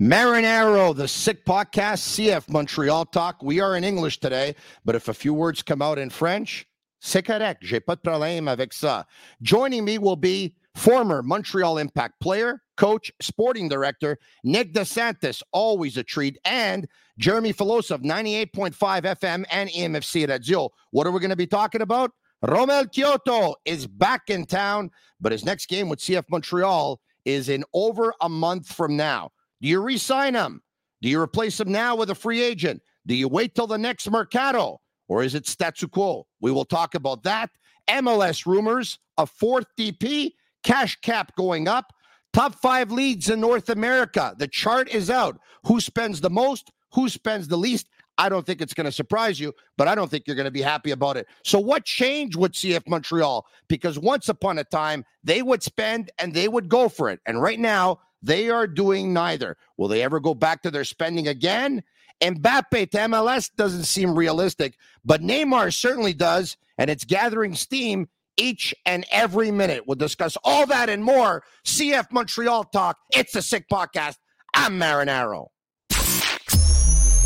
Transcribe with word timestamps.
Marinaro, 0.00 0.94
the 0.94 1.08
sick 1.08 1.44
podcast, 1.44 2.14
CF 2.14 2.48
Montreal 2.48 3.04
talk. 3.06 3.42
We 3.42 3.58
are 3.58 3.74
in 3.76 3.82
English 3.82 4.20
today, 4.20 4.54
but 4.84 4.94
if 4.94 5.08
a 5.08 5.12
few 5.12 5.34
words 5.34 5.60
come 5.60 5.82
out 5.82 5.98
in 5.98 6.08
French, 6.08 6.68
c'est 7.00 7.26
correct. 7.26 7.64
J'ai 7.64 7.80
pas 7.80 7.96
de 7.96 8.08
problème 8.08 8.46
avec 8.46 8.72
ça. 8.72 9.06
Joining 9.42 9.84
me 9.84 9.98
will 9.98 10.14
be 10.14 10.54
former 10.76 11.20
Montreal 11.20 11.78
Impact 11.78 12.20
player, 12.20 12.62
coach, 12.76 13.10
sporting 13.20 13.68
director, 13.68 14.18
Nick 14.44 14.72
DeSantis, 14.72 15.42
always 15.50 15.96
a 15.96 16.04
treat, 16.04 16.38
and 16.44 16.86
Jeremy 17.18 17.52
Filosa 17.52 17.90
of 17.90 18.02
98.5 18.02 18.76
FM 18.76 19.44
and 19.50 19.68
IMFC 19.68 20.28
Radio. 20.28 20.70
What 20.92 21.08
are 21.08 21.10
we 21.10 21.18
going 21.18 21.30
to 21.30 21.36
be 21.36 21.48
talking 21.48 21.82
about? 21.82 22.12
Romel 22.44 22.86
Quioto 22.86 23.54
is 23.64 23.88
back 23.88 24.30
in 24.30 24.46
town, 24.46 24.92
but 25.20 25.32
his 25.32 25.44
next 25.44 25.66
game 25.66 25.88
with 25.88 25.98
CF 25.98 26.22
Montreal 26.30 27.00
is 27.24 27.48
in 27.48 27.64
over 27.74 28.14
a 28.20 28.28
month 28.28 28.72
from 28.72 28.96
now. 28.96 29.32
Do 29.60 29.68
you 29.68 29.80
re-sign 29.80 30.34
him? 30.34 30.62
Do 31.00 31.08
you 31.08 31.20
replace 31.20 31.60
him 31.60 31.70
now 31.70 31.96
with 31.96 32.10
a 32.10 32.14
free 32.14 32.42
agent? 32.42 32.82
Do 33.06 33.14
you 33.14 33.28
wait 33.28 33.54
till 33.54 33.66
the 33.66 33.78
next 33.78 34.10
mercado? 34.10 34.80
Or 35.08 35.22
is 35.22 35.34
it 35.34 35.46
statu 35.46 35.88
quo? 35.88 36.26
We 36.40 36.50
will 36.50 36.64
talk 36.64 36.94
about 36.94 37.22
that. 37.22 37.50
MLS 37.88 38.46
rumors, 38.46 38.98
a 39.16 39.26
fourth 39.26 39.66
DP, 39.78 40.32
cash 40.62 40.96
cap 41.00 41.34
going 41.36 41.66
up, 41.66 41.92
top 42.32 42.54
five 42.56 42.92
leads 42.92 43.30
in 43.30 43.40
North 43.40 43.70
America. 43.70 44.34
The 44.38 44.48
chart 44.48 44.88
is 44.90 45.08
out. 45.08 45.38
Who 45.64 45.80
spends 45.80 46.20
the 46.20 46.30
most? 46.30 46.70
Who 46.92 47.08
spends 47.08 47.48
the 47.48 47.56
least? 47.56 47.88
I 48.18 48.28
don't 48.28 48.44
think 48.44 48.60
it's 48.60 48.74
going 48.74 48.84
to 48.84 48.92
surprise 48.92 49.38
you, 49.38 49.54
but 49.76 49.86
I 49.86 49.94
don't 49.94 50.10
think 50.10 50.24
you're 50.26 50.36
going 50.36 50.44
to 50.44 50.50
be 50.50 50.60
happy 50.60 50.90
about 50.90 51.16
it. 51.16 51.28
So, 51.44 51.60
what 51.60 51.84
changed 51.84 52.36
with 52.36 52.52
CF 52.52 52.82
Montreal? 52.88 53.46
Because 53.68 53.96
once 53.98 54.28
upon 54.28 54.58
a 54.58 54.64
time, 54.64 55.04
they 55.22 55.40
would 55.40 55.62
spend 55.62 56.10
and 56.18 56.34
they 56.34 56.48
would 56.48 56.68
go 56.68 56.88
for 56.88 57.10
it. 57.10 57.20
And 57.26 57.40
right 57.40 57.60
now, 57.60 58.00
they 58.22 58.50
are 58.50 58.66
doing 58.66 59.12
neither. 59.12 59.56
Will 59.76 59.88
they 59.88 60.02
ever 60.02 60.20
go 60.20 60.34
back 60.34 60.62
to 60.62 60.70
their 60.70 60.84
spending 60.84 61.28
again? 61.28 61.82
Mbappe 62.20 62.90
to 62.90 62.98
MLS 62.98 63.50
doesn't 63.56 63.84
seem 63.84 64.14
realistic, 64.16 64.76
but 65.04 65.22
Neymar 65.22 65.72
certainly 65.72 66.12
does, 66.12 66.56
and 66.76 66.90
it's 66.90 67.04
gathering 67.04 67.54
steam 67.54 68.08
each 68.36 68.74
and 68.86 69.04
every 69.10 69.50
minute. 69.50 69.84
We'll 69.86 69.96
discuss 69.96 70.36
all 70.44 70.66
that 70.66 70.88
and 70.88 71.04
more. 71.04 71.44
CF 71.64 72.10
Montreal 72.12 72.64
Talk. 72.64 72.98
It's 73.10 73.34
a 73.34 73.42
sick 73.42 73.66
podcast. 73.70 74.16
I'm 74.54 74.78
Marinaro. 74.78 75.46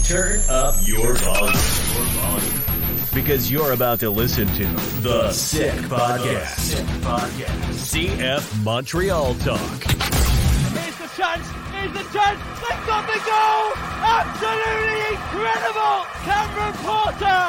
Turn 0.04 0.41
up 0.50 0.75
your 0.82 1.14
volume. 1.14 2.62
Because 3.14 3.50
you're 3.50 3.72
about 3.72 4.00
to 4.00 4.08
listen 4.10 4.47
to 4.48 4.64
The 5.02 5.31
Sick 5.32 5.75
Podcast. 5.82 6.58
Sick 6.58 6.86
Podcast. 7.02 7.47
CF 7.92 8.64
Montreal 8.64 9.34
Talk. 9.36 10.11
Chance. 11.22 11.46
Here's 11.70 11.92
the 11.92 12.02
chance. 12.10 12.40
They've 12.58 12.84
got 12.84 13.06
the 13.06 13.20
goal. 13.22 13.64
Absolutely 14.02 15.14
incredible. 15.14 16.02
Cameron 16.26 16.74
Porter 16.82 17.46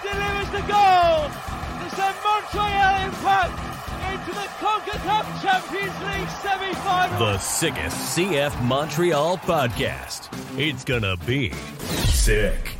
delivers 0.00 0.48
the 0.48 0.64
goal 0.64 1.28
to 1.28 1.86
send 1.94 2.16
Montreal 2.24 3.04
Impact 3.04 3.52
into 4.10 4.32
the 4.32 4.48
CONCACAF 4.64 5.42
Champions 5.42 5.98
League 6.08 6.30
semi-final. 6.40 7.18
The 7.18 7.36
sickest 7.36 8.16
CF 8.16 8.62
Montreal 8.64 9.36
podcast. 9.36 10.30
It's 10.58 10.82
gonna 10.82 11.18
be 11.18 11.52
sick. 11.52 12.79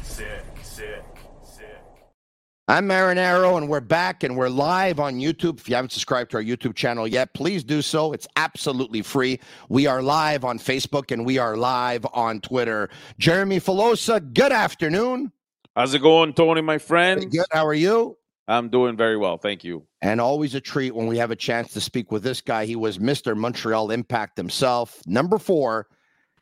I'm 2.70 2.88
Marinaro, 2.88 3.56
and 3.56 3.68
we're 3.68 3.80
back 3.80 4.22
and 4.22 4.36
we're 4.36 4.48
live 4.48 5.00
on 5.00 5.16
YouTube. 5.16 5.58
If 5.58 5.68
you 5.68 5.74
haven't 5.74 5.90
subscribed 5.90 6.30
to 6.30 6.36
our 6.36 6.42
YouTube 6.44 6.76
channel 6.76 7.08
yet, 7.08 7.34
please 7.34 7.64
do 7.64 7.82
so. 7.82 8.12
It's 8.12 8.28
absolutely 8.36 9.02
free. 9.02 9.40
We 9.68 9.88
are 9.88 10.00
live 10.00 10.44
on 10.44 10.60
Facebook 10.60 11.10
and 11.10 11.26
we 11.26 11.36
are 11.36 11.56
live 11.56 12.06
on 12.12 12.40
Twitter. 12.40 12.88
Jeremy 13.18 13.58
Filosa, 13.58 14.20
good 14.34 14.52
afternoon. 14.52 15.32
How's 15.74 15.94
it 15.94 15.98
going, 15.98 16.32
Tony, 16.32 16.60
my 16.60 16.78
friend? 16.78 17.28
Good. 17.28 17.44
How 17.50 17.66
are 17.66 17.74
you? 17.74 18.16
I'm 18.46 18.68
doing 18.68 18.96
very 18.96 19.16
well. 19.16 19.36
Thank 19.36 19.64
you. 19.64 19.84
And 20.00 20.20
always 20.20 20.54
a 20.54 20.60
treat 20.60 20.94
when 20.94 21.08
we 21.08 21.18
have 21.18 21.32
a 21.32 21.36
chance 21.36 21.72
to 21.72 21.80
speak 21.80 22.12
with 22.12 22.22
this 22.22 22.40
guy. 22.40 22.66
He 22.66 22.76
was 22.76 22.98
Mr. 22.98 23.36
Montreal 23.36 23.90
Impact 23.90 24.36
himself. 24.36 25.02
Number 25.08 25.38
four, 25.38 25.88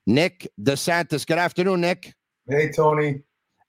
Nick 0.07 0.47
DeSantis. 0.61 1.27
Good 1.27 1.39
afternoon, 1.39 1.81
Nick. 1.81 2.13
Hey, 2.47 2.71
Tony. 2.71 3.23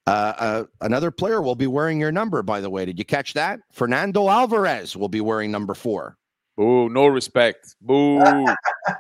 Uh, 0.09 0.33
uh, 0.39 0.63
another 0.81 1.11
player 1.11 1.39
will 1.41 1.55
be 1.55 1.67
wearing 1.67 1.99
your 1.99 2.11
number, 2.11 2.41
by 2.41 2.59
the 2.59 2.69
way. 2.69 2.83
Did 2.83 2.97
you 2.97 3.05
catch 3.05 3.33
that? 3.33 3.59
Fernando 3.71 4.27
Alvarez 4.27 4.97
will 4.97 5.07
be 5.07 5.21
wearing 5.21 5.51
number 5.51 5.75
four. 5.75 6.17
Boo, 6.57 6.89
no 6.89 7.07
respect. 7.07 7.75
Boo. 7.81 8.19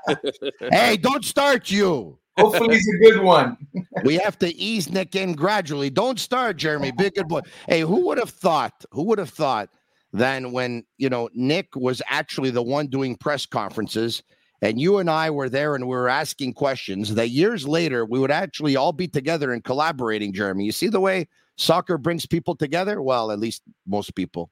hey, 0.71 0.97
don't 0.97 1.25
start 1.25 1.71
you. 1.71 2.19
Hopefully, 2.37 2.75
he's 2.75 2.87
a 2.87 2.97
good 3.03 3.23
one. 3.23 3.57
we 4.03 4.15
have 4.15 4.37
to 4.39 4.55
ease 4.55 4.89
Nick 4.89 5.15
in 5.15 5.33
gradually. 5.33 5.89
Don't 5.89 6.19
start, 6.19 6.57
Jeremy. 6.57 6.91
Be 6.91 7.07
a 7.07 7.11
good 7.11 7.27
boy. 7.27 7.41
Hey, 7.67 7.81
who 7.81 8.05
would 8.05 8.19
have 8.19 8.29
thought? 8.29 8.85
Who 8.91 9.03
would 9.05 9.19
have 9.19 9.31
thought 9.31 9.69
then 10.13 10.51
when 10.51 10.83
you 10.97 11.09
know 11.09 11.29
Nick 11.33 11.75
was 11.75 12.01
actually 12.07 12.51
the 12.51 12.63
one 12.63 12.87
doing 12.87 13.15
press 13.15 13.45
conferences 13.45 14.23
and 14.61 14.79
you 14.79 14.97
and 14.97 15.09
I 15.09 15.29
were 15.29 15.49
there 15.49 15.75
and 15.75 15.85
we 15.85 15.95
were 15.95 16.09
asking 16.09 16.53
questions 16.53 17.15
that 17.15 17.29
years 17.29 17.67
later 17.67 18.05
we 18.05 18.19
would 18.19 18.31
actually 18.31 18.75
all 18.75 18.91
be 18.91 19.07
together 19.07 19.51
and 19.51 19.63
collaborating, 19.63 20.33
Jeremy. 20.33 20.65
You 20.65 20.71
see 20.71 20.87
the 20.87 20.99
way 20.99 21.27
soccer 21.57 21.97
brings 21.97 22.25
people 22.25 22.55
together? 22.55 23.01
Well, 23.01 23.31
at 23.31 23.39
least 23.39 23.63
most 23.87 24.15
people. 24.15 24.49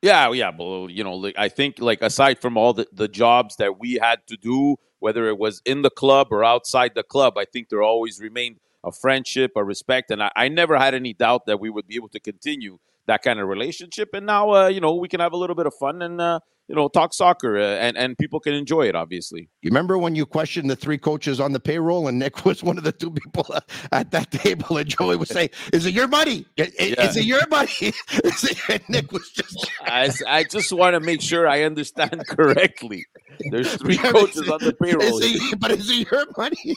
Yeah, 0.00 0.30
yeah, 0.32 0.52
but 0.52 0.88
you 0.88 1.02
know, 1.02 1.30
I 1.36 1.48
think 1.48 1.80
like 1.80 2.02
aside 2.02 2.40
from 2.40 2.56
all 2.56 2.72
the, 2.72 2.86
the 2.92 3.08
jobs 3.08 3.56
that 3.56 3.80
we 3.80 3.94
had 3.94 4.20
to 4.28 4.36
do, 4.36 4.76
whether 5.00 5.28
it 5.28 5.38
was 5.38 5.60
in 5.64 5.82
the 5.82 5.90
club 5.90 6.28
or 6.30 6.44
outside 6.44 6.94
the 6.94 7.02
club, 7.02 7.36
I 7.36 7.44
think 7.44 7.68
there 7.68 7.82
always 7.82 8.20
remained 8.20 8.58
a 8.84 8.92
friendship, 8.92 9.52
a 9.56 9.64
respect, 9.64 10.12
and 10.12 10.22
I, 10.22 10.30
I 10.36 10.48
never 10.48 10.78
had 10.78 10.94
any 10.94 11.14
doubt 11.14 11.46
that 11.46 11.58
we 11.58 11.68
would 11.68 11.88
be 11.88 11.96
able 11.96 12.08
to 12.10 12.20
continue 12.20 12.78
that 13.08 13.22
kind 13.22 13.40
of 13.40 13.48
relationship. 13.48 14.10
And 14.14 14.26
now, 14.26 14.50
uh, 14.50 14.68
you 14.68 14.80
know, 14.80 14.94
we 14.94 15.08
can 15.08 15.18
have 15.20 15.32
a 15.32 15.36
little 15.36 15.56
bit 15.56 15.66
of 15.66 15.74
fun 15.74 16.00
and 16.02 16.20
uh, 16.20 16.38
you 16.68 16.74
know 16.76 16.88
talk 16.88 17.12
soccer, 17.14 17.56
uh, 17.58 17.62
and 17.62 17.96
and 17.96 18.16
people 18.18 18.38
can 18.38 18.52
enjoy 18.54 18.86
it. 18.86 18.94
Obviously, 18.94 19.48
You 19.62 19.70
remember 19.70 19.96
when 19.98 20.14
you 20.14 20.26
questioned 20.26 20.68
the 20.70 20.76
three 20.76 20.98
coaches 20.98 21.40
on 21.40 21.52
the 21.52 21.60
payroll, 21.60 22.06
and 22.08 22.18
Nick 22.18 22.44
was 22.44 22.62
one 22.62 22.78
of 22.78 22.84
the 22.84 22.92
two 22.92 23.10
people 23.10 23.46
at 23.92 24.10
that 24.12 24.30
table, 24.30 24.76
and 24.76 24.86
Joey 24.88 25.16
was 25.16 25.30
saying, 25.30 25.48
"Is 25.72 25.86
it 25.86 25.94
your 25.94 26.06
money? 26.08 26.44
I- 26.58 26.70
I- 26.78 27.06
Is 27.08 27.16
it 27.16 27.24
your 27.24 27.46
money?" 27.48 27.68
Is 28.24 28.44
it-" 28.44 28.58
and 28.70 28.82
Nick 28.88 29.10
was 29.12 29.28
just. 29.30 29.70
I, 29.82 30.10
I 30.28 30.44
just 30.44 30.70
want 30.72 30.94
to 30.94 31.00
make 31.00 31.22
sure 31.22 31.48
I 31.48 31.62
understand 31.62 32.26
correctly. 32.28 33.04
There's 33.50 33.74
three 33.76 33.94
Yeah, 33.96 34.12
coaches 34.12 34.42
is 34.42 34.48
on 34.50 34.60
the 34.60 34.74
payroll. 34.74 35.18
is 35.18 35.34
it- 35.52 35.60
but 35.60 35.70
is 35.70 35.88
it 35.90 36.10
your 36.10 36.26
money? 36.36 36.76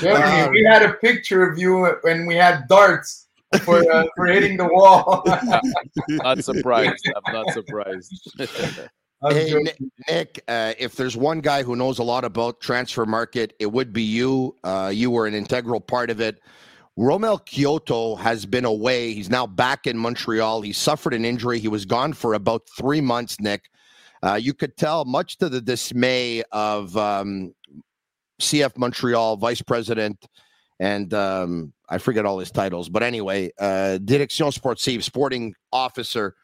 Jeremy, 0.00 0.42
Um, 0.42 0.50
we 0.52 0.64
had 0.64 0.82
a 0.82 0.94
picture 0.94 1.48
of 1.48 1.58
you 1.58 1.86
when 2.02 2.26
we 2.26 2.34
had 2.36 2.66
darts 2.68 3.21
for 3.60 3.90
uh, 3.92 4.06
for 4.16 4.26
hitting 4.26 4.56
the 4.56 4.66
wall. 4.66 5.22
not 6.08 6.44
surprised. 6.44 7.08
I'm 7.14 7.32
not 7.32 7.50
surprised. 7.52 8.12
Hey. 9.28 9.54
Nick, 9.54 9.78
Nick 10.08 10.44
uh, 10.48 10.74
if 10.78 10.96
there's 10.96 11.16
one 11.16 11.40
guy 11.40 11.62
who 11.62 11.76
knows 11.76 11.98
a 11.98 12.02
lot 12.02 12.24
about 12.24 12.60
transfer 12.60 13.06
market, 13.06 13.54
it 13.60 13.70
would 13.70 13.92
be 13.92 14.02
you. 14.02 14.56
Uh, 14.64 14.90
you 14.92 15.10
were 15.10 15.26
an 15.26 15.34
integral 15.34 15.80
part 15.80 16.10
of 16.10 16.20
it. 16.20 16.40
Romel 16.98 17.40
Quioto 17.46 18.18
has 18.18 18.44
been 18.44 18.64
away. 18.64 19.14
He's 19.14 19.30
now 19.30 19.46
back 19.46 19.86
in 19.86 19.96
Montreal. 19.96 20.60
He 20.60 20.72
suffered 20.72 21.14
an 21.14 21.24
injury. 21.24 21.58
He 21.58 21.68
was 21.68 21.84
gone 21.84 22.12
for 22.12 22.34
about 22.34 22.62
three 22.76 23.00
months, 23.00 23.40
Nick. 23.40 23.70
Uh, 24.22 24.34
you 24.34 24.52
could 24.52 24.76
tell, 24.76 25.04
much 25.04 25.38
to 25.38 25.48
the 25.48 25.60
dismay 25.60 26.42
of 26.52 26.96
um, 26.96 27.54
CF 28.40 28.76
Montreal 28.76 29.36
vice 29.36 29.62
president, 29.62 30.26
and 30.82 31.14
um, 31.14 31.72
I 31.88 31.98
forget 31.98 32.26
all 32.26 32.40
his 32.40 32.50
titles, 32.50 32.88
but 32.88 33.04
anyway, 33.04 33.52
uh, 33.60 33.98
Direction 33.98 34.50
Sportive, 34.50 35.04
sporting 35.04 35.54
officer. 35.72 36.34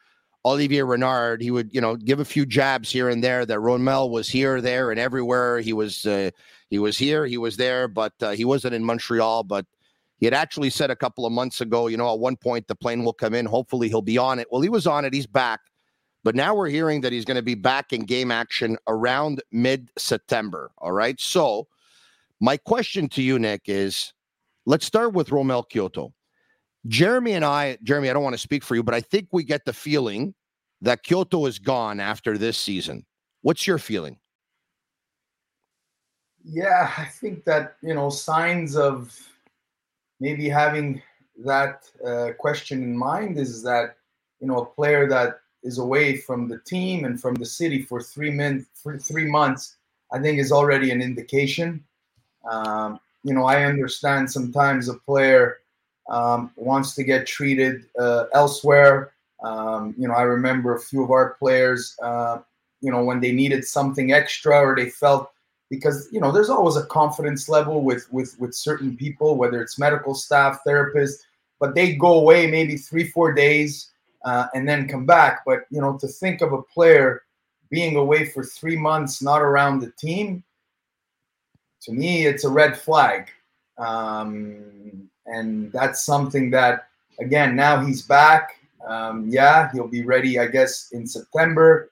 Olivier 0.45 0.83
Renard, 0.83 1.41
he 1.41 1.51
would, 1.51 1.73
you 1.73 1.81
know, 1.81 1.97
give 1.97 2.21
a 2.21 2.25
few 2.25 2.45
jabs 2.45 2.89
here 2.89 3.09
and 3.09 3.21
there. 3.21 3.45
That 3.45 3.57
Romel 3.57 4.09
was 4.09 4.29
here, 4.29 4.61
there, 4.61 4.91
and 4.91 4.99
everywhere. 4.99 5.59
He 5.59 5.73
was, 5.73 6.05
uh, 6.05 6.31
he 6.69 6.79
was 6.79 6.97
here, 6.97 7.25
he 7.25 7.37
was 7.37 7.57
there, 7.57 7.89
but 7.89 8.13
uh, 8.21 8.31
he 8.31 8.45
wasn't 8.45 8.75
in 8.75 8.85
Montreal. 8.85 9.43
But 9.43 9.65
he 10.19 10.25
had 10.25 10.33
actually 10.33 10.69
said 10.69 10.89
a 10.89 10.95
couple 10.95 11.25
of 11.25 11.33
months 11.33 11.59
ago, 11.59 11.87
you 11.87 11.97
know, 11.97 12.13
at 12.13 12.19
one 12.19 12.37
point 12.37 12.65
the 12.69 12.75
plane 12.75 13.03
will 13.03 13.11
come 13.11 13.33
in. 13.33 13.45
Hopefully 13.45 13.89
he'll 13.89 14.01
be 14.01 14.17
on 14.17 14.39
it. 14.39 14.47
Well, 14.49 14.61
he 14.61 14.69
was 14.69 14.87
on 14.87 15.03
it. 15.03 15.13
He's 15.13 15.27
back. 15.27 15.59
But 16.23 16.33
now 16.33 16.55
we're 16.55 16.69
hearing 16.69 17.01
that 17.01 17.11
he's 17.11 17.25
going 17.25 17.35
to 17.35 17.43
be 17.43 17.55
back 17.55 17.91
in 17.91 18.05
game 18.05 18.31
action 18.31 18.77
around 18.87 19.43
mid 19.51 19.89
September. 19.97 20.71
All 20.77 20.93
right. 20.93 21.19
So, 21.19 21.67
my 22.39 22.55
question 22.55 23.09
to 23.09 23.21
you, 23.21 23.37
Nick, 23.37 23.63
is 23.65 24.13
let's 24.69 24.85
start 24.85 25.13
with 25.13 25.29
Romel 25.29 25.63
Quioto. 25.67 26.13
Jeremy 26.85 27.33
and 27.33 27.43
I, 27.43 27.79
Jeremy, 27.81 28.07
I 28.07 28.13
don't 28.13 28.21
want 28.23 28.35
to 28.35 28.41
speak 28.41 28.63
for 28.63 28.75
you, 28.75 28.83
but 28.83 28.93
I 28.93 29.01
think 29.01 29.29
we 29.31 29.43
get 29.43 29.65
the 29.65 29.73
feeling 29.73 30.35
that 30.81 31.03
Quioto 31.03 31.47
is 31.47 31.57
gone 31.57 31.99
after 31.99 32.37
this 32.37 32.55
season. 32.55 33.03
What's 33.41 33.65
your 33.65 33.79
feeling? 33.79 34.19
Yeah, 36.45 36.91
I 36.95 37.05
think 37.05 37.45
that, 37.45 37.77
you 37.81 37.95
know, 37.95 38.11
signs 38.11 38.77
of 38.77 39.17
maybe 40.19 40.47
having 40.47 41.01
that 41.43 41.85
uh, 42.05 42.33
question 42.37 42.83
in 42.83 42.95
mind 42.95 43.39
is 43.39 43.63
that, 43.63 43.97
you 44.39 44.45
know, 44.45 44.59
a 44.59 44.65
player 44.67 45.09
that 45.09 45.39
is 45.63 45.79
away 45.79 46.17
from 46.17 46.47
the 46.47 46.59
team 46.59 47.05
and 47.05 47.19
from 47.19 47.33
the 47.33 47.45
city 47.45 47.81
for 47.81 48.03
three 48.03 48.29
min 48.29 48.67
for 48.75 48.99
three 48.99 49.25
months, 49.25 49.77
I 50.13 50.19
think 50.19 50.37
is 50.37 50.51
already 50.51 50.91
an 50.91 51.01
indication. 51.01 51.83
Um, 52.49 52.99
you 53.23 53.33
know, 53.33 53.45
I 53.45 53.63
understand 53.63 54.31
sometimes 54.31 54.87
a 54.87 54.95
player 54.95 55.57
um, 56.09 56.51
wants 56.55 56.95
to 56.95 57.03
get 57.03 57.27
treated 57.27 57.85
uh, 57.99 58.25
elsewhere. 58.33 59.11
Um, 59.43 59.93
you 59.97 60.07
know, 60.07 60.13
I 60.13 60.23
remember 60.23 60.75
a 60.75 60.79
few 60.79 61.03
of 61.03 61.11
our 61.11 61.35
players, 61.35 61.95
uh, 62.01 62.39
you 62.81 62.91
know, 62.91 63.03
when 63.03 63.19
they 63.19 63.31
needed 63.31 63.65
something 63.65 64.11
extra 64.11 64.57
or 64.57 64.75
they 64.75 64.89
felt 64.89 65.31
because 65.69 66.09
you 66.11 66.19
know 66.19 66.31
there's 66.31 66.49
always 66.49 66.75
a 66.75 66.85
confidence 66.87 67.47
level 67.47 67.83
with 67.83 68.11
with 68.11 68.35
with 68.39 68.55
certain 68.55 68.97
people, 68.97 69.35
whether 69.35 69.61
it's 69.61 69.77
medical 69.77 70.15
staff, 70.15 70.59
therapists, 70.65 71.19
but 71.59 71.75
they 71.75 71.95
go 71.95 72.19
away 72.19 72.47
maybe 72.47 72.75
three 72.75 73.07
four 73.07 73.31
days 73.33 73.91
uh, 74.25 74.47
and 74.53 74.67
then 74.67 74.87
come 74.87 75.05
back. 75.05 75.43
But 75.45 75.65
you 75.69 75.79
know, 75.79 75.97
to 75.97 76.07
think 76.07 76.41
of 76.41 76.53
a 76.53 76.61
player 76.61 77.23
being 77.69 77.95
away 77.97 78.25
for 78.25 78.43
three 78.43 78.75
months, 78.75 79.21
not 79.21 79.41
around 79.41 79.79
the 79.79 79.91
team, 79.91 80.43
to 81.81 81.91
me, 81.91 82.25
it's 82.25 82.43
a 82.43 82.49
red 82.49 82.77
flag. 82.77 83.29
Um, 83.77 85.09
and 85.25 85.71
that's 85.71 86.03
something 86.03 86.49
that, 86.51 86.87
again, 87.19 87.55
now 87.55 87.83
he's 87.83 88.01
back. 88.01 88.55
Um, 88.85 89.27
yeah, 89.29 89.71
he'll 89.71 89.87
be 89.87 90.03
ready, 90.03 90.39
I 90.39 90.47
guess, 90.47 90.91
in 90.91 91.05
September. 91.07 91.91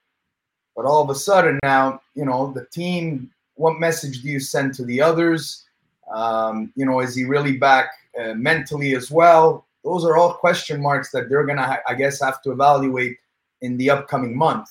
But 0.75 0.85
all 0.85 1.03
of 1.03 1.09
a 1.09 1.15
sudden 1.15 1.59
now, 1.63 2.01
you 2.15 2.25
know, 2.25 2.51
the 2.53 2.65
team, 2.65 3.31
what 3.55 3.79
message 3.79 4.21
do 4.21 4.29
you 4.29 4.39
send 4.39 4.73
to 4.75 4.85
the 4.85 5.01
others? 5.01 5.65
Um, 6.13 6.71
you 6.75 6.85
know, 6.85 6.99
is 6.99 7.15
he 7.15 7.25
really 7.25 7.57
back 7.57 7.89
uh, 8.19 8.33
mentally 8.33 8.95
as 8.95 9.11
well? 9.11 9.65
Those 9.83 10.05
are 10.05 10.17
all 10.17 10.33
question 10.33 10.81
marks 10.81 11.11
that 11.11 11.29
they're 11.29 11.45
going 11.45 11.57
to, 11.57 11.79
I 11.87 11.93
guess, 11.93 12.21
have 12.21 12.41
to 12.43 12.51
evaluate 12.51 13.17
in 13.61 13.77
the 13.77 13.89
upcoming 13.89 14.35
month. 14.35 14.69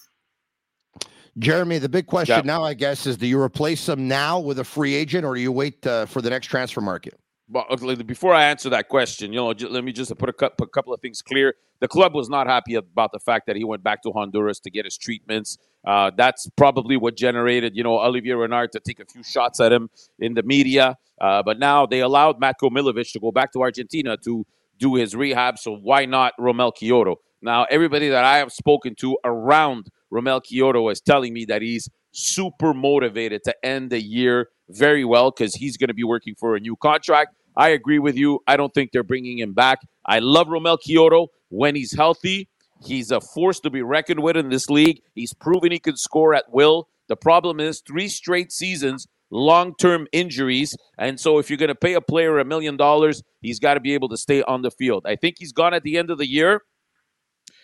Jeremy, 1.39 1.79
the 1.79 1.89
big 1.89 2.07
question 2.07 2.47
now, 2.47 2.65
I 2.65 2.75
guess, 2.75 3.07
is 3.07 3.17
do 3.17 3.27
you 3.27 3.41
replace 3.41 3.89
him 3.89 4.09
now 4.09 4.41
with 4.41 4.59
a 4.59 4.65
free 4.65 4.95
agent 4.95 5.25
or 5.25 5.35
do 5.35 5.41
you 5.41 5.53
wait 5.53 5.87
uh, 5.87 6.07
for 6.07 6.23
the 6.23 6.31
next 6.31 6.47
transfer 6.47 6.81
market? 6.81 7.19
Well, 7.49 7.65
before 8.05 8.35
I 8.35 8.47
answer 8.47 8.69
that 8.71 8.89
question, 8.89 9.33
you 9.33 9.39
know, 9.39 9.49
let 9.69 9.85
me 9.85 9.93
just 9.93 10.17
put 10.19 10.29
a 10.29 10.33
couple 10.33 10.93
of 10.93 11.01
things 11.01 11.23
clear. 11.23 11.55
The 11.81 11.89
club 11.89 12.15
was 12.15 12.29
not 12.29 12.47
happy 12.47 12.75
about 12.75 13.13
the 13.13 13.21
fact 13.21 13.47
that 13.47 13.55
he 13.55 13.65
went 13.65 13.85
back 13.85 14.03
to 14.03 14.11
Honduras 14.11 14.59
to 14.61 14.71
get 14.71 14.85
his 14.85 14.97
treatments. 14.97 15.59
Uh, 15.87 16.11
that's 16.17 16.49
probably 16.57 16.97
what 16.97 17.17
generated, 17.17 17.77
you 17.77 17.85
know, 17.85 18.01
Olivier 18.01 18.33
Renard 18.33 18.73
to 18.73 18.81
take 18.81 18.99
a 18.99 19.05
few 19.05 19.23
shots 19.23 19.61
at 19.61 19.73
him 19.73 19.91
in 20.19 20.35
the 20.35 20.43
media. 20.43 20.97
Uh, 21.21 21.43
but 21.43 21.59
now 21.59 21.87
they 21.87 22.01
allowed 22.01 22.41
Matko 22.41 22.71
Miljevic 22.71 23.13
to 23.13 23.21
go 23.21 23.31
back 23.31 23.53
to 23.53 23.61
Argentina 23.61 24.17
to 24.25 24.45
do 24.79 24.95
his 24.95 25.15
rehab. 25.15 25.59
So 25.59 25.77
why 25.77 26.07
not 26.07 26.33
Romel 26.41 26.73
Quioto? 26.75 27.17
Now, 27.43 27.67
everybody 27.71 28.09
that 28.09 28.25
I 28.25 28.39
have 28.39 28.51
spoken 28.51 28.95
to 28.97 29.17
around 29.23 29.89
Romel 30.13 30.41
Quioto 30.43 30.91
is 30.91 31.01
telling 31.01 31.33
me 31.33 31.45
that 31.47 31.63
he's 31.63 31.89
super 32.13 32.73
motivated 32.73 33.43
to 33.45 33.55
end 33.65 33.91
the 33.91 34.03
year 34.03 34.49
very 34.71 35.05
well 35.05 35.31
because 35.31 35.55
he's 35.55 35.77
going 35.77 35.89
to 35.89 35.95
be 35.95 36.05
working 36.05 36.35
for 36.39 36.57
a 36.57 36.61
new 36.61 36.77
contract. 36.77 37.35
I 37.57 37.71
agree 37.71 37.99
with 37.99 38.17
you. 38.17 38.41
I 38.47 38.57
don't 38.57 38.73
think 38.75 38.93
they're 38.93 39.03
bringing 39.03 39.39
him 39.39 39.55
back. 39.55 39.81
I 40.05 40.19
love 40.19 40.49
Romel 40.49 40.79
Quioto 40.79 41.29
when 41.49 41.75
he's 41.75 41.95
healthy. 41.95 42.49
He's 42.85 43.11
a 43.11 43.21
force 43.21 43.61
to 43.61 43.71
be 43.71 43.83
reckoned 43.83 44.21
with 44.23 44.37
in 44.37 44.51
this 44.51 44.69
league. 44.69 45.01
He's 45.15 45.33
proven 45.33 45.73
he 45.73 45.79
can 45.79 45.97
score 45.97 46.35
at 46.35 46.53
will. 46.53 46.89
The 47.09 47.17
problem 47.17 47.61
is 47.61 47.81
three 47.81 48.09
straight 48.09 48.53
seasons, 48.53 49.07
long 49.31 49.75
term 49.77 50.07
injuries. 50.13 50.77
And 50.99 51.19
so, 51.19 51.39
if 51.39 51.49
you're 51.49 51.57
going 51.57 51.69
to 51.69 51.75
pay 51.75 51.95
a 51.95 52.01
player 52.01 52.39
a 52.39 52.45
million 52.45 52.77
dollars, 52.77 53.23
he's 53.41 53.59
got 53.59 53.75
to 53.75 53.81
be 53.81 53.95
able 53.95 54.09
to 54.11 54.17
stay 54.17 54.43
on 54.43 54.63
the 54.63 54.71
field. 54.71 55.07
I 55.07 55.17
think 55.17 55.37
he's 55.39 55.53
gone 55.53 55.73
at 55.73 55.85
the 55.85 55.97
end 55.97 56.11
of 56.11 56.19
the 56.19 56.27
year. 56.29 56.63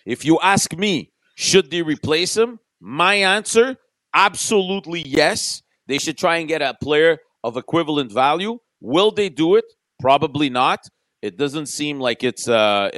If 0.06 0.24
you 0.24 0.38
ask 0.40 0.72
me, 0.76 1.11
should 1.34 1.70
they 1.70 1.82
replace 1.82 2.36
him? 2.36 2.58
My 2.80 3.14
answer 3.14 3.76
absolutely 4.14 5.02
yes. 5.02 5.62
They 5.86 5.98
should 5.98 6.18
try 6.18 6.36
and 6.36 6.48
get 6.48 6.62
a 6.62 6.74
player 6.82 7.18
of 7.44 7.56
equivalent 7.56 8.12
value. 8.12 8.58
Will 8.80 9.10
they 9.10 9.28
do 9.28 9.56
it? 9.56 9.64
Probably 10.00 10.50
not. 10.50 10.80
It 11.22 11.36
doesn't 11.38 11.66
seem 11.66 12.00
like 12.00 12.24
it's 12.24 12.48
uh, 12.48 12.90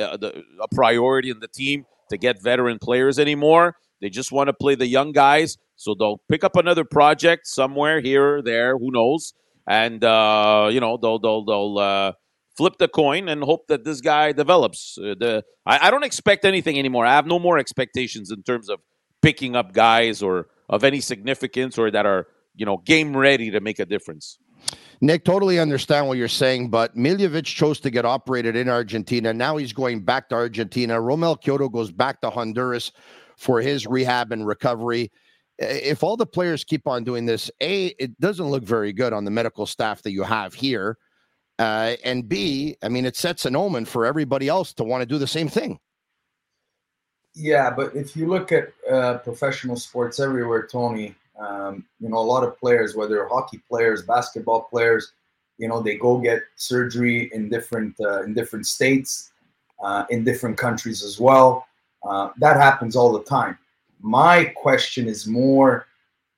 a 0.61 0.75
priority 0.75 1.31
in 1.31 1.41
the 1.41 1.49
team 1.49 1.85
to 2.11 2.17
get 2.17 2.43
veteran 2.43 2.79
players 2.79 3.19
anymore. 3.19 3.77
They 4.01 4.09
just 4.09 4.33
want 4.33 4.49
to 4.49 4.53
play 4.55 4.75
the 4.75 4.87
young 4.87 5.13
guys. 5.13 5.57
So 5.77 5.95
they'll 5.95 6.21
pick 6.31 6.45
up 6.45 6.57
another 6.57 6.85
project 6.85 7.47
somewhere 7.47 8.01
here 8.01 8.37
or 8.37 8.43
there, 8.43 8.79
who 8.79 8.91
knows? 8.91 9.35
And 9.67 10.05
uh, 10.05 10.69
you 10.71 10.81
know 10.81 10.99
they'll 10.99 11.19
they'll 11.19 11.45
they'll 11.45 11.79
uh, 11.79 12.13
flip 12.57 12.75
the 12.79 12.89
coin 12.89 13.29
and 13.29 13.43
hope 13.43 13.67
that 13.69 13.85
this 13.85 14.01
guy 14.01 14.33
develops. 14.33 14.99
Uh, 14.99 15.15
the 15.19 15.45
I, 15.67 15.89
I, 15.89 15.91
don't 15.91 16.05
expect 16.05 16.45
anything 16.45 16.79
anymore. 16.79 17.07
I 17.07 17.13
have 17.13 17.27
no 17.27 17.39
more 17.39 17.59
expectations 17.59 18.31
in 18.31 18.43
terms 18.43 18.69
of 18.69 18.81
picking 19.23 19.57
up 19.57 19.73
guys 19.73 20.23
or 20.23 20.49
of 20.69 20.85
any 20.85 21.01
significance 21.01 21.79
or 21.79 21.91
that 21.91 22.07
are 22.07 22.27
you 22.55 22.67
know 22.67 22.79
game 22.79 23.17
ready 23.17 23.51
to 23.51 23.61
make 23.61 23.79
a 23.79 23.87
difference. 23.87 24.39
Nick, 25.01 25.25
totally 25.25 25.59
understand 25.59 26.09
what 26.09 26.17
you're 26.17 26.29
saying, 26.29 26.71
but 26.71 26.97
Miljevic 26.97 27.45
chose 27.45 27.81
to 27.81 27.91
get 27.91 28.07
operated 28.07 28.57
in 28.57 28.69
Argentina. 28.69 29.35
Now 29.35 29.57
he's 29.57 29.73
going 29.73 30.05
back 30.05 30.29
to 30.31 30.35
Argentina. 30.35 30.95
Romel 30.95 31.41
Quioto 31.43 31.71
goes 31.71 31.93
back 31.93 32.21
to 32.23 32.31
Honduras 32.31 32.93
for 33.37 33.61
his 33.61 33.87
rehab 33.87 34.33
and 34.33 34.47
recovery. 34.47 35.11
If 35.59 36.03
all 36.03 36.17
the 36.17 36.27
players 36.27 36.65
keep 36.65 36.87
on 36.87 37.05
doing 37.05 37.27
this, 37.27 37.51
A, 37.61 37.87
it 37.99 38.19
doesn't 38.21 38.47
look 38.47 38.65
very 38.65 38.93
good 38.93 39.13
on 39.13 39.25
the 39.25 39.31
medical 39.31 39.67
staff 39.67 40.03
that 40.03 40.13
you 40.13 40.23
have 40.23 40.55
here. 40.55 40.97
Uh, 41.59 41.95
and 42.05 42.29
B, 42.29 42.77
I 42.83 42.89
mean, 42.89 43.05
it 43.05 43.17
sets 43.17 43.47
an 43.47 43.55
omen 43.55 43.85
for 43.85 44.07
everybody 44.07 44.49
else 44.49 44.73
to 44.75 44.85
want 44.85 45.03
to 45.03 45.07
do 45.07 45.19
the 45.19 45.27
same 45.27 45.49
thing. 45.49 45.79
Yeah, 47.35 47.71
but 47.71 47.95
if 47.95 48.17
you 48.17 48.29
look 48.29 48.53
at 48.53 48.73
uh, 48.91 49.19
professional 49.19 49.77
sports 49.77 50.21
everywhere, 50.21 50.69
Tony, 50.71 51.15
um, 51.39 51.85
you 52.01 52.09
know, 52.09 52.19
a 52.19 52.21
lot 52.21 52.45
of 52.45 52.59
players, 52.59 52.95
whether 52.95 53.27
hockey 53.27 53.61
players, 53.69 54.03
basketball 54.03 54.63
players, 54.63 55.13
you 55.59 55.69
know, 55.69 55.81
they 55.81 55.97
go 55.97 56.19
get 56.19 56.43
surgery 56.57 57.31
in 57.33 57.49
different 57.49 57.95
uh, 58.01 58.23
in 58.23 58.35
different 58.35 58.67
states, 58.67 59.33
uh, 59.83 60.05
in 60.11 60.25
different 60.25 60.57
countries 60.57 61.03
as 61.03 61.19
well. 61.19 61.67
Uh, 62.05 62.31
that 62.39 62.57
happens 62.57 62.97
all 62.97 63.13
the 63.13 63.25
time. 63.25 63.59
My 64.01 64.45
question 64.57 65.09
is 65.09 65.27
more 65.27 65.87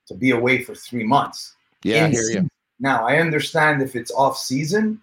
to 0.07 0.15
be 0.15 0.31
away 0.31 0.63
for 0.63 0.75
three 0.75 1.05
months. 1.05 1.57
Yeah, 1.83 2.07
I 2.07 2.09
hear 2.09 2.31
you. 2.31 2.49
Now 2.79 3.07
I 3.07 3.19
understand 3.19 3.83
if 3.83 3.97
it's 3.97 4.13
off 4.13 4.39
season, 4.39 5.01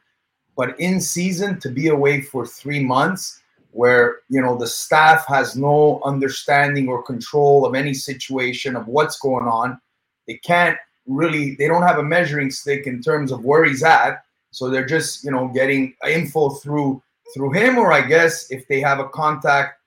but 0.56 0.80
in 0.80 1.02
season 1.02 1.60
to 1.60 1.70
be 1.70 1.88
away 1.88 2.22
for 2.22 2.46
three 2.46 2.84
months 2.84 3.42
where 3.72 4.18
you 4.30 4.42
know 4.42 4.56
the 4.56 4.68
staff 4.68 5.26
has 5.28 5.56
no 5.56 6.00
understanding 6.06 6.88
or 6.88 7.02
control 7.02 7.66
of 7.66 7.74
any 7.74 7.94
situation 7.94 8.76
of 8.76 8.88
what's 8.88 9.20
going 9.20 9.46
on 9.46 9.80
they 10.28 10.36
can't 10.36 10.78
really 11.06 11.56
they 11.56 11.68
don't 11.68 11.84
have 11.84 11.98
a 11.98 12.04
measuring 12.04 12.52
stick 12.52 12.88
in 12.88 13.02
terms 13.02 13.32
of 13.32 13.44
where 13.44 13.66
he's 13.66 13.84
at. 13.84 14.24
So 14.52 14.70
they're 14.70 14.86
just 14.86 15.24
you 15.24 15.32
know 15.32 15.48
getting 15.48 15.96
info 16.08 16.50
through 16.50 17.02
through 17.34 17.52
him 17.54 17.78
or 17.78 17.92
i 17.92 18.06
guess 18.06 18.52
if 18.52 18.68
they 18.68 18.80
have 18.80 19.00
a 19.00 19.10
contact 19.10 19.80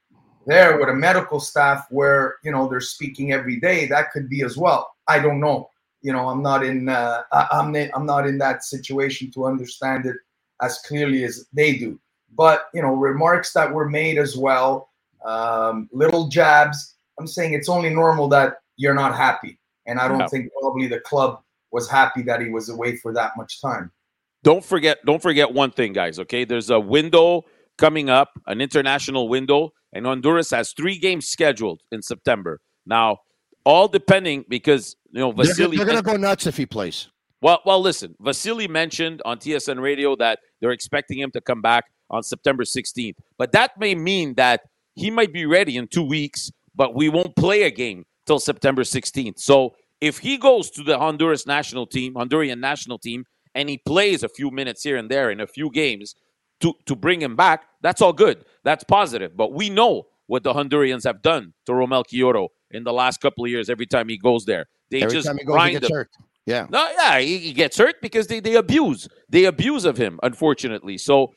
there 0.46 0.78
with 0.78 0.88
a 0.88 0.94
medical 0.94 1.38
staff 1.38 1.86
where 1.90 2.36
you 2.42 2.50
know 2.50 2.68
they're 2.68 2.80
speaking 2.80 3.32
every 3.32 3.60
day 3.60 3.86
that 3.86 4.10
could 4.10 4.28
be 4.28 4.42
as 4.42 4.56
well. 4.56 4.90
I 5.08 5.18
don't 5.20 5.40
know. 5.40 5.70
You 6.02 6.12
know 6.12 6.28
i'm 6.28 6.42
not 6.42 6.64
in 6.64 6.88
uh, 6.88 7.22
i'm 7.32 7.74
i'm 7.74 8.06
not 8.06 8.26
in 8.26 8.38
that 8.38 8.64
situation 8.64 9.30
to 9.32 9.46
understand 9.46 10.06
it 10.06 10.16
as 10.62 10.78
clearly 10.78 11.24
as 11.24 11.46
they 11.52 11.76
do 11.76 11.98
but 12.36 12.66
you 12.74 12.82
know 12.82 12.94
remarks 12.94 13.52
that 13.52 13.72
were 13.72 13.88
made 13.88 14.18
as 14.18 14.36
well 14.36 14.90
um, 15.24 15.88
little 15.92 16.28
jabs 16.28 16.96
i'm 17.18 17.26
saying 17.26 17.52
it's 17.52 17.68
only 17.68 17.90
normal 17.90 18.28
that 18.28 18.58
you're 18.76 18.94
not 18.94 19.14
happy 19.14 19.58
and 19.86 19.98
i 19.98 20.08
don't 20.08 20.28
think 20.28 20.50
probably 20.60 20.86
the 20.86 21.00
club 21.00 21.40
was 21.76 21.90
happy 21.90 22.22
that 22.22 22.40
he 22.40 22.48
was 22.48 22.68
away 22.68 22.96
for 22.96 23.12
that 23.12 23.32
much 23.36 23.60
time. 23.60 23.92
Don't 24.42 24.64
forget, 24.64 24.98
don't 25.04 25.20
forget 25.20 25.52
one 25.52 25.70
thing, 25.70 25.92
guys. 25.92 26.18
Okay, 26.18 26.44
there's 26.44 26.70
a 26.70 26.80
window 26.80 27.44
coming 27.78 28.08
up, 28.08 28.30
an 28.46 28.60
international 28.60 29.28
window, 29.28 29.72
and 29.92 30.06
Honduras 30.06 30.50
has 30.50 30.72
three 30.72 30.98
games 30.98 31.26
scheduled 31.26 31.82
in 31.92 32.00
September. 32.00 32.60
Now, 32.86 33.18
all 33.64 33.88
depending 33.88 34.44
because 34.48 34.96
you 35.10 35.20
know 35.20 35.32
Vasily. 35.32 35.76
They're, 35.76 35.84
they're 35.84 35.94
going 35.94 36.04
to 36.04 36.10
go 36.12 36.16
nuts 36.16 36.46
if 36.46 36.56
he 36.56 36.64
plays. 36.64 37.10
Well, 37.46 37.62
well, 37.64 37.80
listen. 37.80 38.16
Vasily 38.18 38.66
mentioned 38.66 39.22
on 39.24 39.38
TSN 39.38 39.80
Radio 39.80 40.16
that 40.16 40.40
they're 40.60 40.72
expecting 40.72 41.20
him 41.20 41.30
to 41.30 41.40
come 41.40 41.62
back 41.62 41.84
on 42.10 42.24
September 42.24 42.64
16th, 42.64 43.14
but 43.38 43.52
that 43.52 43.78
may 43.78 43.94
mean 43.94 44.34
that 44.34 44.62
he 44.96 45.12
might 45.12 45.32
be 45.32 45.46
ready 45.46 45.76
in 45.76 45.86
two 45.86 46.02
weeks, 46.02 46.50
but 46.74 46.96
we 46.96 47.08
won't 47.08 47.36
play 47.36 47.62
a 47.62 47.70
game 47.70 48.04
till 48.26 48.40
September 48.40 48.82
16th. 48.82 49.38
So 49.38 49.76
if 50.00 50.18
he 50.18 50.38
goes 50.38 50.70
to 50.70 50.82
the 50.82 50.98
Honduras 50.98 51.46
national 51.46 51.86
team, 51.86 52.14
Honduran 52.14 52.58
national 52.58 52.98
team, 52.98 53.24
and 53.54 53.68
he 53.68 53.78
plays 53.78 54.24
a 54.24 54.28
few 54.28 54.50
minutes 54.50 54.82
here 54.82 54.96
and 54.96 55.08
there 55.08 55.30
in 55.30 55.38
a 55.38 55.46
few 55.46 55.70
games 55.70 56.16
to, 56.62 56.74
to 56.86 56.96
bring 56.96 57.22
him 57.22 57.36
back, 57.36 57.66
that's 57.80 58.02
all 58.02 58.12
good. 58.12 58.44
That's 58.64 58.82
positive. 58.82 59.36
But 59.36 59.52
we 59.52 59.70
know 59.70 60.08
what 60.26 60.42
the 60.42 60.52
Hondurans 60.52 61.04
have 61.04 61.22
done 61.22 61.54
to 61.66 61.72
Romel 61.72 62.02
Quioto 62.12 62.48
in 62.72 62.82
the 62.82 62.92
last 62.92 63.20
couple 63.20 63.44
of 63.44 63.52
years 63.52 63.70
every 63.70 63.86
time 63.86 64.08
he 64.08 64.18
goes 64.18 64.46
there. 64.46 64.66
They 64.90 65.02
every 65.02 65.14
just 65.14 65.28
time 65.28 65.38
he 65.38 65.44
goes, 65.44 65.54
grind 65.54 65.78
he 65.78 65.86
him. 65.86 65.92
hurt. 65.92 66.10
Yeah. 66.46 66.66
No, 66.70 66.88
yeah, 66.96 67.18
he, 67.18 67.38
he 67.38 67.52
gets 67.52 67.76
hurt 67.76 67.96
because 68.00 68.28
they, 68.28 68.40
they 68.40 68.54
abuse. 68.54 69.08
They 69.28 69.44
abuse 69.44 69.84
of 69.84 69.96
him, 69.96 70.20
unfortunately. 70.22 70.96
So 70.96 71.32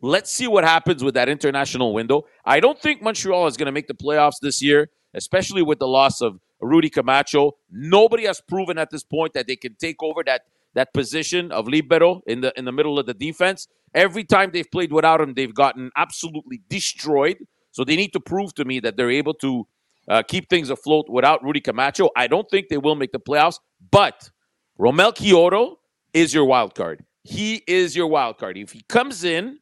let's 0.00 0.30
see 0.30 0.46
what 0.46 0.64
happens 0.64 1.02
with 1.02 1.14
that 1.14 1.28
international 1.28 1.92
window. 1.92 2.24
I 2.44 2.60
don't 2.60 2.80
think 2.80 3.02
Montreal 3.02 3.48
is 3.48 3.56
going 3.56 3.66
to 3.66 3.72
make 3.72 3.88
the 3.88 3.94
playoffs 3.94 4.40
this 4.40 4.62
year, 4.62 4.90
especially 5.12 5.62
with 5.62 5.80
the 5.80 5.88
loss 5.88 6.20
of 6.20 6.38
Rudy 6.60 6.88
Camacho. 6.88 7.56
Nobody 7.70 8.24
has 8.26 8.40
proven 8.40 8.78
at 8.78 8.90
this 8.90 9.02
point 9.02 9.34
that 9.34 9.48
they 9.48 9.56
can 9.56 9.74
take 9.74 10.02
over 10.02 10.22
that 10.24 10.42
that 10.74 10.92
position 10.92 11.50
of 11.50 11.66
libero 11.66 12.20
in 12.26 12.40
the 12.42 12.52
in 12.56 12.64
the 12.64 12.72
middle 12.72 12.98
of 12.98 13.06
the 13.06 13.14
defense. 13.14 13.66
Every 13.94 14.22
time 14.22 14.50
they've 14.52 14.70
played 14.70 14.92
without 14.92 15.20
him, 15.20 15.34
they've 15.34 15.54
gotten 15.54 15.90
absolutely 15.96 16.60
destroyed. 16.68 17.38
So 17.72 17.84
they 17.84 17.96
need 17.96 18.12
to 18.12 18.20
prove 18.20 18.54
to 18.54 18.64
me 18.64 18.78
that 18.80 18.96
they're 18.96 19.10
able 19.10 19.34
to 19.34 19.66
uh, 20.08 20.22
keep 20.22 20.48
things 20.48 20.70
afloat 20.70 21.06
without 21.08 21.42
Rudy 21.44 21.60
Camacho. 21.60 22.10
I 22.16 22.26
don't 22.26 22.48
think 22.50 22.68
they 22.68 22.78
will 22.78 22.94
make 22.94 23.12
the 23.12 23.20
playoffs, 23.20 23.58
but 23.90 24.30
Romel 24.78 25.14
Quioto 25.14 25.76
is 26.14 26.32
your 26.32 26.44
wild 26.44 26.74
card. 26.74 27.04
He 27.24 27.62
is 27.66 27.94
your 27.94 28.06
wild 28.06 28.38
card. 28.38 28.56
If 28.56 28.72
he 28.72 28.82
comes 28.88 29.24
in 29.24 29.58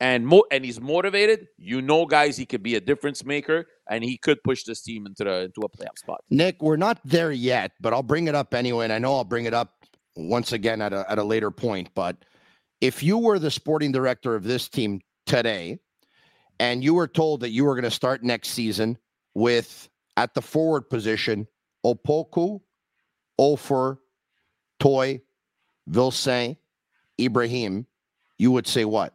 and 0.00 0.26
mo- 0.26 0.44
and 0.50 0.64
he's 0.64 0.80
motivated, 0.80 1.48
you 1.58 1.82
know, 1.82 2.06
guys, 2.06 2.36
he 2.36 2.46
could 2.46 2.62
be 2.62 2.76
a 2.76 2.80
difference 2.80 3.24
maker 3.24 3.66
and 3.90 4.04
he 4.04 4.16
could 4.16 4.42
push 4.44 4.64
this 4.64 4.82
team 4.82 5.06
into 5.06 5.24
the 5.24 5.42
into 5.42 5.62
a 5.62 5.68
playoff 5.68 5.98
spot. 5.98 6.20
Nick, 6.30 6.62
we're 6.62 6.76
not 6.76 7.00
there 7.04 7.32
yet, 7.32 7.72
but 7.80 7.92
I'll 7.92 8.02
bring 8.02 8.28
it 8.28 8.34
up 8.34 8.54
anyway. 8.54 8.84
And 8.84 8.92
I 8.92 8.98
know 8.98 9.16
I'll 9.16 9.24
bring 9.24 9.46
it 9.46 9.54
up 9.54 9.72
once 10.16 10.52
again 10.52 10.80
at 10.80 10.92
a, 10.92 11.10
at 11.10 11.18
a 11.18 11.24
later 11.24 11.50
point. 11.50 11.90
But 11.94 12.16
if 12.80 13.02
you 13.02 13.18
were 13.18 13.38
the 13.38 13.50
sporting 13.50 13.92
director 13.92 14.34
of 14.34 14.44
this 14.44 14.68
team 14.68 15.00
today 15.26 15.78
and 16.60 16.84
you 16.84 16.94
were 16.94 17.08
told 17.08 17.40
that 17.40 17.50
you 17.50 17.64
were 17.64 17.74
going 17.74 17.84
to 17.84 17.90
start 17.90 18.22
next 18.22 18.50
season 18.50 18.98
with 19.34 19.88
at 20.16 20.34
the 20.34 20.42
forward 20.42 20.88
position, 20.88 21.46
Opoku, 21.84 22.60
Offor, 23.38 23.98
Toye, 24.78 25.20
Vilsaint, 25.90 26.56
Ibrahim, 27.20 27.86
you 28.38 28.50
would 28.52 28.66
say 28.66 28.84
what? 28.84 29.14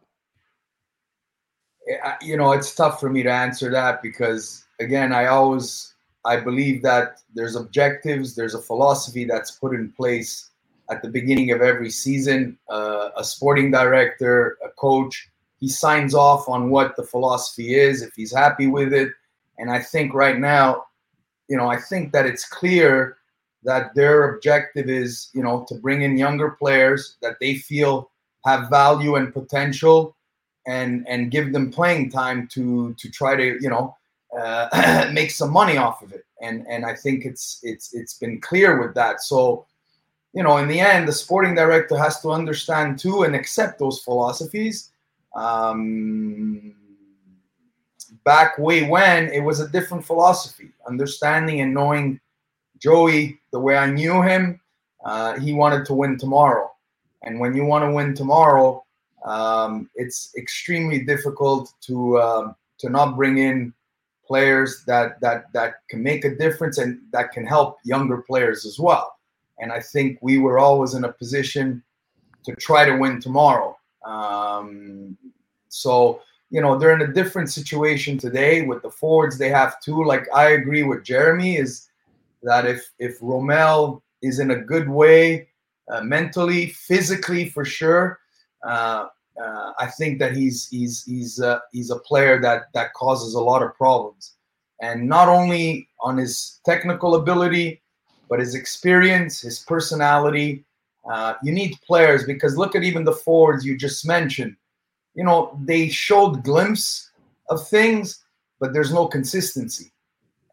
You 2.22 2.36
know, 2.36 2.52
it's 2.52 2.74
tough 2.74 3.00
for 3.00 3.10
me 3.10 3.22
to 3.22 3.32
answer 3.32 3.70
that 3.70 4.02
because 4.02 4.64
again, 4.78 5.12
I 5.12 5.26
always 5.26 5.94
I 6.24 6.36
believe 6.36 6.82
that 6.82 7.20
there's 7.34 7.56
objectives, 7.56 8.34
there's 8.34 8.54
a 8.54 8.60
philosophy 8.60 9.24
that's 9.24 9.52
put 9.52 9.74
in 9.74 9.90
place 9.92 10.50
at 10.90 11.02
the 11.02 11.08
beginning 11.08 11.50
of 11.50 11.62
every 11.62 11.90
season. 11.90 12.58
Uh, 12.68 13.08
a 13.16 13.24
sporting 13.24 13.70
director, 13.70 14.58
a 14.64 14.68
coach, 14.70 15.30
he 15.58 15.68
signs 15.68 16.14
off 16.14 16.48
on 16.48 16.70
what 16.70 16.96
the 16.96 17.02
philosophy 17.02 17.74
is 17.74 18.02
if 18.02 18.14
he's 18.14 18.34
happy 18.34 18.66
with 18.66 18.92
it. 18.92 19.10
And 19.60 19.70
I 19.70 19.78
think 19.78 20.14
right 20.14 20.38
now, 20.38 20.84
you 21.48 21.56
know, 21.56 21.68
I 21.68 21.76
think 21.76 22.12
that 22.12 22.26
it's 22.26 22.48
clear 22.48 23.18
that 23.62 23.94
their 23.94 24.34
objective 24.34 24.88
is, 24.88 25.28
you 25.34 25.42
know, 25.42 25.66
to 25.68 25.74
bring 25.74 26.02
in 26.02 26.16
younger 26.16 26.52
players 26.52 27.16
that 27.20 27.36
they 27.40 27.56
feel 27.56 28.10
have 28.46 28.70
value 28.70 29.16
and 29.16 29.34
potential 29.34 30.16
and 30.66 31.06
and 31.08 31.30
give 31.30 31.52
them 31.52 31.70
playing 31.70 32.10
time 32.10 32.48
to 32.48 32.94
to 32.94 33.10
try 33.10 33.36
to 33.36 33.58
you 33.60 33.68
know 33.68 33.94
uh, 34.38 35.10
make 35.12 35.30
some 35.30 35.52
money 35.52 35.76
off 35.76 36.02
of 36.02 36.12
it. 36.12 36.24
And 36.40 36.66
and 36.68 36.86
I 36.86 36.94
think 36.94 37.24
it's 37.24 37.60
it's 37.62 37.94
it's 37.94 38.14
been 38.14 38.40
clear 38.40 38.80
with 38.80 38.94
that. 38.94 39.20
So 39.20 39.66
you 40.32 40.42
know 40.42 40.56
in 40.56 40.68
the 40.68 40.80
end 40.80 41.06
the 41.06 41.12
sporting 41.12 41.54
director 41.54 41.98
has 41.98 42.20
to 42.22 42.30
understand 42.30 42.98
too 42.98 43.24
and 43.24 43.34
accept 43.34 43.78
those 43.78 44.00
philosophies. 44.00 44.90
Um, 45.34 46.74
back 48.24 48.58
way 48.58 48.88
when 48.88 49.28
it 49.28 49.40
was 49.40 49.60
a 49.60 49.68
different 49.68 50.04
philosophy 50.04 50.70
understanding 50.86 51.60
and 51.60 51.74
knowing 51.74 52.20
Joey 52.78 53.40
the 53.52 53.60
way 53.60 53.76
I 53.76 53.90
knew 53.90 54.22
him 54.22 54.60
uh, 55.04 55.38
he 55.38 55.52
wanted 55.52 55.84
to 55.86 55.94
win 55.94 56.18
tomorrow 56.18 56.70
and 57.22 57.40
when 57.40 57.54
you 57.54 57.64
want 57.64 57.84
to 57.84 57.92
win 57.92 58.14
tomorrow 58.14 58.84
um, 59.24 59.90
it's 59.94 60.32
extremely 60.36 61.00
difficult 61.00 61.72
to 61.82 62.20
um, 62.20 62.56
to 62.78 62.88
not 62.88 63.16
bring 63.16 63.38
in 63.38 63.72
players 64.26 64.84
that 64.86 65.20
that 65.20 65.52
that 65.52 65.74
can 65.88 66.02
make 66.02 66.24
a 66.24 66.36
difference 66.36 66.78
and 66.78 67.00
that 67.12 67.32
can 67.32 67.44
help 67.44 67.78
younger 67.84 68.18
players 68.22 68.64
as 68.64 68.78
well. 68.78 69.16
And 69.58 69.72
I 69.72 69.80
think 69.80 70.18
we 70.22 70.38
were 70.38 70.58
always 70.58 70.94
in 70.94 71.04
a 71.04 71.12
position 71.12 71.82
to 72.44 72.54
try 72.56 72.84
to 72.86 72.96
win 72.96 73.20
tomorrow. 73.20 73.76
Um, 74.04 75.18
so 75.68 76.22
you 76.50 76.60
know 76.60 76.78
they're 76.78 76.94
in 76.94 77.08
a 77.08 77.12
different 77.12 77.50
situation 77.50 78.18
today 78.18 78.62
with 78.62 78.82
the 78.82 78.90
forwards 78.90 79.38
they 79.38 79.48
have 79.48 79.80
too. 79.80 80.04
Like 80.04 80.26
I 80.34 80.50
agree 80.50 80.82
with 80.82 81.04
Jeremy 81.04 81.56
is 81.56 81.88
that 82.42 82.66
if 82.66 82.90
if 82.98 83.20
Romel 83.20 84.02
is 84.22 84.38
in 84.38 84.50
a 84.50 84.56
good 84.56 84.88
way 84.88 85.48
uh, 85.90 86.02
mentally, 86.02 86.68
physically 86.68 87.48
for 87.48 87.64
sure. 87.64 88.20
Uh, 88.66 89.06
uh, 89.42 89.72
I 89.78 89.86
think 89.86 90.18
that 90.18 90.36
he's 90.36 90.68
he's 90.68 91.04
he's 91.04 91.40
uh, 91.40 91.60
he's 91.72 91.90
a 91.90 91.98
player 91.98 92.40
that 92.40 92.64
that 92.74 92.92
causes 92.94 93.34
a 93.34 93.40
lot 93.40 93.62
of 93.62 93.74
problems, 93.74 94.34
and 94.82 95.08
not 95.08 95.28
only 95.28 95.88
on 96.00 96.16
his 96.16 96.60
technical 96.64 97.14
ability, 97.14 97.80
but 98.28 98.40
his 98.40 98.54
experience, 98.54 99.40
his 99.40 99.60
personality. 99.60 100.64
Uh, 101.10 101.34
you 101.42 101.50
need 101.50 101.74
players 101.86 102.24
because 102.24 102.58
look 102.58 102.76
at 102.76 102.82
even 102.82 103.04
the 103.04 103.12
forwards 103.12 103.64
you 103.64 103.76
just 103.76 104.06
mentioned. 104.06 104.54
You 105.14 105.24
know 105.24 105.58
they 105.64 105.88
showed 105.88 106.44
glimpse 106.44 107.10
of 107.48 107.66
things, 107.68 108.24
but 108.58 108.72
there's 108.72 108.92
no 108.92 109.06
consistency, 109.06 109.92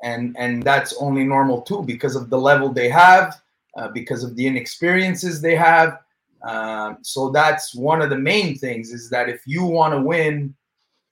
and 0.03 0.35
and 0.37 0.63
that's 0.63 0.95
only 0.99 1.23
normal 1.23 1.61
too 1.61 1.83
because 1.83 2.15
of 2.15 2.29
the 2.29 2.39
level 2.39 2.69
they 2.73 2.89
have, 2.89 3.41
uh, 3.77 3.89
because 3.89 4.23
of 4.23 4.35
the 4.35 4.47
inexperiences 4.47 5.41
they 5.41 5.55
have 5.55 5.99
um, 6.43 6.99
so 7.01 7.29
that's 7.29 7.73
one 7.75 8.01
of 8.01 8.09
the 8.09 8.17
main 8.17 8.57
things 8.57 8.91
is 8.91 9.09
that 9.09 9.29
if 9.29 9.41
you 9.45 9.65
want 9.65 9.93
to 9.93 10.01
win, 10.01 10.55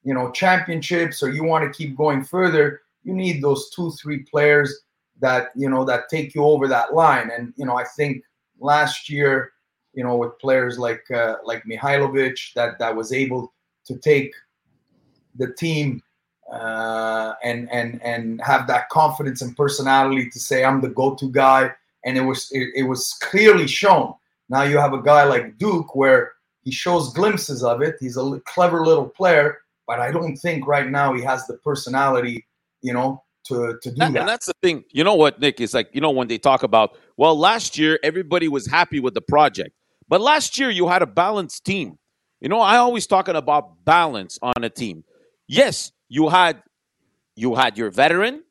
you 0.04 0.14
know, 0.14 0.32
championships 0.32 1.24
or 1.24 1.30
you 1.30 1.44
want 1.44 1.66
to 1.66 1.78
keep 1.78 1.98
going 1.98 2.24
further, 2.24 2.82
you 3.04 3.14
need 3.14 3.42
those 3.42 3.70
two, 3.70 3.92
three 3.92 4.20
players 4.20 4.82
that 5.22 5.50
you 5.56 5.70
know 5.70 5.86
that 5.86 6.10
take 6.10 6.36
you 6.36 6.44
over 6.44 6.68
that 6.68 6.94
line. 6.94 7.32
And 7.36 7.54
you 7.56 7.66
know, 7.66 7.78
I 7.78 7.86
think 7.98 8.24
last 8.60 9.10
year, 9.10 9.54
you 9.96 10.04
know, 10.04 10.16
with 10.16 10.38
players 10.40 10.78
like 10.78 11.10
uh, 11.12 11.36
like 11.44 11.64
Mihailovic, 11.64 12.54
that 12.54 12.78
that 12.80 12.96
was 12.96 13.12
able 13.12 13.54
to 13.88 13.98
take 13.98 14.34
the 15.36 15.54
team 15.54 16.02
uh, 16.52 17.34
and 17.44 17.72
and 17.72 18.02
and 18.04 18.42
have 18.42 18.68
that 18.68 18.90
confidence 18.90 19.42
and 19.42 19.56
personality 19.58 20.30
to 20.30 20.40
say 20.40 20.64
I'm 20.64 20.82
the 20.82 20.90
go-to 20.90 21.32
guy. 21.32 21.72
And 22.04 22.18
it 22.18 22.22
was 22.22 22.50
it, 22.52 22.70
it 22.76 22.84
was 22.84 23.14
clearly 23.22 23.68
shown 23.68 24.14
now 24.50 24.64
you 24.64 24.78
have 24.78 24.94
a 24.94 25.02
guy 25.02 25.24
like 25.24 25.58
Duke 25.58 25.96
where 25.96 26.34
he 26.62 26.72
shows 26.72 27.14
glimpses 27.14 27.64
of 27.64 27.82
it. 27.82 27.96
He's 28.00 28.18
a 28.18 28.42
clever 28.46 28.86
little 28.86 29.08
player, 29.08 29.60
but 29.88 30.00
I 30.00 30.12
don't 30.12 30.36
think 30.38 30.68
right 30.68 30.90
now 30.90 31.14
he 31.14 31.22
has 31.24 31.48
the 31.48 31.58
personality, 31.58 32.46
you 32.82 32.94
know, 32.94 33.24
to 33.46 33.78
to 33.82 33.92
do 33.92 34.02
and, 34.02 34.16
that. 34.16 34.20
And 34.22 34.30
that's 34.30 34.48
the 34.48 34.54
thing. 34.62 34.84
You 34.92 35.04
know 35.04 35.16
what, 35.16 35.40
Nick? 35.40 35.62
Is 35.62 35.74
like, 35.74 35.90
you 35.94 36.02
know, 36.02 36.12
when 36.12 36.28
they 36.28 36.38
talk 36.38 36.64
about, 36.64 36.98
well, 37.18 37.38
last 37.38 37.78
year 37.78 38.00
everybody 38.04 38.48
was 38.48 38.68
happy 38.68 39.00
with 39.00 39.14
the 39.14 39.22
project. 39.22 39.72
But 40.08 40.22
last 40.22 40.58
year 40.60 40.70
you 40.70 40.88
had 40.88 41.02
a 41.02 41.08
balanced 41.08 41.66
team. 41.66 41.98
You 42.42 42.50
know, 42.50 42.60
I 42.60 42.78
always 42.78 43.08
talking 43.08 43.36
about 43.36 43.84
balance 43.86 44.38
on 44.42 44.64
a 44.64 44.70
team. 44.70 45.04
Yes, 45.48 45.92
you 46.10 46.30
had 46.30 46.62
you 47.36 47.56
had 47.56 47.78
your 47.78 47.92
veteran, 47.92 48.44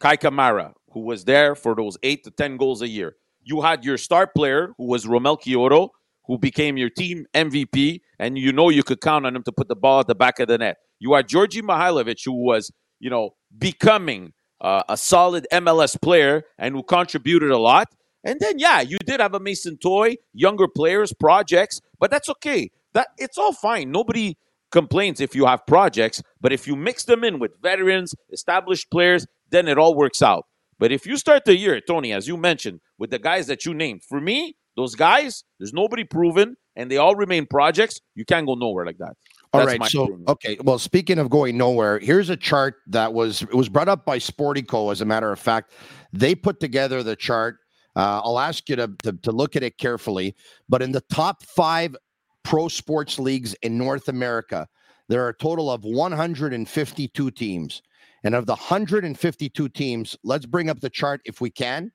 Kei 0.00 0.16
Kamara, 0.16 0.72
who 0.90 1.00
was 1.00 1.24
there 1.24 1.54
for 1.54 1.74
those 1.74 1.96
eight 2.02 2.24
to 2.24 2.30
ten 2.30 2.56
goals 2.56 2.82
a 2.82 2.88
year. 2.88 3.16
You 3.42 3.60
had 3.60 3.84
your 3.84 3.98
star 3.98 4.26
player, 4.26 4.72
who 4.78 4.86
was 4.86 5.06
Romel 5.06 5.40
Quioto, 5.40 5.90
who 6.26 6.38
became 6.38 6.76
your 6.76 6.90
team 6.90 7.26
MVP, 7.34 8.00
and 8.18 8.36
you 8.38 8.52
know 8.52 8.68
you 8.68 8.82
could 8.82 9.00
count 9.00 9.26
on 9.26 9.36
him 9.36 9.42
to 9.44 9.52
put 9.52 9.68
the 9.68 9.76
ball 9.76 10.00
at 10.00 10.06
the 10.08 10.14
back 10.14 10.40
of 10.40 10.48
the 10.48 10.58
net. 10.58 10.76
You 10.98 11.14
had 11.14 11.28
Georgi 11.28 11.62
Mihailovic, 11.62 12.24
who 12.24 12.32
was, 12.32 12.72
you 12.98 13.10
know, 13.10 13.30
becoming 13.56 14.32
uh, 14.60 14.82
a 14.88 14.96
solid 14.96 15.46
MLS 15.52 16.00
player 16.00 16.42
and 16.58 16.74
who 16.74 16.82
contributed 16.82 17.50
a 17.50 17.58
lot. 17.58 17.88
And 18.26 18.40
then, 18.40 18.58
yeah, 18.58 18.80
you 18.80 18.98
did 19.06 19.20
have 19.20 19.34
a 19.34 19.40
Mason 19.40 19.78
Toye, 19.78 20.16
younger 20.34 20.66
players, 20.66 21.12
projects, 21.12 21.80
but 22.00 22.10
that's 22.10 22.28
okay. 22.28 22.70
That 22.92 23.08
it's 23.18 23.38
all 23.38 23.52
fine. 23.52 23.92
Nobody 23.92 24.36
complains 24.72 25.20
if 25.20 25.34
you 25.36 25.46
have 25.46 25.64
projects, 25.66 26.22
but 26.40 26.52
if 26.52 26.66
you 26.66 26.74
mix 26.74 27.04
them 27.04 27.22
in 27.22 27.38
with 27.38 27.52
veterans, 27.62 28.14
established 28.32 28.90
players, 28.90 29.26
then 29.50 29.68
it 29.68 29.78
all 29.78 29.94
works 29.94 30.22
out. 30.22 30.44
But 30.78 30.90
if 30.90 31.06
you 31.06 31.16
start 31.16 31.44
the 31.44 31.56
year, 31.56 31.80
Tony, 31.80 32.12
as 32.12 32.26
you 32.26 32.36
mentioned, 32.36 32.80
with 32.98 33.10
the 33.10 33.20
guys 33.20 33.46
that 33.46 33.64
you 33.64 33.72
named, 33.72 34.02
for 34.02 34.20
me, 34.20 34.56
those 34.76 34.94
guys, 34.94 35.44
there's 35.58 35.72
nobody 35.72 36.04
proven, 36.04 36.56
and 36.74 36.90
they 36.90 36.98
all 36.98 37.14
remain 37.14 37.46
projects. 37.46 38.00
You 38.14 38.24
can't 38.24 38.46
go 38.46 38.54
nowhere 38.54 38.84
like 38.84 38.98
that. 38.98 39.14
All 39.52 39.64
That's 39.64 39.78
right. 39.78 39.90
So 39.90 40.04
opinion. 40.04 40.24
okay. 40.28 40.58
Well, 40.62 40.78
speaking 40.78 41.18
of 41.18 41.30
going 41.30 41.56
nowhere, 41.56 41.98
here's 41.98 42.28
a 42.28 42.36
chart 42.36 42.74
that 42.88 43.14
was 43.14 43.42
it 43.42 43.54
was 43.54 43.68
brought 43.68 43.88
up 43.88 44.04
by 44.04 44.18
Sportico. 44.18 44.92
As 44.92 45.00
a 45.00 45.04
matter 45.04 45.32
of 45.32 45.38
fact, 45.38 45.72
they 46.12 46.34
put 46.34 46.60
together 46.60 47.02
the 47.02 47.16
chart. 47.16 47.58
Uh, 47.96 48.20
I'll 48.22 48.38
ask 48.38 48.68
you 48.68 48.76
to, 48.76 48.88
to 49.04 49.12
to 49.12 49.32
look 49.32 49.56
at 49.56 49.62
it 49.62 49.78
carefully. 49.78 50.36
But 50.68 50.82
in 50.82 50.92
the 50.92 51.02
top 51.12 51.42
five 51.42 51.96
pro 52.44 52.68
sports 52.68 53.18
leagues 53.18 53.54
in 53.62 53.78
North 53.78 54.08
America, 54.08 54.68
there 55.08 55.24
are 55.24 55.30
a 55.30 55.36
total 55.36 55.70
of 55.70 55.84
152 55.84 57.30
teams. 57.30 57.82
And 58.24 58.34
of 58.34 58.46
the 58.46 58.54
152 58.54 59.68
teams, 59.68 60.16
let's 60.24 60.46
bring 60.46 60.68
up 60.68 60.80
the 60.80 60.90
chart 60.90 61.20
if 61.24 61.40
we 61.40 61.50
can. 61.50 61.92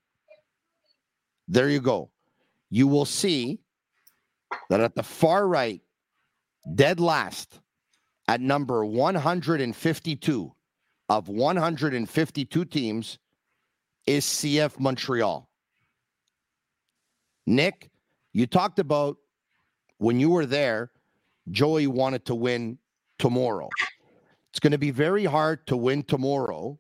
There 1.48 1.70
you 1.70 1.82
go. 1.82 2.10
You 2.70 2.88
will 2.88 3.06
see 3.06 3.60
that 4.70 4.80
at 4.80 4.96
the 4.96 5.04
far 5.04 5.48
right, 5.48 5.82
dead 6.76 7.00
last 7.00 7.60
at 8.28 8.40
number 8.40 8.86
152 8.86 10.54
of 11.10 11.28
152 11.28 12.66
teams 12.66 13.20
is 14.08 14.26
CF 14.26 14.80
Montreal. 14.80 15.51
Nick, 17.46 17.90
you 18.34 18.46
talked 18.46 18.80
about 18.80 19.18
when 19.98 20.20
you 20.20 20.30
were 20.30 20.46
there, 20.46 20.92
Joey 21.50 21.88
wanted 21.88 22.26
to 22.26 22.36
win 22.36 22.78
tomorrow. 23.20 23.70
It's 24.52 24.60
going 24.60 24.72
to 24.72 24.78
be 24.78 24.92
very 24.92 25.26
hard 25.26 25.66
to 25.68 25.78
win 25.78 26.04
tomorrow 26.04 26.80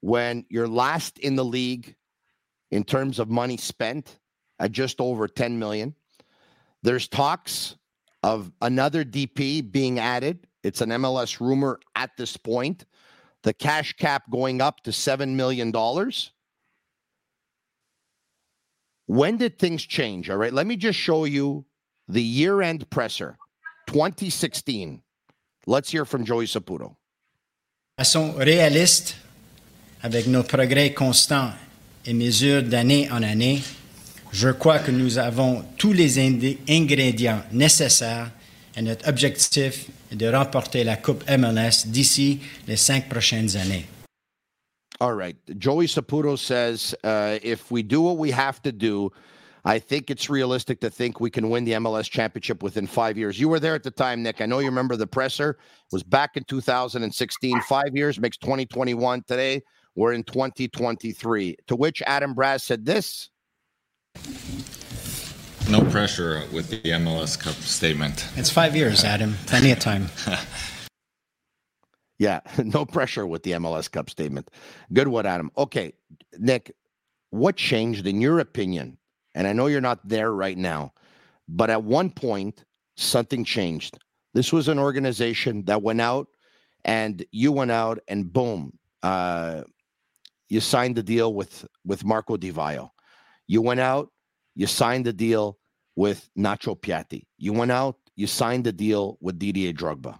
when 0.00 0.44
you're 0.48 0.68
last 0.68 1.18
in 1.18 1.36
the 1.36 1.44
league 1.44 1.96
in 2.70 2.84
terms 2.84 3.18
of 3.18 3.28
money 3.28 3.56
spent 3.56 4.18
at 4.58 4.72
just 4.72 5.00
over 5.00 5.28
10 5.28 5.58
million. 5.58 5.94
There's 6.82 7.08
talks 7.08 7.76
of 8.22 8.52
another 8.60 9.04
DP 9.04 9.70
being 9.70 9.98
added. 9.98 10.46
It's 10.62 10.80
an 10.80 10.90
MLS 10.90 11.40
rumor 11.40 11.80
at 11.94 12.10
this 12.16 12.36
point. 12.36 12.84
The 13.42 13.54
cash 13.54 13.92
cap 13.94 14.24
going 14.30 14.60
up 14.60 14.82
to 14.82 14.90
$7 14.90 15.34
million. 15.34 15.72
When 19.06 19.36
did 19.36 19.58
things 19.58 19.86
change? 19.86 20.28
All 20.28 20.36
right, 20.36 20.52
let 20.52 20.66
me 20.66 20.76
just 20.76 20.98
show 20.98 21.24
you 21.24 21.64
the 22.08 22.22
year 22.22 22.60
end 22.60 22.90
presser 22.90 23.38
2016. 23.86 25.00
Let's 25.66 25.90
hear 25.90 26.04
from 26.04 26.24
Joey 26.24 26.46
Saputo. 26.46 26.96
Façon 27.98 28.34
réaliste, 28.36 29.16
avec 30.02 30.26
nos 30.26 30.42
progrès 30.42 30.92
constants 30.92 31.52
et 32.04 32.12
mesures 32.12 32.62
d'année 32.62 33.08
en 33.10 33.22
année, 33.22 33.62
je 34.32 34.48
crois 34.50 34.80
que 34.80 34.90
nous 34.90 35.18
avons 35.18 35.64
tous 35.78 35.92
les 35.92 36.18
ingrédients 36.68 37.42
nécessaires 37.52 38.30
et 38.76 38.82
notre 38.82 39.08
objectif 39.08 39.86
est 40.12 40.16
de 40.16 40.28
remporter 40.28 40.84
la 40.84 40.96
Coupe 40.96 41.24
MLS 41.30 41.86
d'ici 41.86 42.40
les 42.66 42.76
cinq 42.76 43.08
prochaines 43.08 43.56
années. 43.56 43.86
All 45.00 45.14
right. 45.14 45.36
Joey 45.58 45.86
Saputo 45.86 46.38
says 46.38 46.94
uh, 47.04 47.38
if 47.42 47.70
we 47.70 47.82
do 47.82 48.00
what 48.00 48.16
we 48.16 48.30
have 48.30 48.62
to 48.62 48.72
do, 48.72 49.12
I 49.64 49.78
think 49.78 50.10
it's 50.10 50.30
realistic 50.30 50.80
to 50.80 50.90
think 50.90 51.20
we 51.20 51.28
can 51.28 51.50
win 51.50 51.64
the 51.64 51.72
MLS 51.72 52.08
championship 52.08 52.62
within 52.62 52.86
five 52.86 53.18
years. 53.18 53.38
You 53.38 53.48
were 53.48 53.60
there 53.60 53.74
at 53.74 53.82
the 53.82 53.90
time, 53.90 54.22
Nick. 54.22 54.40
I 54.40 54.46
know 54.46 54.60
you 54.60 54.66
remember 54.66 54.96
the 54.96 55.08
presser 55.08 55.50
it 55.50 55.56
was 55.92 56.02
back 56.02 56.36
in 56.36 56.44
2016. 56.44 57.60
Five 57.62 57.96
years 57.96 58.18
makes 58.18 58.36
2021. 58.38 59.24
Today 59.24 59.62
we're 59.96 60.12
in 60.12 60.22
2023. 60.22 61.56
To 61.66 61.76
which 61.76 62.02
Adam 62.06 62.32
Brass 62.32 62.64
said 62.64 62.86
this. 62.86 63.28
No 65.68 65.84
pressure 65.90 66.44
with 66.52 66.70
the 66.70 66.80
MLS 66.92 67.38
Cup 67.38 67.54
statement. 67.54 68.28
It's 68.36 68.50
five 68.50 68.76
years, 68.76 69.02
Adam. 69.02 69.34
Plenty 69.46 69.72
of 69.72 69.80
time. 69.80 70.06
yeah, 72.18 72.40
no 72.64 72.84
pressure 72.84 73.26
with 73.26 73.42
the 73.42 73.52
MLS 73.52 73.90
Cup 73.90 74.10
statement. 74.10 74.50
Good 74.92 75.08
one, 75.08 75.26
Adam. 75.26 75.50
Okay, 75.56 75.92
Nick, 76.38 76.74
what 77.30 77.56
changed 77.56 78.06
in 78.06 78.20
your 78.20 78.38
opinion? 78.40 78.98
And 79.34 79.46
I 79.46 79.52
know 79.52 79.66
you're 79.66 79.80
not 79.80 80.06
there 80.08 80.32
right 80.32 80.56
now, 80.56 80.92
but 81.48 81.68
at 81.68 81.82
one 81.82 82.10
point, 82.10 82.64
something 82.96 83.44
changed. 83.44 83.98
This 84.32 84.52
was 84.52 84.68
an 84.68 84.78
organization 84.78 85.64
that 85.66 85.82
went 85.82 86.00
out 86.00 86.28
and 86.84 87.24
you 87.32 87.52
went 87.52 87.70
out 87.70 87.98
and 88.08 88.32
boom, 88.32 88.78
uh, 89.02 89.62
you 90.48 90.60
signed 90.60 90.96
the 90.96 91.02
deal 91.02 91.34
with 91.34 91.66
with 91.84 92.04
Marco 92.04 92.36
Di 92.36 92.52
Vaio. 92.52 92.90
You 93.48 93.60
went 93.60 93.80
out, 93.80 94.10
you 94.54 94.66
signed 94.66 95.04
the 95.04 95.12
deal 95.12 95.58
with 95.96 96.28
Nacho 96.38 96.78
Piatti. 96.78 97.26
You 97.38 97.52
went 97.52 97.72
out, 97.72 97.96
you 98.14 98.26
signed 98.26 98.64
the 98.64 98.72
deal 98.72 99.18
with 99.20 99.38
Didier 99.38 99.72
Drogba. 99.72 100.18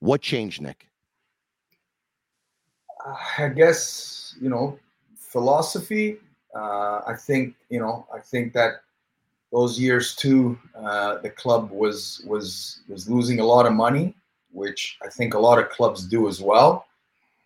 What 0.00 0.20
changed, 0.20 0.62
Nick? 0.62 0.88
I 3.38 3.48
guess, 3.48 4.34
you 4.40 4.48
know, 4.48 4.78
philosophy. 5.16 6.18
Uh, 6.54 7.00
I 7.06 7.14
think, 7.18 7.54
you 7.68 7.80
know, 7.80 8.06
I 8.14 8.20
think 8.20 8.52
that 8.54 8.82
those 9.52 9.78
years 9.78 10.14
too, 10.14 10.58
uh, 10.76 11.18
the 11.18 11.30
club 11.30 11.70
was 11.70 12.22
was 12.26 12.80
was 12.88 13.08
losing 13.08 13.40
a 13.40 13.44
lot 13.44 13.66
of 13.66 13.72
money, 13.72 14.14
which 14.52 14.98
I 15.02 15.08
think 15.08 15.34
a 15.34 15.38
lot 15.38 15.58
of 15.58 15.70
clubs 15.70 16.04
do 16.04 16.28
as 16.28 16.40
well. 16.40 16.86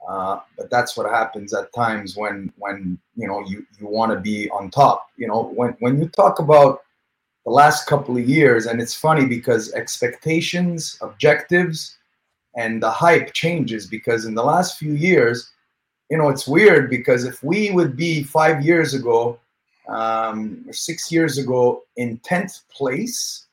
Uh, 0.08 0.40
but 0.58 0.68
that's 0.68 0.96
what 0.96 1.08
happens 1.08 1.54
at 1.54 1.72
times 1.72 2.16
when 2.16 2.52
when 2.58 2.98
you 3.16 3.28
know 3.28 3.40
you 3.46 3.64
you 3.78 3.86
want 3.86 4.12
to 4.12 4.20
be 4.20 4.50
on 4.50 4.70
top. 4.70 5.08
You 5.16 5.28
know 5.28 5.52
when 5.54 5.76
when 5.78 6.00
you 6.00 6.08
talk 6.08 6.38
about 6.38 6.82
the 7.44 7.50
last 7.50 7.86
couple 7.86 8.16
of 8.16 8.28
years, 8.28 8.66
and 8.66 8.80
it's 8.80 8.94
funny 8.94 9.26
because 9.26 9.72
expectations, 9.72 10.98
objectives, 11.02 11.98
and 12.54 12.82
the 12.82 12.90
hype 12.90 13.32
changes 13.32 13.86
because 13.86 14.24
in 14.24 14.34
the 14.34 14.44
last 14.44 14.78
few 14.78 14.94
years, 14.94 15.50
you 16.10 16.18
know 16.18 16.28
it's 16.28 16.46
weird 16.46 16.90
because 16.90 17.24
if 17.24 17.42
we 17.42 17.70
would 17.70 17.96
be 17.96 18.22
five 18.22 18.64
years 18.64 18.94
ago 18.94 19.38
um, 19.88 20.64
or 20.66 20.72
six 20.72 21.10
years 21.10 21.38
ago 21.38 21.82
in 21.96 22.18
tenth 22.18 22.60
place, 22.70 23.46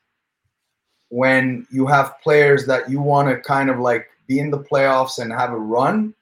when 1.10 1.66
you 1.72 1.86
have 1.86 2.20
players 2.22 2.66
that 2.68 2.90
you 2.90 3.02
want 3.02 3.30
to 3.30 3.40
kind 3.42 3.70
of 3.70 3.80
like 3.80 4.08
be 4.28 4.40
in 4.40 4.52
the 4.52 4.60
playoffs 4.60 5.20
and 5.20 5.32
have 5.32 5.52
a 5.52 5.58
run 5.58 6.14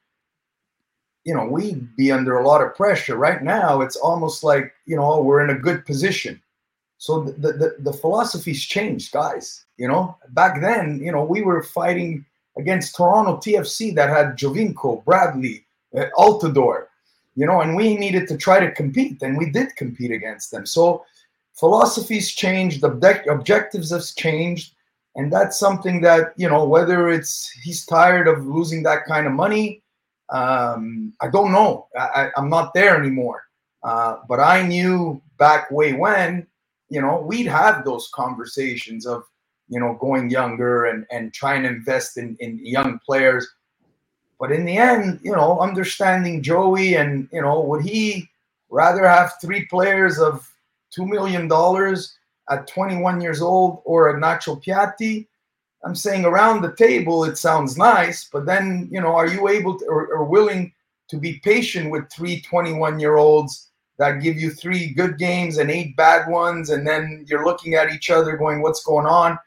you 1.27 1.33
know, 1.33 1.45
we'd 1.45 1.93
be 1.97 2.09
under 2.09 2.37
a 2.37 2.47
lot 2.47 2.61
of 2.61 2.73
pressure. 2.73 3.17
Right 3.17 3.43
now, 3.43 3.81
it's 3.81 3.97
almost 3.97 4.45
like, 4.45 4.73
you 4.85 4.95
know, 4.95 5.21
we're 5.21 5.43
in 5.43 5.49
a 5.49 5.59
good 5.59 5.85
position. 5.85 6.41
So 6.99 7.25
the, 7.25 7.51
the, 7.51 7.75
the 7.79 7.91
philosophy's 7.91 8.63
changed, 8.63 9.11
guys. 9.11 9.65
You 9.75 9.89
know, 9.89 10.17
back 10.29 10.61
then, 10.61 11.01
you 11.03 11.11
know, 11.11 11.25
we 11.25 11.41
were 11.41 11.63
fighting 11.63 12.25
against 12.57 12.95
Toronto 12.95 13.37
TFC 13.37 13.93
that 13.95 14.09
had 14.09 14.37
Giovinco, 14.37 15.03
Bradley, 15.05 15.65
uh, 15.97 16.05
Altidore, 16.17 16.87
you 17.35 17.45
know, 17.45 17.61
and 17.61 17.75
we 17.75 17.95
needed 17.95 18.27
to 18.29 18.37
try 18.37 18.59
to 18.59 18.71
compete, 18.71 19.21
and 19.21 19.37
we 19.37 19.49
did 19.49 19.75
compete 19.75 20.11
against 20.11 20.51
them. 20.51 20.65
So 20.65 21.05
philosophies 21.53 22.31
changed, 22.31 22.83
objectives 22.83 23.91
have 23.91 24.03
changed, 24.15 24.73
and 25.15 25.31
that's 25.31 25.59
something 25.59 26.01
that, 26.01 26.33
you 26.37 26.47
know, 26.47 26.65
whether 26.65 27.09
it's 27.09 27.49
he's 27.63 27.85
tired 27.85 28.27
of 28.27 28.45
losing 28.45 28.83
that 28.83 29.05
kind 29.05 29.25
of 29.25 29.33
money, 29.33 29.81
um, 30.29 31.13
I 31.21 31.29
don't 31.29 31.51
know. 31.51 31.87
I, 31.97 32.29
am 32.37 32.49
not 32.49 32.73
there 32.73 32.97
anymore. 32.97 33.43
Uh, 33.83 34.17
but 34.27 34.39
I 34.39 34.61
knew 34.67 35.21
back 35.37 35.71
way 35.71 35.93
when, 35.93 36.45
you 36.89 37.01
know, 37.01 37.21
we'd 37.21 37.47
have 37.47 37.85
those 37.85 38.09
conversations 38.13 39.05
of, 39.05 39.23
you 39.69 39.79
know, 39.79 39.97
going 39.99 40.29
younger 40.29 40.85
and, 40.85 41.05
and 41.11 41.33
trying 41.33 41.63
to 41.63 41.69
invest 41.69 42.17
in, 42.17 42.37
in 42.39 42.59
young 42.63 42.99
players. 43.05 43.47
But 44.39 44.51
in 44.51 44.65
the 44.65 44.77
end, 44.77 45.19
you 45.23 45.31
know, 45.31 45.59
understanding 45.59 46.43
Joey 46.43 46.95
and, 46.95 47.27
you 47.31 47.41
know, 47.41 47.61
would 47.61 47.83
he 47.83 48.29
rather 48.69 49.07
have 49.07 49.33
three 49.41 49.65
players 49.65 50.19
of 50.19 50.47
$2 50.97 51.07
million 51.07 51.51
at 52.49 52.67
21 52.67 53.21
years 53.21 53.41
old 53.41 53.81
or 53.83 54.09
a 54.09 54.19
Nacho 54.19 54.63
Piatti? 54.63 55.27
I'm 55.83 55.95
saying 55.95 56.25
around 56.25 56.61
the 56.61 56.75
table, 56.75 57.23
it 57.23 57.37
sounds 57.37 57.77
nice, 57.77 58.29
but 58.31 58.45
then, 58.45 58.87
you 58.91 58.99
know, 58.99 59.15
are 59.15 59.27
you 59.27 59.47
able 59.47 59.77
to, 59.79 59.85
or, 59.85 60.07
or 60.07 60.25
willing 60.25 60.73
to 61.09 61.17
be 61.17 61.39
patient 61.43 61.91
with 61.91 62.11
three 62.11 62.41
21 62.41 62.99
year 62.99 63.17
olds 63.17 63.69
that 63.97 64.21
give 64.21 64.37
you 64.37 64.51
three 64.51 64.93
good 64.93 65.17
games 65.17 65.57
and 65.57 65.71
eight 65.71 65.95
bad 65.95 66.29
ones? 66.29 66.69
And 66.69 66.85
then 66.85 67.25
you're 67.27 67.45
looking 67.45 67.75
at 67.75 67.91
each 67.91 68.09
other 68.09 68.37
going, 68.37 68.61
what's 68.61 68.83
going 68.83 69.05
on? 69.05 69.39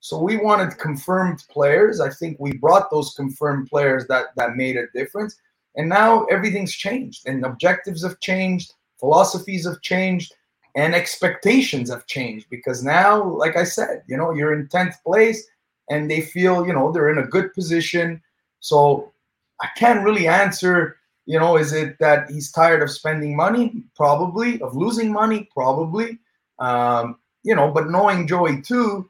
So 0.00 0.20
we 0.20 0.36
wanted 0.36 0.78
confirmed 0.78 1.44
players. 1.50 2.00
I 2.00 2.10
think 2.10 2.38
we 2.38 2.52
brought 2.52 2.90
those 2.90 3.14
confirmed 3.14 3.68
players 3.68 4.06
that, 4.08 4.26
that 4.36 4.56
made 4.56 4.76
a 4.76 4.86
difference. 4.94 5.36
And 5.76 5.88
now 5.88 6.24
everything's 6.24 6.72
changed 6.72 7.26
and 7.26 7.44
objectives 7.44 8.02
have 8.02 8.20
changed. 8.20 8.72
philosophies 8.98 9.66
have 9.66 9.80
changed 9.80 10.34
and 10.74 10.94
expectations 10.94 11.90
have 11.90 12.06
changed 12.06 12.46
because 12.50 12.84
now, 12.84 13.22
like 13.22 13.56
I 13.56 13.64
said, 13.64 14.02
you 14.06 14.16
know, 14.16 14.32
you're 14.32 14.54
in 14.54 14.68
10th 14.68 15.02
place 15.04 15.46
and 15.90 16.10
they 16.10 16.20
feel, 16.20 16.66
you 16.66 16.72
know, 16.72 16.92
they're 16.92 17.10
in 17.10 17.18
a 17.18 17.26
good 17.26 17.52
position. 17.54 18.22
So 18.60 19.12
I 19.60 19.68
can't 19.76 20.04
really 20.04 20.28
answer, 20.28 20.96
you 21.26 21.38
know, 21.38 21.56
is 21.56 21.72
it 21.72 21.98
that 21.98 22.30
he's 22.30 22.52
tired 22.52 22.82
of 22.82 22.90
spending 22.90 23.36
money? 23.36 23.82
Probably. 23.96 24.60
Of 24.62 24.76
losing 24.76 25.12
money? 25.12 25.48
Probably. 25.52 26.18
Um, 26.58 27.18
you 27.42 27.54
know, 27.54 27.70
but 27.70 27.90
knowing 27.90 28.26
Joey 28.26 28.62
too, 28.62 29.08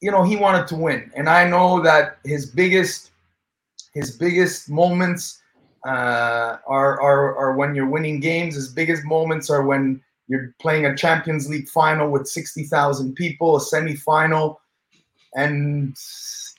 you 0.00 0.10
know, 0.10 0.22
he 0.22 0.36
wanted 0.36 0.66
to 0.68 0.76
win. 0.76 1.10
And 1.14 1.28
I 1.28 1.48
know 1.48 1.82
that 1.82 2.18
his 2.24 2.46
biggest 2.46 3.10
his 3.94 4.16
biggest 4.16 4.70
moments 4.70 5.42
uh, 5.86 6.58
are, 6.66 7.00
are 7.00 7.36
are 7.36 7.54
when 7.54 7.74
you're 7.74 7.88
winning 7.88 8.20
games. 8.20 8.54
His 8.54 8.68
biggest 8.68 9.04
moments 9.04 9.50
are 9.50 9.64
when 9.64 10.00
you're 10.28 10.54
playing 10.60 10.86
a 10.86 10.96
Champions 10.96 11.48
League 11.48 11.68
final 11.68 12.10
with 12.10 12.26
sixty 12.26 12.64
thousand 12.64 13.14
people, 13.14 13.56
a 13.56 13.60
semifinal, 13.60 14.56
and 15.34 15.96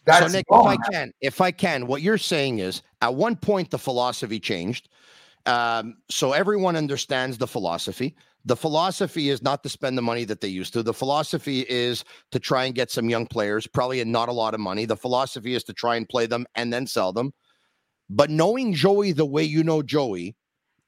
that's 0.06 0.32
so 0.32 0.38
Nick, 0.38 0.46
if 0.50 0.66
I 0.66 0.78
can, 0.92 1.14
if 1.22 1.42
I 1.42 1.52
can, 1.52 1.88
what 1.88 2.02
you're 2.02 2.18
saying 2.18 2.60
is, 2.60 2.82
at 3.02 3.14
one 3.14 3.36
point 3.36 3.70
the 3.70 3.78
philosophy 3.78 4.40
changed. 4.40 4.90
Um, 5.46 5.98
so 6.10 6.34
everyone 6.34 6.76
understands 6.76 7.38
the 7.38 7.48
philosophy. 7.48 8.16
The 8.50 8.56
philosophy 8.56 9.30
is 9.30 9.44
not 9.44 9.62
to 9.62 9.70
spend 9.70 9.96
the 9.96 10.02
money 10.02 10.24
that 10.24 10.42
they 10.42 10.48
used 10.48 10.74
to. 10.74 10.82
The 10.82 10.92
philosophy 10.92 11.68
is 11.70 12.04
to 12.32 12.40
try 12.40 12.66
and 12.66 12.74
get 12.74 12.90
some 12.90 13.08
young 13.08 13.28
players, 13.28 13.68
probably 13.68 14.04
not 14.04 14.28
a 14.28 14.32
lot 14.32 14.56
of 14.56 14.60
money. 14.60 14.86
The 14.86 14.98
philosophy 14.98 15.54
is 15.54 15.64
to 15.66 15.74
try 15.74 15.98
and 15.98 16.10
play 16.10 16.26
them 16.26 16.48
and 16.56 16.74
then 16.74 16.88
sell 16.88 17.14
them. 17.14 17.32
But 18.10 18.32
knowing 18.32 18.74
Joey 18.74 19.12
the 19.12 19.28
way 19.28 19.44
you 19.44 19.64
know 19.64 19.84
Joey, 19.84 20.36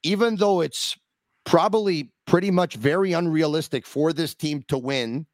even 0.02 0.34
though 0.34 0.60
it's 0.60 0.96
probably 1.44 2.10
pretty 2.26 2.50
much 2.50 2.74
very 2.74 3.12
unrealistic 3.12 3.86
for 3.86 4.12
this 4.12 4.34
team 4.34 4.64
to 4.66 4.76
win 4.76 5.28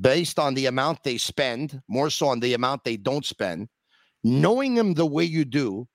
based 0.00 0.40
on 0.40 0.54
the 0.54 0.66
amount 0.66 1.04
they 1.04 1.18
spend, 1.18 1.80
more 1.86 2.10
so 2.10 2.26
on 2.26 2.40
the 2.40 2.52
amount 2.52 2.82
they 2.82 2.96
don't 2.96 3.24
spend, 3.24 3.68
knowing 4.24 4.76
him 4.76 4.94
the 4.94 5.06
way 5.06 5.22
you 5.22 5.44
do, 5.44 5.86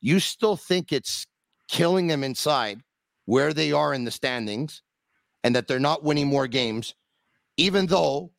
you 0.00 0.18
still 0.18 0.56
think 0.56 0.94
it's 0.94 1.26
killing 1.68 2.06
them 2.06 2.24
inside 2.24 2.80
where 3.26 3.52
they 3.52 3.70
are 3.70 3.92
in 3.92 4.04
the 4.04 4.10
standings 4.10 4.80
and 5.44 5.54
that 5.54 5.68
they're 5.68 5.78
not 5.78 6.02
winning 6.02 6.26
more 6.26 6.46
games, 6.46 6.94
even 7.56 7.86
though 7.86 8.30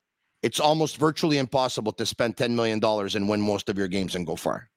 it's 0.44 0.60
almost 0.60 0.98
virtually 0.98 1.38
impossible 1.38 1.92
to 1.94 2.06
spend 2.06 2.38
$10 2.38 2.52
million 2.52 2.84
and 2.84 3.30
win 3.30 3.42
most 3.42 3.70
of 3.70 3.78
your 3.78 3.88
games 3.88 4.16
and 4.16 4.26
go 4.26 4.36
far. 4.36 4.70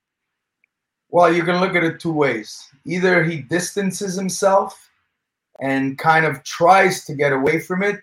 Well, 1.08 1.32
you 1.32 1.44
can 1.44 1.60
look 1.60 1.74
at 1.74 1.84
it 1.84 2.00
two 2.00 2.12
ways. 2.12 2.62
Either 2.84 3.22
he 3.24 3.38
distances 3.38 4.14
himself 4.14 4.90
and 5.60 5.96
kind 5.96 6.26
of 6.26 6.42
tries 6.42 7.04
to 7.04 7.14
get 7.14 7.32
away 7.32 7.60
from 7.60 7.82
it, 7.82 8.00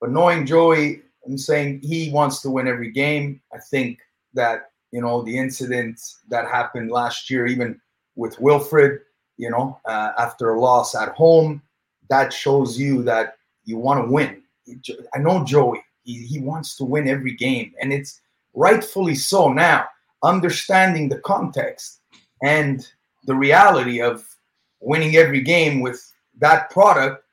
but 0.00 0.10
knowing 0.10 0.44
Joey, 0.44 1.02
I'm 1.26 1.38
saying 1.38 1.80
he 1.82 2.10
wants 2.10 2.42
to 2.42 2.50
win 2.50 2.68
every 2.68 2.90
game. 2.90 3.40
I 3.54 3.58
think 3.58 4.00
that, 4.34 4.70
you 4.90 5.00
know, 5.00 5.22
the 5.22 5.38
incident 5.38 6.00
that 6.28 6.46
happened 6.46 6.90
last 6.90 7.30
year, 7.30 7.46
even 7.46 7.80
with 8.16 8.36
Wilfried, 8.36 8.98
you 9.38 9.50
know, 9.50 9.80
uh, 9.86 10.12
after 10.18 10.50
a 10.50 10.60
loss 10.60 10.94
at 10.94 11.10
home, 11.10 11.62
that 12.10 12.32
shows 12.32 12.78
you 12.78 13.02
that 13.04 13.36
you 13.64 13.76
want 13.76 14.04
to 14.04 14.10
win. 14.10 14.42
I 15.14 15.18
know 15.18 15.44
Joey, 15.44 15.82
he, 16.04 16.26
he 16.26 16.40
wants 16.40 16.76
to 16.76 16.84
win 16.84 17.08
every 17.08 17.34
game, 17.34 17.72
and 17.80 17.92
it's 17.92 18.20
rightfully 18.54 19.14
so 19.14 19.52
now, 19.52 19.86
understanding 20.22 21.08
the 21.08 21.18
context 21.20 22.00
and 22.42 22.86
the 23.24 23.34
reality 23.34 24.00
of 24.00 24.24
winning 24.80 25.16
every 25.16 25.40
game 25.40 25.80
with 25.80 26.12
that 26.38 26.70
product 26.70 27.24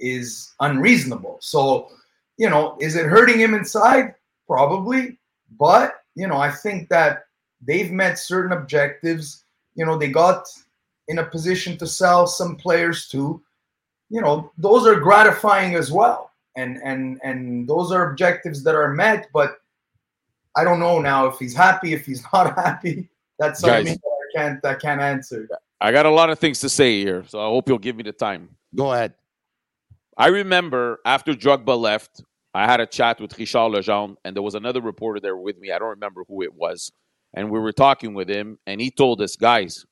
is 0.00 0.52
unreasonable. 0.60 1.38
So, 1.40 1.88
you 2.36 2.50
know, 2.50 2.76
is 2.80 2.96
it 2.96 3.06
hurting 3.06 3.40
him 3.40 3.54
inside? 3.54 4.14
Probably. 4.46 5.18
But, 5.58 5.94
you 6.14 6.26
know, 6.26 6.36
I 6.36 6.50
think 6.50 6.88
that 6.88 7.24
they've 7.66 7.90
met 7.90 8.18
certain 8.18 8.52
objectives. 8.52 9.44
You 9.74 9.86
know, 9.86 9.96
they 9.96 10.08
got 10.08 10.46
in 11.08 11.18
a 11.18 11.24
position 11.24 11.78
to 11.78 11.86
sell 11.86 12.26
some 12.26 12.56
players 12.56 13.08
too. 13.08 13.40
You 14.08 14.20
know, 14.20 14.52
those 14.58 14.86
are 14.86 14.98
gratifying 14.98 15.74
as 15.74 15.90
well. 15.90 16.30
And 16.56 16.78
and 16.82 17.20
and 17.22 17.68
those 17.68 17.92
are 17.92 18.10
objectives 18.10 18.62
that 18.64 18.74
are 18.74 18.94
met, 18.94 19.28
but 19.32 19.58
I 20.56 20.64
don't 20.64 20.80
know 20.80 21.00
now 21.00 21.26
if 21.26 21.38
he's 21.38 21.54
happy, 21.54 21.92
if 21.92 22.06
he's 22.06 22.22
not 22.32 22.54
happy. 22.54 23.08
That's 23.38 23.60
something 23.60 23.84
Guys, 23.84 23.98
can't 24.34 24.64
I 24.64 24.74
can't 24.74 25.00
answer. 25.00 25.48
I 25.80 25.92
got 25.92 26.06
a 26.06 26.10
lot 26.10 26.30
of 26.30 26.38
things 26.38 26.60
to 26.60 26.68
say 26.68 27.00
here, 27.00 27.24
so 27.26 27.38
I 27.38 27.46
hope 27.46 27.68
you'll 27.68 27.78
give 27.78 27.96
me 27.96 28.02
the 28.02 28.12
time. 28.12 28.48
Go 28.74 28.92
ahead. 28.92 29.14
I 30.16 30.28
remember 30.28 31.00
after 31.04 31.34
Drogba 31.34 31.78
left, 31.78 32.22
I 32.54 32.64
had 32.64 32.80
a 32.80 32.86
chat 32.86 33.20
with 33.20 33.38
Richard 33.38 33.70
Legendre, 33.72 34.16
and 34.24 34.34
there 34.34 34.42
was 34.42 34.54
another 34.54 34.80
reporter 34.80 35.20
there 35.20 35.36
with 35.36 35.58
me. 35.58 35.72
I 35.72 35.78
don't 35.78 35.90
remember 35.90 36.24
who 36.26 36.42
it 36.42 36.54
was. 36.54 36.90
And 37.34 37.50
we 37.50 37.58
were 37.58 37.72
talking 37.72 38.14
with 38.14 38.30
him, 38.30 38.58
and 38.66 38.80
he 38.80 38.90
told 38.90 39.20
us, 39.20 39.36
guys, 39.36 39.84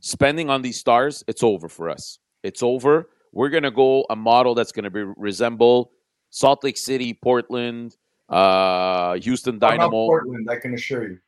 spending 0.00 0.50
on 0.50 0.62
these 0.62 0.78
stars, 0.78 1.22
it's 1.28 1.44
over 1.44 1.68
for 1.68 1.88
us. 1.88 2.18
It's 2.42 2.60
over. 2.60 3.08
We're 3.36 3.50
going 3.50 3.64
to 3.64 3.70
go 3.70 4.06
a 4.08 4.16
model 4.16 4.54
that's 4.54 4.72
going 4.72 4.84
to 4.84 4.90
be 4.90 5.02
resemble 5.02 5.92
Salt 6.30 6.64
Lake 6.64 6.78
City, 6.78 7.12
Portland, 7.12 7.94
uh, 8.30 9.16
Houston 9.16 9.58
Dynamo. 9.58 9.90
Portland, 10.06 10.48
I 10.50 10.56
can 10.56 10.72
assure 10.72 11.06
you. 11.06 11.18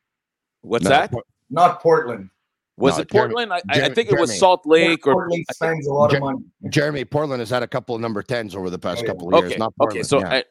What's 0.61 0.85
no, 0.85 0.89
that? 0.89 1.13
not 1.51 1.83
Portland. 1.83 2.31
Was 2.77 2.95
no, 2.95 3.01
it 3.01 3.11
Portland? 3.11 3.51
Jeremy, 3.51 3.83
I, 3.83 3.91
I, 3.91 3.93
think 3.93 4.11
it 4.11 4.19
was 4.19 4.39
Salt 4.39 4.65
Lake 4.65 5.05
or 5.05 5.13
Portland 5.13 5.45
spends 5.51 5.85
a 5.85 5.93
lot 5.93 6.11
of 6.15 6.21
money. 6.21 6.39
Jeremy 6.69 7.05
Portland 7.05 7.41
has 7.41 7.51
had 7.51 7.61
a 7.61 7.67
couple 7.67 7.93
of 7.93 8.01
number 8.01 8.23
tens 8.23 8.55
over 8.55 8.71
the 8.71 8.79
past 8.79 9.01
oh, 9.01 9.01
yeah. 9.03 9.07
couple 9.07 9.35
of 9.35 9.43
years. 9.43 9.51
Okay, 9.51 9.59
not 9.59 9.73
okay. 9.79 10.01
So 10.01 10.19
yeah. 10.19 10.29
I, 10.29 10.43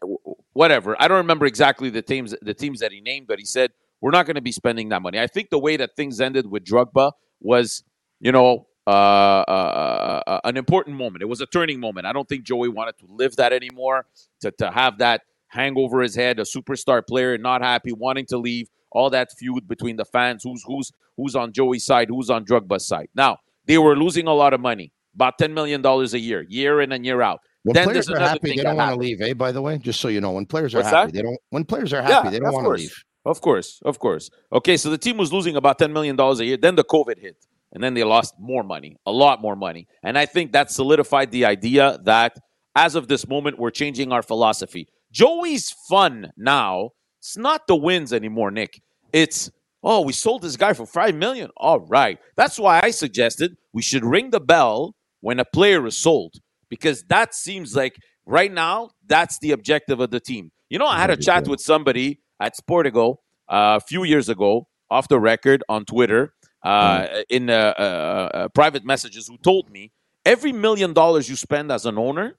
whatever. 0.52 0.94
I 1.02 1.08
don't 1.08 1.16
remember 1.16 1.46
exactly 1.46 1.90
the 1.90 2.02
teams 2.02 2.36
the 2.40 2.54
teams 2.54 2.78
that 2.78 2.92
he 2.92 3.00
named, 3.00 3.26
but 3.26 3.40
he 3.40 3.44
said 3.44 3.72
we're 4.00 4.12
not 4.12 4.26
going 4.26 4.36
to 4.36 4.42
be 4.42 4.52
spending 4.52 4.90
that 4.90 5.02
money. 5.02 5.18
I 5.18 5.26
think 5.26 5.50
the 5.50 5.58
way 5.58 5.76
that 5.76 5.96
things 5.96 6.20
ended 6.20 6.46
with 6.48 6.64
Drogba 6.64 7.12
was, 7.40 7.82
you 8.20 8.30
know, 8.30 8.68
uh, 8.88 9.44
uh, 9.46 10.22
uh, 10.26 10.30
uh, 10.30 10.40
an 10.44 10.56
important 10.56 10.96
moment. 10.96 11.20
It 11.20 11.26
was 11.26 11.42
a 11.42 11.46
turning 11.46 11.78
moment. 11.78 12.06
I 12.06 12.12
don't 12.14 12.26
think 12.26 12.44
Joey 12.44 12.70
wanted 12.70 12.96
to 13.00 13.06
live 13.10 13.36
that 13.36 13.52
anymore. 13.52 14.06
To 14.40 14.50
to 14.52 14.70
have 14.70 14.96
that 14.98 15.22
hang 15.48 15.76
over 15.76 16.00
his 16.00 16.14
head, 16.14 16.38
a 16.38 16.44
superstar 16.44 17.06
player 17.06 17.36
not 17.36 17.60
happy, 17.60 17.92
wanting 17.92 18.24
to 18.26 18.38
leave 18.38 18.70
all 18.90 19.10
that 19.10 19.30
feud 19.38 19.68
between 19.68 19.96
the 19.96 20.06
fans, 20.06 20.42
who's 20.42 20.62
who's 20.66 20.90
who's 21.18 21.36
on 21.36 21.52
Joey's 21.52 21.84
side, 21.84 22.08
who's 22.08 22.30
on 22.30 22.46
Drogba's 22.46 22.86
side. 22.86 23.08
Now 23.14 23.36
they 23.66 23.76
were 23.76 23.94
losing 23.94 24.26
a 24.26 24.32
lot 24.32 24.54
of 24.54 24.60
money, 24.60 24.90
about 25.14 25.36
ten 25.36 25.52
million 25.52 25.82
dollars 25.82 26.14
a 26.14 26.18
year, 26.18 26.46
year 26.48 26.80
in 26.80 26.92
and 26.92 27.04
year 27.04 27.20
out. 27.20 27.40
When 27.64 27.74
then 27.74 27.88
players 27.88 28.08
are 28.08 28.18
happy, 28.18 28.56
they 28.56 28.62
don't 28.62 28.76
want 28.76 28.94
to 28.94 28.96
leave. 28.98 29.20
Eh? 29.20 29.34
By 29.34 29.52
the 29.52 29.60
way, 29.60 29.76
just 29.76 30.00
so 30.00 30.08
you 30.08 30.22
know, 30.22 30.32
when 30.32 30.46
players 30.46 30.74
are 30.74 30.78
What's 30.78 30.88
happy, 30.88 31.12
that? 31.12 31.16
they 31.18 31.22
don't. 31.22 31.38
When 31.50 31.64
players 31.64 31.92
are 31.92 32.00
happy, 32.00 32.28
yeah, 32.28 32.30
they 32.30 32.38
don't 32.40 32.54
want 32.54 32.64
to 32.64 32.70
leave. 32.70 33.04
Of 33.26 33.42
course, 33.42 33.82
of 33.84 33.98
course. 33.98 34.30
Okay, 34.50 34.78
so 34.78 34.88
the 34.88 34.96
team 34.96 35.18
was 35.18 35.30
losing 35.30 35.56
about 35.56 35.78
ten 35.78 35.92
million 35.92 36.16
dollars 36.16 36.40
a 36.40 36.46
year. 36.46 36.56
Then 36.56 36.76
the 36.76 36.84
COVID 36.84 37.18
hit, 37.18 37.36
and 37.72 37.82
then 37.82 37.94
they 37.94 38.04
lost 38.04 38.34
more 38.38 38.62
money, 38.62 38.96
a 39.06 39.12
lot 39.12 39.40
more 39.40 39.56
money. 39.56 39.86
And 40.02 40.18
I 40.18 40.26
think 40.26 40.52
that 40.52 40.70
solidified 40.70 41.30
the 41.30 41.44
idea 41.44 41.98
that 42.04 42.36
as 42.74 42.94
of 42.94 43.08
this 43.08 43.28
moment, 43.28 43.58
we're 43.58 43.70
changing 43.70 44.12
our 44.12 44.22
philosophy. 44.22 44.88
Joey's 45.10 45.74
fun 45.88 46.30
now. 46.36 46.90
It's 47.20 47.36
not 47.36 47.66
the 47.66 47.76
wins 47.76 48.12
anymore, 48.12 48.50
Nick. 48.50 48.80
It's 49.12 49.50
oh, 49.82 50.02
we 50.02 50.12
sold 50.12 50.42
this 50.42 50.56
guy 50.56 50.72
for 50.72 50.86
five 50.86 51.14
million. 51.14 51.50
All 51.56 51.80
right. 51.80 52.18
That's 52.36 52.58
why 52.58 52.80
I 52.82 52.90
suggested 52.90 53.56
we 53.72 53.82
should 53.82 54.04
ring 54.04 54.30
the 54.30 54.40
bell 54.40 54.94
when 55.20 55.38
a 55.38 55.44
player 55.44 55.86
is 55.86 55.96
sold. 55.96 56.34
Because 56.68 57.04
that 57.04 57.34
seems 57.34 57.74
like 57.74 57.96
right 58.26 58.52
now, 58.52 58.90
that's 59.06 59.38
the 59.38 59.52
objective 59.52 60.00
of 60.00 60.10
the 60.10 60.20
team. 60.20 60.50
You 60.68 60.78
know, 60.78 60.86
I 60.86 60.98
had 60.98 61.10
a 61.10 61.16
chat 61.16 61.48
with 61.48 61.60
somebody 61.60 62.20
at 62.40 62.54
Sportico 62.56 63.16
uh, 63.48 63.78
a 63.78 63.80
few 63.80 64.04
years 64.04 64.28
ago, 64.28 64.68
off 64.90 65.08
the 65.08 65.18
record 65.18 65.64
on 65.68 65.84
Twitter, 65.84 66.34
uh, 66.62 67.00
mm. 67.00 67.24
in 67.30 67.50
uh, 67.50 68.48
private 68.54 68.84
messages, 68.84 69.28
who 69.28 69.38
told 69.38 69.70
me 69.70 69.92
every 70.24 70.52
million 70.52 70.92
dollars 70.92 71.28
you 71.28 71.36
spend 71.36 71.70
as 71.72 71.86
an 71.86 71.98
owner 71.98 72.38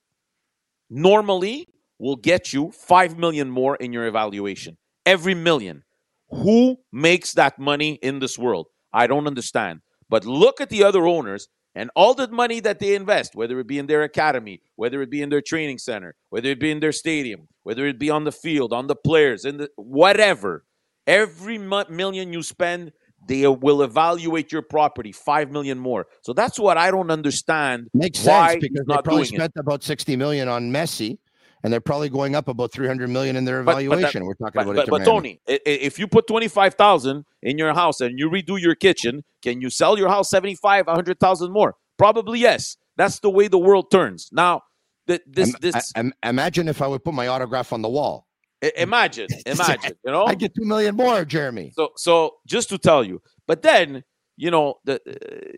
normally 0.89 1.67
will 1.99 2.15
get 2.15 2.53
you 2.53 2.71
five 2.71 3.17
million 3.17 3.49
more 3.49 3.75
in 3.75 3.93
your 3.93 4.07
evaluation. 4.07 4.77
Every 5.05 5.35
million. 5.35 5.83
Who 6.29 6.77
makes 6.91 7.33
that 7.33 7.57
money 7.57 7.93
in 8.01 8.19
this 8.19 8.37
world? 8.37 8.67
I 8.93 9.07
don't 9.07 9.27
understand. 9.27 9.81
But 10.09 10.25
look 10.25 10.61
at 10.61 10.69
the 10.69 10.83
other 10.83 11.05
owners 11.07 11.47
and 11.75 11.89
all 11.95 12.13
the 12.13 12.27
money 12.27 12.59
that 12.61 12.79
they 12.79 12.95
invest, 12.95 13.35
whether 13.35 13.59
it 13.59 13.67
be 13.67 13.79
in 13.79 13.87
their 13.87 14.03
academy, 14.03 14.61
whether 14.75 15.01
it 15.01 15.09
be 15.09 15.21
in 15.21 15.29
their 15.29 15.41
training 15.41 15.77
center, 15.77 16.15
whether 16.29 16.49
it 16.49 16.59
be 16.59 16.71
in 16.71 16.79
their 16.79 16.91
stadium, 16.91 17.47
whether 17.63 17.85
it 17.85 17.99
be 17.99 18.09
on 18.09 18.23
the 18.23 18.31
field, 18.31 18.73
on 18.73 18.87
the 18.87 18.95
players, 18.95 19.45
in 19.45 19.57
the 19.57 19.69
whatever. 19.75 20.65
Every 21.07 21.57
million 21.57 22.33
you 22.33 22.43
spend, 22.43 22.91
they 23.29 23.47
will 23.47 23.83
evaluate 23.83 24.51
your 24.51 24.61
property 24.61 25.11
five 25.11 25.51
million 25.51 25.79
more. 25.79 26.07
So 26.21 26.33
that's 26.33 26.59
what 26.59 26.77
I 26.77 26.91
don't 26.91 27.11
understand. 27.11 27.89
Makes 27.93 28.19
sense 28.19 28.57
because 28.59 28.85
they 28.87 28.97
probably 29.03 29.25
spent 29.25 29.53
it. 29.55 29.59
about 29.59 29.83
sixty 29.83 30.15
million 30.15 30.49
on 30.49 30.71
Messi 30.71 31.19
and 31.63 31.73
they're 31.73 31.81
probably 31.81 32.09
going 32.09 32.35
up 32.35 32.47
about 32.47 32.71
300 32.71 33.09
million 33.09 33.35
in 33.35 33.45
their 33.45 33.59
evaluation. 33.59 34.25
But, 34.25 34.37
but 34.39 34.53
that, 34.53 34.67
We're 34.67 34.73
talking 34.75 34.75
but, 34.75 34.87
about 34.87 35.01
it. 35.01 35.05
But 35.05 35.11
Tony, 35.11 35.41
if 35.45 35.99
you 35.99 36.07
put 36.07 36.27
25,000 36.27 37.25
in 37.43 37.57
your 37.57 37.73
house 37.73 38.01
and 38.01 38.17
you 38.17 38.29
redo 38.29 38.59
your 38.59 38.75
kitchen, 38.75 39.23
can 39.41 39.61
you 39.61 39.69
sell 39.69 39.97
your 39.97 40.09
house 40.09 40.29
75, 40.29 40.87
100,000 40.87 41.51
more? 41.51 41.75
Probably 41.97 42.39
yes. 42.39 42.77
That's 42.95 43.19
the 43.19 43.29
way 43.29 43.47
the 43.47 43.57
world 43.57 43.91
turns. 43.91 44.29
Now, 44.31 44.63
th- 45.07 45.21
this 45.27 45.53
this 45.59 45.93
I- 45.95 45.99
im- 45.99 46.13
imagine 46.23 46.67
if 46.67 46.81
I 46.81 46.87
would 46.87 47.03
put 47.03 47.13
my 47.13 47.27
autograph 47.27 47.73
on 47.73 47.81
the 47.81 47.89
wall. 47.89 48.27
I- 48.63 48.71
imagine, 48.77 49.27
imagine, 49.45 49.93
you 50.05 50.11
know. 50.11 50.25
I 50.25 50.35
get 50.35 50.53
two 50.55 50.65
million 50.65 50.95
more, 50.95 51.25
Jeremy. 51.25 51.71
So, 51.75 51.89
so 51.95 52.35
just 52.45 52.69
to 52.69 52.77
tell 52.77 53.03
you, 53.03 53.21
but 53.47 53.61
then 53.61 54.03
you 54.37 54.49
know, 54.51 54.75
the 54.85 55.01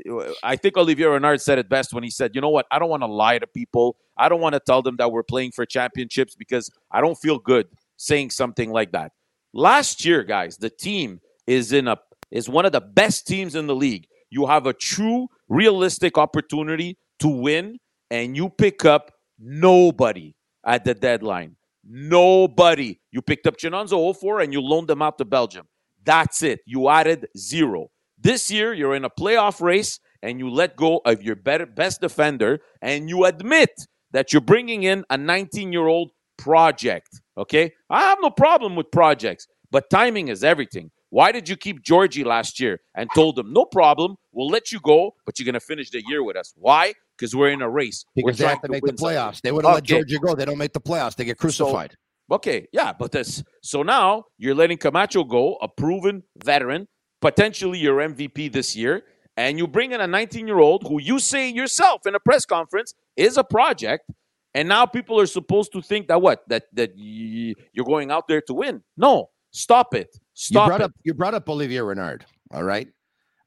uh, 0.10 0.34
I 0.42 0.56
think 0.56 0.76
Olivier 0.76 1.06
Renard 1.06 1.40
said 1.40 1.60
it 1.60 1.70
best 1.70 1.94
when 1.94 2.04
he 2.04 2.10
said, 2.10 2.32
"You 2.34 2.42
know 2.42 2.50
what? 2.50 2.66
I 2.72 2.80
don't 2.80 2.90
want 2.90 3.04
to 3.04 3.08
lie 3.08 3.38
to 3.38 3.46
people. 3.46 3.96
I 4.18 4.28
don't 4.28 4.42
want 4.42 4.54
to 4.54 4.60
tell 4.60 4.82
them 4.82 4.96
that 4.98 5.12
we're 5.12 5.22
playing 5.22 5.52
for 5.52 5.68
championships 5.68 6.34
because 6.36 6.72
I 6.92 7.00
don't 7.00 7.14
feel 7.16 7.38
good 7.38 7.68
saying 7.98 8.32
something 8.32 8.72
like 8.72 8.92
that." 8.94 9.12
Last 9.54 10.04
year, 10.04 10.24
guys, 10.24 10.58
the 10.58 10.72
team 10.72 11.22
is 11.46 11.74
in 11.74 11.88
a 11.88 11.98
is 12.32 12.50
one 12.50 12.66
of 12.66 12.72
the 12.72 12.82
best 12.82 13.28
teams 13.28 13.54
in 13.54 13.68
the 13.68 13.76
league. 13.76 14.08
You 14.32 14.48
have 14.48 14.66
a 14.66 14.74
true, 14.74 15.28
realistic 15.48 16.18
opportunity 16.18 16.98
to 17.20 17.28
win, 17.28 17.78
and 18.10 18.36
you 18.36 18.50
pick 18.50 18.84
up 18.84 19.12
nobody 19.38 20.34
at 20.66 20.86
the 20.86 20.94
deadline. 20.96 21.56
Nobody. 21.84 23.00
You 23.12 23.22
picked 23.22 23.48
up 23.48 23.58
Chinonso 23.58 23.94
Offor 23.94 24.44
and 24.44 24.54
you 24.54 24.62
loaned 24.62 24.88
them 24.88 25.02
out 25.02 25.18
to 25.18 25.26
Belgium. 25.26 25.68
That's 26.04 26.44
it. 26.44 26.60
You 26.66 26.90
added 26.90 27.28
zero. 27.38 27.88
This 28.18 28.52
year, 28.52 28.74
you're 28.74 28.96
in 28.96 29.06
a 29.06 29.10
playoff 29.10 29.62
race 29.62 30.00
and 30.22 30.40
you 30.40 30.50
let 30.50 30.76
go 30.76 31.02
of 31.06 31.24
your 31.24 31.36
better, 31.36 31.66
best 31.66 32.02
defender 32.02 32.60
and 32.82 33.10
you 33.10 33.26
admit 33.26 33.72
that 34.12 34.32
you're 34.32 34.42
bringing 34.42 34.84
in 34.84 35.04
a 35.10 35.18
19 35.18 35.72
year 35.72 35.88
old 35.88 36.12
project. 36.38 37.10
Okay? 37.38 37.72
I 37.90 38.02
have 38.02 38.20
no 38.22 38.30
problem 38.30 38.76
with 38.76 38.92
projects, 38.92 39.48
but 39.72 39.90
timing 39.90 40.28
is 40.28 40.44
everything. 40.44 40.92
Why 41.12 41.32
did 41.34 41.50
you 41.50 41.58
keep 41.58 41.84
Georgie 41.84 42.24
last 42.24 42.60
year 42.60 42.80
and 42.96 43.10
told 43.14 43.38
him, 43.38 43.52
no 43.54 43.66
problem, 43.66 44.16
we'll 44.32 44.48
let 44.48 44.72
you 44.72 44.80
go, 44.80 45.14
but 45.26 45.38
you're 45.38 45.46
going 45.46 45.54
to 45.54 45.60
finish 45.60 45.90
the 45.92 46.02
year 46.08 46.24
with 46.24 46.38
us? 46.38 46.54
Why? 46.56 46.94
Because 47.18 47.36
we're 47.36 47.50
in 47.52 47.62
a 47.62 47.70
race. 47.70 48.06
Because 48.16 48.26
we're 48.26 48.32
they 48.38 48.44
trying 48.46 48.56
have 48.56 48.62
to 48.64 48.70
make 48.70 48.82
the 48.82 48.92
win 48.92 48.98
something. 48.98 49.18
playoffs. 49.18 49.42
They 49.42 49.52
would 49.52 49.66
have 49.66 49.74
let 49.76 49.84
Okay. 49.84 49.96
Georgia 49.96 50.20
go. 50.20 50.36
They 50.36 50.46
don't 50.46 50.58
make 50.58 50.72
the 50.74 50.80
playoffs. 50.80 51.16
They 51.18 51.26
get 51.26 51.38
crucified. 51.38 51.96
Okay, 52.32 52.66
yeah, 52.72 52.94
but 52.98 53.12
this 53.12 53.44
so 53.62 53.84
now 53.84 54.24
you're 54.38 54.56
letting 54.56 54.78
Camacho 54.78 55.26
go, 55.26 55.58
a 55.62 55.68
proven 55.68 56.24
veteran, 56.46 56.88
potentially 57.20 57.78
your 57.78 57.98
MVP 57.98 58.54
this 58.54 58.74
year, 58.74 59.04
and 59.36 59.58
you 59.58 59.68
bring 59.68 59.92
in 59.92 60.00
a 60.00 60.08
19 60.08 60.48
year 60.48 60.60
old 60.60 60.84
who 60.88 61.02
you 61.02 61.20
say 61.20 61.50
yourself 61.50 62.06
in 62.08 62.16
a 62.16 62.22
press 62.22 62.46
conference 62.46 62.94
is 63.18 63.36
a 63.36 63.44
project, 63.44 64.10
and 64.54 64.70
now 64.70 64.86
people 64.86 65.20
are 65.20 65.26
supposed 65.26 65.74
to 65.74 65.82
think 65.82 66.08
that 66.08 66.22
what 66.22 66.48
that 66.48 66.64
that 66.72 66.92
you're 66.96 67.86
going 67.86 68.12
out 68.12 68.30
there 68.30 68.42
to 68.44 68.54
win. 68.54 68.82
No, 68.96 69.30
stop 69.52 69.94
it, 69.94 70.18
stop 70.42 70.66
you 70.66 70.70
brought 70.70 70.82
it. 70.82 70.84
up 70.84 70.92
you 71.04 71.14
brought 71.14 71.34
up 71.34 71.50
Olivier 71.50 71.82
Renard. 71.82 72.26
All 72.52 72.64
right. 72.64 72.88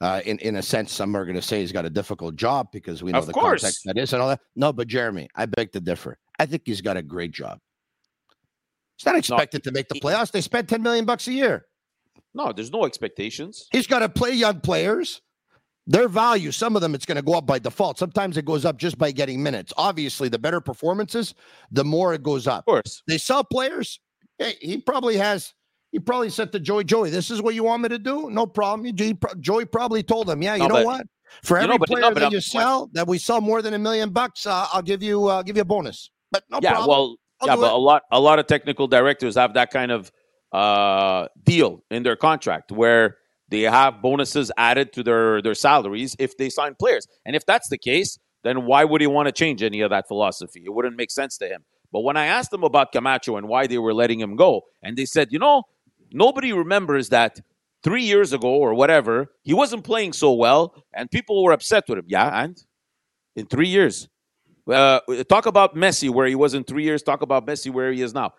Uh, 0.01 0.21
in 0.27 0.39
in 0.41 0.57
a 0.57 0.63
sense, 0.63 0.93
some 0.93 1.15
are 1.17 1.25
going 1.25 1.37
to 1.37 1.43
say 1.43 1.61
he's 1.61 1.73
got 1.73 1.85
a 1.85 1.91
difficult 1.91 2.37
job 2.37 2.69
because 2.73 3.03
we 3.03 3.13
know 3.13 3.19
Of 3.19 3.27
the 3.27 3.33
course. 3.33 3.63
context 3.63 3.83
that 3.87 3.97
is 3.99 4.13
and 4.13 4.21
all 4.23 4.29
that. 4.29 4.41
No, 4.57 4.73
but 4.73 4.87
Jeremy, 4.89 5.29
I 5.35 5.47
beg 5.47 5.73
to 5.73 5.81
differ. 5.81 6.19
I 6.39 6.47
think 6.47 6.63
he's 6.67 6.81
got 6.81 6.97
a 6.97 7.03
great 7.03 7.31
job. 7.33 7.59
He's 8.97 9.07
not 9.07 9.17
expected 9.17 9.65
to 9.65 9.73
make 9.73 9.89
the 9.89 10.01
playoffs. 10.01 10.31
They 10.31 10.41
spend 10.41 10.69
ten 10.69 10.83
million 10.83 11.05
bucks 11.05 11.27
a 11.29 11.33
year. 11.33 11.67
no, 12.35 12.53
there's 12.53 12.73
no 12.73 12.85
expectations. 12.85 13.67
He's 13.73 13.87
got 13.87 14.01
to 14.01 14.09
play 14.09 14.33
young 14.33 14.61
players. 14.61 15.21
Their 15.87 16.09
value, 16.09 16.51
some 16.51 16.77
of 16.77 16.83
them, 16.83 16.95
it's 16.95 17.05
going 17.05 17.17
to 17.17 17.23
go 17.23 17.35
up 17.35 17.45
by 17.47 17.59
default. 17.59 17.99
Sometimes 17.99 18.39
it 18.39 18.47
goes 18.47 18.65
up 18.65 18.79
just 18.79 18.97
by 18.97 19.11
getting 19.13 19.43
minutes. 19.43 19.71
Obviously, 19.77 20.29
the 20.31 20.39
better 20.39 20.61
performances, 20.61 21.35
the 21.71 21.85
more 21.85 22.15
it 22.15 22.23
goes 22.23 22.47
up. 22.47 22.61
Of 22.61 22.65
course, 22.65 23.03
They 23.07 23.19
sell 23.19 23.45
players. 23.45 24.01
Hey, 24.39 24.55
he 24.63 24.79
probably 24.79 25.17
has. 25.19 25.53
He 25.95 26.01
probably 26.01 26.29
said 26.29 26.51
to 26.51 26.59
Joey, 26.59 26.83
Joey, 26.83 27.11
this 27.11 27.31
is 27.31 27.41
what 27.41 27.55
you 27.55 27.63
want 27.63 27.85
me 27.85 27.89
to 27.91 28.01
do? 28.01 28.29
No 28.29 28.47
problem. 28.47 28.93
Joey 29.39 29.65
probably 29.65 30.03
told 30.03 30.29
him, 30.29 30.43
yeah, 30.43 30.55
you 30.57 30.63
No, 30.63 30.67
know 30.67 30.75
but- 30.75 30.85
what? 30.87 31.07
For 31.45 31.57
you 31.57 31.63
every 31.63 31.75
know, 31.75 31.79
but- 31.79 31.89
player 31.89 32.01
no, 32.03 32.15
that 32.15 32.23
I'm- 32.25 32.33
you 32.33 32.41
sell, 32.41 32.91
that 32.95 33.07
we 33.07 33.17
sell 33.17 33.41
more 33.41 33.63
than 33.63 33.75
a 33.75 33.79
million 33.79 34.11
bucks, 34.11 34.45
uh, 34.45 34.67
I'll 34.73 34.83
give 34.83 35.05
you, 35.05 35.29
uh, 35.29 35.43
give 35.45 35.55
you 35.55 35.63
a 35.63 35.65
bonus. 35.65 36.11
But 36.33 36.43
no 36.51 36.59
yeah, 36.61 36.71
problem. 36.73 36.89
well, 36.89 37.17
I'll 37.43 37.47
yeah, 37.47 37.55
but 37.55 37.67
it. 37.67 37.73
a 37.73 37.77
lot 37.77 38.03
a 38.11 38.19
lot 38.19 38.41
of 38.41 38.49
technical 38.49 38.89
directors 38.89 39.37
have 39.37 39.55
that 39.55 39.71
kind 39.71 39.93
of 39.93 40.11
uh, 40.53 41.29
deal 41.45 41.85
in 41.93 42.03
their 42.03 42.17
contract 42.17 42.73
where 42.73 43.17
they 43.51 43.61
have 43.63 44.03
bonuses 44.03 44.51
added 44.57 44.93
to 44.95 45.05
their 45.05 45.41
their 45.43 45.55
salaries 45.55 46.17
if 46.19 46.37
they 46.39 46.51
sign 46.51 46.75
players. 46.77 47.07
And 47.25 47.37
if 47.37 47.47
that's 47.47 47.69
the 47.69 47.79
case, 47.79 48.19
then 48.43 48.67
why 48.67 48.83
would 48.85 49.01
he 49.01 49.07
want 49.07 49.27
to 49.27 49.33
change 49.33 49.63
any 49.63 49.81
of 49.81 49.91
that 49.91 50.09
philosophy? 50.09 50.63
It 50.67 50.75
wouldn't 50.75 50.97
make 50.97 51.13
sense 51.13 51.39
to 51.39 51.47
him. 51.47 51.65
But 51.93 52.01
when 52.01 52.17
I 52.17 52.27
asked 52.27 52.51
them 52.51 52.65
about 52.65 52.91
Camacho 52.91 53.37
and 53.37 53.47
why 53.47 53.69
they 53.69 53.79
were 53.79 53.95
letting 53.95 54.19
him 54.19 54.35
go, 54.35 54.63
and 54.83 54.97
they 54.97 55.05
said, 55.05 55.29
you 55.31 55.39
know, 55.39 55.63
nobody 56.15 56.53
remembers 56.53 57.11
that 57.11 57.41
three 57.83 58.05
years 58.05 58.33
ago 58.33 58.49
or 58.49 58.73
whatever, 58.75 59.33
he 59.43 59.53
wasn't 59.53 59.85
playing 59.85 60.15
so 60.15 60.33
well, 60.33 60.75
and 60.95 61.11
people 61.11 61.43
were 61.45 61.53
upset 61.53 61.85
with 61.89 61.99
him. 61.99 62.07
Yeah, 62.09 62.43
and 62.43 62.57
in 63.37 63.47
three 63.47 63.69
years. 63.69 64.09
Uh, 64.67 65.01
talk 65.29 65.45
about 65.45 65.75
Messi 65.75 66.09
where 66.09 66.27
he 66.27 66.35
was 66.35 66.55
in 66.55 66.65
three 66.65 66.85
years. 66.85 67.03
Talk 67.03 67.21
about 67.21 67.47
Messi 67.47 67.71
where 67.71 67.93
he 67.93 68.01
is 68.01 68.15
now. 68.15 68.33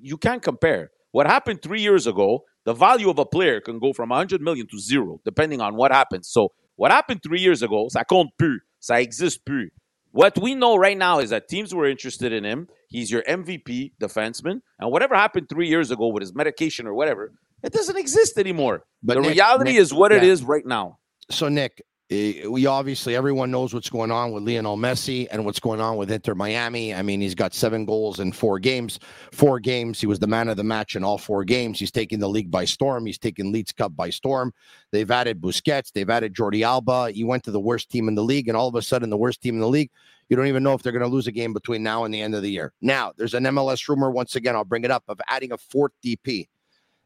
You 0.00 0.16
can't 0.16 0.42
compare. 0.42 0.90
What 1.12 1.26
happened 1.26 1.62
three 1.62 1.80
years 1.80 2.06
ago, 2.06 2.44
the 2.64 2.74
value 2.74 3.08
of 3.08 3.18
a 3.18 3.24
player 3.24 3.60
can 3.60 3.78
go 3.78 3.92
from 3.92 4.10
100 4.10 4.42
million 4.42 4.66
to 4.68 4.78
zero, 4.78 5.20
depending 5.24 5.60
on 5.60 5.76
what 5.76 5.92
happens. 5.92 6.28
So, 6.28 6.52
what 6.76 6.90
happened 6.90 7.22
three 7.22 7.40
years 7.40 7.62
ago, 7.62 7.88
ça 7.88 8.04
compte 8.06 8.30
plus. 8.38 8.60
Ça 8.80 9.00
existe 9.00 9.44
plus. 9.46 9.70
What 10.10 10.36
we 10.38 10.54
know 10.54 10.76
right 10.76 10.98
now 10.98 11.20
is 11.20 11.30
that 11.30 11.48
teams 11.48 11.74
were 11.74 11.86
interested 11.86 12.32
in 12.32 12.44
him. 12.44 12.68
He's 12.88 13.10
your 13.10 13.22
MVP 13.22 13.92
defenseman. 14.00 14.60
And 14.80 14.90
whatever 14.90 15.14
happened 15.14 15.48
three 15.48 15.68
years 15.68 15.90
ago 15.90 16.08
with 16.08 16.22
his 16.22 16.34
medication 16.34 16.86
or 16.86 16.94
whatever, 16.94 17.32
it 17.62 17.72
doesn't 17.72 17.96
exist 17.96 18.38
anymore. 18.38 18.84
But 19.02 19.14
the 19.14 19.20
Nick- 19.22 19.30
reality 19.30 19.72
Nick- 19.72 19.80
is 19.80 19.92
what 19.94 20.10
it 20.12 20.22
yeah. 20.22 20.30
is 20.30 20.42
right 20.42 20.64
now. 20.66 20.98
so 21.30 21.48
Nick, 21.48 21.82
eh, 22.10 22.46
we 22.46 22.66
obviously 22.66 23.14
everyone 23.14 23.50
knows 23.50 23.74
what's 23.74 23.90
going 23.90 24.10
on 24.10 24.32
with 24.32 24.42
Lionel 24.42 24.76
Messi 24.76 25.26
and 25.30 25.44
what's 25.44 25.60
going 25.60 25.80
on 25.80 25.96
with 25.96 26.10
Inter 26.10 26.34
Miami. 26.34 26.94
I 26.94 27.02
mean, 27.02 27.20
he's 27.20 27.34
got 27.34 27.54
seven 27.54 27.84
goals 27.84 28.20
in 28.20 28.32
four 28.32 28.58
games. 28.58 28.98
Four 29.32 29.60
games, 29.60 30.00
he 30.00 30.06
was 30.06 30.18
the 30.18 30.26
man 30.26 30.48
of 30.48 30.56
the 30.56 30.64
match 30.64 30.96
in 30.96 31.04
all 31.04 31.18
four 31.18 31.44
games. 31.44 31.78
He's 31.78 31.90
taking 31.90 32.18
the 32.18 32.28
league 32.28 32.50
by 32.50 32.64
storm. 32.64 33.06
He's 33.06 33.18
taking 33.18 33.52
Leagues 33.52 33.72
Cup 33.72 33.94
by 33.94 34.10
storm. 34.10 34.52
They've 34.90 35.10
added 35.10 35.40
Busquets. 35.40 35.92
They've 35.92 36.08
added 36.08 36.34
Jordi 36.34 36.62
Alba. 36.62 37.10
He 37.10 37.24
went 37.24 37.44
to 37.44 37.50
the 37.50 37.60
worst 37.60 37.90
team 37.90 38.08
in 38.08 38.14
the 38.14 38.24
league, 38.24 38.48
and 38.48 38.56
all 38.56 38.68
of 38.68 38.74
a 38.74 38.82
sudden, 38.82 39.10
the 39.10 39.16
worst 39.16 39.42
team 39.42 39.54
in 39.54 39.60
the 39.60 39.68
league. 39.68 39.90
You 40.28 40.36
don't 40.36 40.46
even 40.46 40.62
know 40.62 40.74
if 40.74 40.82
they're 40.82 40.92
going 40.92 41.04
to 41.04 41.08
lose 41.08 41.26
a 41.26 41.32
game 41.32 41.54
between 41.54 41.82
now 41.82 42.04
and 42.04 42.12
the 42.12 42.20
end 42.20 42.34
of 42.34 42.42
the 42.42 42.50
year. 42.50 42.72
Now, 42.82 43.12
there's 43.16 43.34
an 43.34 43.44
MLS 43.44 43.88
rumor 43.88 44.10
once 44.10 44.36
again. 44.36 44.54
I'll 44.54 44.64
bring 44.64 44.84
it 44.84 44.90
up 44.90 45.04
of 45.08 45.18
adding 45.28 45.52
a 45.52 45.58
fourth 45.58 45.92
DP. 46.04 46.48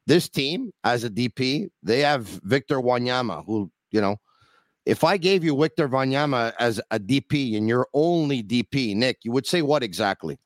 This 0.07 0.29
team, 0.29 0.73
as 0.83 1.05
a 1.05 1.11
DP, 1.11 1.71
they 1.85 2.01
have 2.01 2.27
Victor 2.43 2.81
Wanyama, 2.81 3.45
who 3.47 3.71
you 3.93 4.01
know 4.01 4.17
if 4.85 5.05
I 5.05 5.16
gave 5.16 5.45
you 5.45 5.57
Victor 5.57 5.88
Wanyama 5.88 6.53
as 6.59 6.81
a 6.90 6.99
DP 6.99 7.57
and 7.57 7.68
your 7.68 7.88
only 7.95 8.42
DP, 8.42 8.97
Nick, 8.97 9.18
you 9.23 9.33
would 9.33 9.47
say 9.47 9.62
what 9.62 9.83
exactly? 9.83 10.38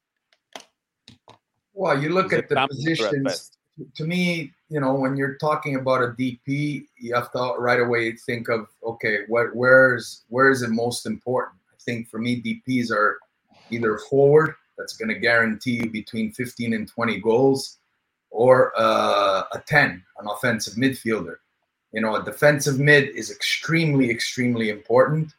Well, 1.73 2.01
you 2.01 2.11
look 2.11 2.31
He's 2.31 2.41
at 2.41 2.49
the 2.49 2.55
top 2.55 2.71
player 2.71 2.93
at 2.93 2.99
positions. 2.99 3.53
To 3.97 4.05
me, 4.05 4.53
you 4.71 4.81
know, 4.81 4.95
when 4.95 5.17
you're 5.17 5.37
talking 5.37 5.77
about 5.77 6.03
a 6.03 6.09
DP, 6.09 6.87
you 6.99 7.15
have 7.15 7.31
to 7.33 7.55
right 7.59 7.81
away 7.81 8.13
think 8.13 8.49
of 8.49 8.69
okay, 8.83 9.21
what 9.29 9.55
where's 9.55 10.25
where 10.29 10.51
is 10.51 10.63
it 10.63 10.71
most 10.71 11.07
important? 11.07 11.59
I 11.71 11.77
think 11.85 12.09
for 12.09 12.19
me, 12.19 12.43
DPs 12.43 12.91
are 12.91 13.19
either 13.71 13.99
forward 14.11 14.55
that's 14.79 14.97
going 14.97 15.09
to 15.09 15.19
guarantee 15.19 15.83
you 15.83 15.91
between 15.91 16.33
15 16.33 16.73
and 16.73 16.89
20 16.89 17.21
goals, 17.21 17.79
or 18.31 18.73
uh, 18.77 19.45
a 19.53 19.63
10, 19.67 20.03
an 20.19 20.27
offensive 20.27 20.75
midfielder. 20.75 21.37
You 21.93 22.01
know, 22.01 22.17
a 22.17 22.25
defensive 22.25 22.79
mid 22.79 23.09
is 23.11 23.31
extremely, 23.31 24.11
extremely 24.11 24.71
important 24.71 25.33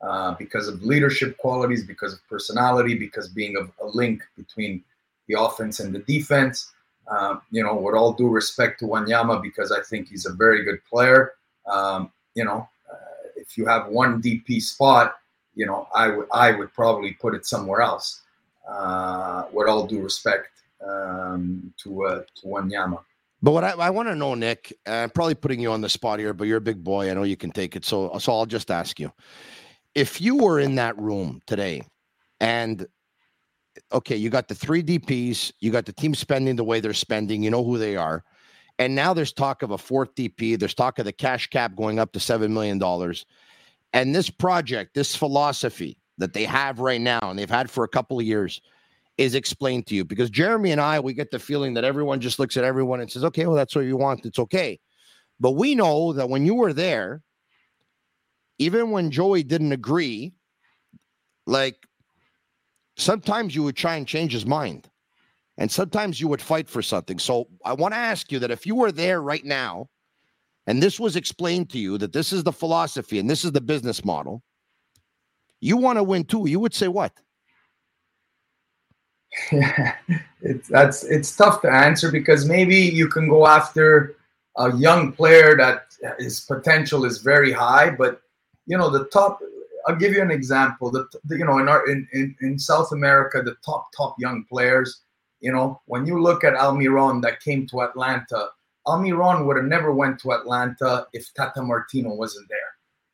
uh, 0.00 0.34
because 0.34 0.68
of 0.68 0.82
leadership 0.82 1.36
qualities, 1.38 1.84
because 1.84 2.12
of 2.12 2.20
personality, 2.28 2.94
because 2.94 3.28
being 3.28 3.56
a, 3.56 3.84
a 3.84 3.86
link 3.86 4.22
between 4.36 4.84
the 5.28 5.40
offense 5.40 5.80
and 5.80 5.94
the 5.94 6.00
defense. 6.00 6.72
Um, 7.10 7.42
you 7.50 7.62
know, 7.62 7.74
with 7.74 7.94
all 7.94 8.14
due 8.14 8.28
respect 8.28 8.80
to 8.80 8.86
Wanyama, 8.86 9.42
because 9.42 9.70
I 9.70 9.82
think 9.82 10.08
he's 10.08 10.26
a 10.26 10.32
very 10.32 10.64
good 10.64 10.82
player. 10.84 11.32
Um, 11.70 12.10
you 12.34 12.44
know, 12.44 12.68
uh, 12.90 13.28
if 13.36 13.58
you 13.58 13.66
have 13.66 13.88
one 13.88 14.22
DP 14.22 14.62
spot, 14.62 15.16
you 15.54 15.66
know, 15.66 15.86
I 15.94 16.08
would 16.08 16.28
I 16.32 16.52
would 16.52 16.72
probably 16.72 17.12
put 17.12 17.34
it 17.34 17.44
somewhere 17.46 17.82
else. 17.82 18.22
Uh, 18.66 19.44
with 19.52 19.68
all 19.68 19.86
due 19.86 20.00
respect 20.00 20.48
um, 20.86 21.72
to 21.76 22.06
uh, 22.06 22.22
to 22.34 22.46
Wanyama. 22.46 22.98
But 23.44 23.50
what 23.50 23.62
I, 23.62 23.72
I 23.72 23.90
want 23.90 24.08
to 24.08 24.14
know, 24.14 24.34
Nick, 24.34 24.72
I'm 24.86 25.10
probably 25.10 25.34
putting 25.34 25.60
you 25.60 25.70
on 25.70 25.82
the 25.82 25.88
spot 25.90 26.18
here, 26.18 26.32
but 26.32 26.48
you're 26.48 26.56
a 26.56 26.62
big 26.62 26.82
boy. 26.82 27.10
I 27.10 27.12
know 27.12 27.24
you 27.24 27.36
can 27.36 27.50
take 27.50 27.76
it. 27.76 27.84
So, 27.84 28.16
so 28.18 28.32
I'll 28.32 28.46
just 28.46 28.70
ask 28.70 28.98
you 28.98 29.12
if 29.94 30.18
you 30.18 30.36
were 30.36 30.60
in 30.60 30.76
that 30.76 30.98
room 30.98 31.42
today 31.46 31.82
and 32.40 32.86
okay, 33.92 34.16
you 34.16 34.30
got 34.30 34.48
the 34.48 34.54
three 34.54 34.82
DPs, 34.82 35.52
you 35.60 35.70
got 35.70 35.84
the 35.84 35.92
team 35.92 36.14
spending 36.14 36.56
the 36.56 36.64
way 36.64 36.80
they're 36.80 36.94
spending, 36.94 37.42
you 37.42 37.50
know 37.50 37.62
who 37.62 37.76
they 37.76 37.96
are. 37.96 38.24
And 38.78 38.94
now 38.94 39.12
there's 39.12 39.34
talk 39.34 39.62
of 39.62 39.72
a 39.72 39.78
fourth 39.78 40.14
DP, 40.14 40.58
there's 40.58 40.74
talk 40.74 40.98
of 40.98 41.04
the 41.04 41.12
cash 41.12 41.48
cap 41.48 41.76
going 41.76 41.98
up 41.98 42.12
to 42.12 42.20
$7 42.20 42.48
million. 42.48 42.82
And 43.92 44.14
this 44.14 44.30
project, 44.30 44.94
this 44.94 45.14
philosophy 45.14 45.98
that 46.16 46.32
they 46.32 46.44
have 46.44 46.80
right 46.80 47.00
now, 47.00 47.20
and 47.20 47.38
they've 47.38 47.50
had 47.50 47.70
for 47.70 47.84
a 47.84 47.88
couple 47.88 48.18
of 48.18 48.24
years, 48.24 48.62
is 49.16 49.34
explained 49.34 49.86
to 49.86 49.94
you 49.94 50.04
because 50.04 50.30
Jeremy 50.30 50.72
and 50.72 50.80
I, 50.80 50.98
we 51.00 51.14
get 51.14 51.30
the 51.30 51.38
feeling 51.38 51.74
that 51.74 51.84
everyone 51.84 52.20
just 52.20 52.38
looks 52.38 52.56
at 52.56 52.64
everyone 52.64 53.00
and 53.00 53.10
says, 53.10 53.24
okay, 53.24 53.46
well, 53.46 53.56
that's 53.56 53.74
what 53.74 53.84
you 53.84 53.96
want. 53.96 54.26
It's 54.26 54.38
okay. 54.38 54.80
But 55.38 55.52
we 55.52 55.74
know 55.74 56.12
that 56.12 56.28
when 56.28 56.44
you 56.46 56.54
were 56.54 56.72
there, 56.72 57.22
even 58.58 58.90
when 58.90 59.10
Joey 59.10 59.42
didn't 59.42 59.72
agree, 59.72 60.32
like 61.46 61.76
sometimes 62.96 63.54
you 63.54 63.62
would 63.62 63.76
try 63.76 63.96
and 63.96 64.06
change 64.06 64.32
his 64.32 64.46
mind, 64.46 64.88
and 65.58 65.70
sometimes 65.70 66.20
you 66.20 66.28
would 66.28 66.42
fight 66.42 66.68
for 66.68 66.82
something. 66.82 67.18
So 67.18 67.48
I 67.64 67.72
want 67.72 67.94
to 67.94 67.98
ask 67.98 68.32
you 68.32 68.38
that 68.40 68.50
if 68.50 68.66
you 68.66 68.74
were 68.74 68.92
there 68.92 69.22
right 69.22 69.44
now, 69.44 69.88
and 70.66 70.82
this 70.82 70.98
was 70.98 71.16
explained 71.16 71.70
to 71.70 71.78
you 71.78 71.98
that 71.98 72.12
this 72.12 72.32
is 72.32 72.42
the 72.42 72.52
philosophy 72.52 73.18
and 73.18 73.28
this 73.28 73.44
is 73.44 73.52
the 73.52 73.60
business 73.60 74.04
model, 74.04 74.42
you 75.60 75.76
want 75.76 75.98
to 75.98 76.02
win 76.02 76.24
too. 76.24 76.48
You 76.48 76.58
would 76.60 76.74
say 76.74 76.88
what? 76.88 77.12
Yeah, 79.52 79.94
it's 80.42 80.68
that's 80.68 81.04
it's 81.04 81.34
tough 81.34 81.62
to 81.62 81.70
answer 81.70 82.10
because 82.10 82.46
maybe 82.46 82.76
you 82.76 83.08
can 83.08 83.28
go 83.28 83.46
after 83.46 84.16
a 84.56 84.74
young 84.76 85.12
player 85.12 85.56
that 85.56 85.86
his 86.18 86.40
potential 86.40 87.04
is 87.04 87.18
very 87.18 87.52
high, 87.52 87.90
but 87.90 88.20
you 88.66 88.76
know 88.76 88.90
the 88.90 89.06
top. 89.06 89.40
I'll 89.86 89.96
give 89.96 90.12
you 90.12 90.22
an 90.22 90.30
example. 90.30 90.90
The, 90.90 91.06
the 91.24 91.38
you 91.38 91.44
know 91.44 91.58
in 91.58 91.68
our 91.68 91.88
in, 91.88 92.06
in 92.12 92.36
in 92.40 92.58
South 92.58 92.92
America, 92.92 93.42
the 93.42 93.56
top 93.64 93.88
top 93.96 94.16
young 94.18 94.44
players. 94.44 95.00
You 95.40 95.52
know 95.52 95.80
when 95.86 96.06
you 96.06 96.22
look 96.22 96.44
at 96.44 96.54
Almiron 96.54 97.20
that 97.22 97.40
came 97.40 97.66
to 97.68 97.82
Atlanta, 97.82 98.48
Almiron 98.86 99.46
would 99.46 99.56
have 99.56 99.66
never 99.66 99.92
went 99.92 100.18
to 100.20 100.32
Atlanta 100.32 101.06
if 101.12 101.32
Tata 101.34 101.62
Martino 101.62 102.14
wasn't 102.14 102.48
there. 102.48 102.58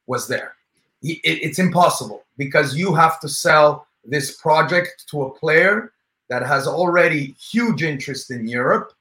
Was 0.06 0.28
there? 0.28 0.54
He, 1.00 1.14
it, 1.24 1.42
it's 1.42 1.58
impossible 1.58 2.24
because 2.36 2.76
you 2.76 2.94
have 2.94 3.20
to 3.20 3.28
sell 3.28 3.86
this 4.04 4.36
project 4.36 5.06
to 5.10 5.22
a 5.22 5.30
player 5.30 5.92
that 6.30 6.46
has 6.46 6.66
already 6.66 7.34
huge 7.38 7.82
interest 7.82 8.30
in 8.30 8.46
Europe. 8.48 8.92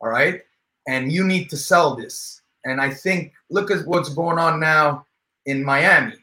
All 0.00 0.10
right. 0.10 0.42
And 0.88 1.10
you 1.10 1.24
need 1.24 1.48
to 1.50 1.56
sell 1.56 1.96
this. 1.96 2.42
And 2.64 2.80
I 2.80 2.90
think, 2.90 3.32
look 3.50 3.70
at 3.70 3.86
what's 3.86 4.08
going 4.08 4.38
on 4.38 4.60
now 4.60 5.06
in 5.46 5.64
Miami. 5.64 6.16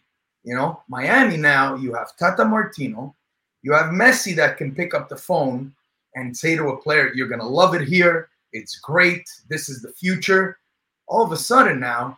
You 0.44 0.56
know, 0.56 0.84
Miami 0.88 1.38
now, 1.38 1.76
you 1.76 1.94
have 1.94 2.16
Tata 2.18 2.46
Martino, 2.46 3.16
you 3.62 3.74
have 3.74 3.88
Messi 3.88 4.36
that 4.36 4.58
can 4.58 4.74
pick 4.74 4.94
up 4.94 5.10
the 5.10 5.18
phone 5.18 5.74
and 6.16 6.36
say 6.36 6.56
to 6.56 6.70
a 6.70 6.78
player, 6.78 7.12
You're 7.14 7.28
going 7.28 7.42
to 7.42 7.48
love 7.48 7.74
it 7.74 7.88
here. 7.88 8.30
It's 8.52 8.80
great. 8.80 9.30
This 9.50 9.70
is 9.70 9.82
the 9.82 9.94
future. 9.94 10.58
All 11.08 11.24
of 11.24 11.32
a 11.32 11.38
sudden 11.38 11.80
now, 11.80 12.18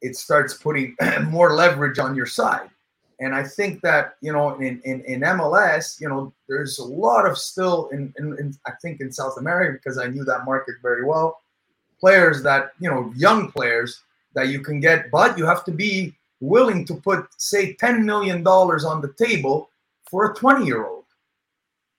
it 0.00 0.16
starts 0.16 0.54
putting 0.54 0.96
more 1.24 1.54
leverage 1.54 1.98
on 1.98 2.14
your 2.14 2.26
side. 2.26 2.70
And 3.22 3.36
I 3.36 3.44
think 3.44 3.82
that, 3.82 4.16
you 4.20 4.32
know, 4.32 4.56
in, 4.56 4.82
in, 4.84 5.00
in 5.02 5.20
MLS, 5.20 6.00
you 6.00 6.08
know, 6.08 6.34
there's 6.48 6.80
a 6.80 6.84
lot 6.84 7.24
of 7.24 7.38
still 7.38 7.86
in, 7.90 8.12
in, 8.18 8.36
in, 8.36 8.52
I 8.66 8.72
think 8.82 9.00
in 9.00 9.12
South 9.12 9.38
America, 9.38 9.74
because 9.74 9.96
I 9.96 10.08
knew 10.08 10.24
that 10.24 10.44
market 10.44 10.74
very 10.82 11.04
well, 11.04 11.40
players 12.00 12.42
that, 12.42 12.72
you 12.80 12.90
know, 12.90 13.12
young 13.14 13.52
players 13.52 14.00
that 14.34 14.48
you 14.48 14.58
can 14.58 14.80
get, 14.80 15.08
but 15.12 15.38
you 15.38 15.46
have 15.46 15.64
to 15.66 15.70
be 15.70 16.16
willing 16.40 16.84
to 16.86 16.94
put, 16.96 17.28
say, 17.36 17.74
$10 17.74 18.02
million 18.02 18.44
on 18.44 19.00
the 19.00 19.14
table 19.24 19.70
for 20.10 20.32
a 20.32 20.34
20 20.34 20.66
year 20.66 20.84
old. 20.84 21.04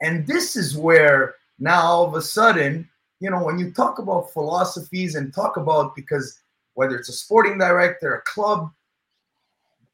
And 0.01 0.27
this 0.27 0.57
is 0.57 0.75
where 0.75 1.35
now 1.57 1.83
all 1.83 2.05
of 2.05 2.15
a 2.15 2.21
sudden, 2.21 2.89
you 3.21 3.29
know, 3.29 3.41
when 3.41 3.57
you 3.57 3.71
talk 3.71 3.97
about 3.97 4.33
philosophies 4.33 5.15
and 5.15 5.33
talk 5.33 5.55
about 5.55 5.95
because 5.95 6.41
whether 6.73 6.97
it's 6.97 7.07
a 7.07 7.13
sporting 7.13 7.57
director, 7.57 8.15
a 8.15 8.21
club, 8.23 8.69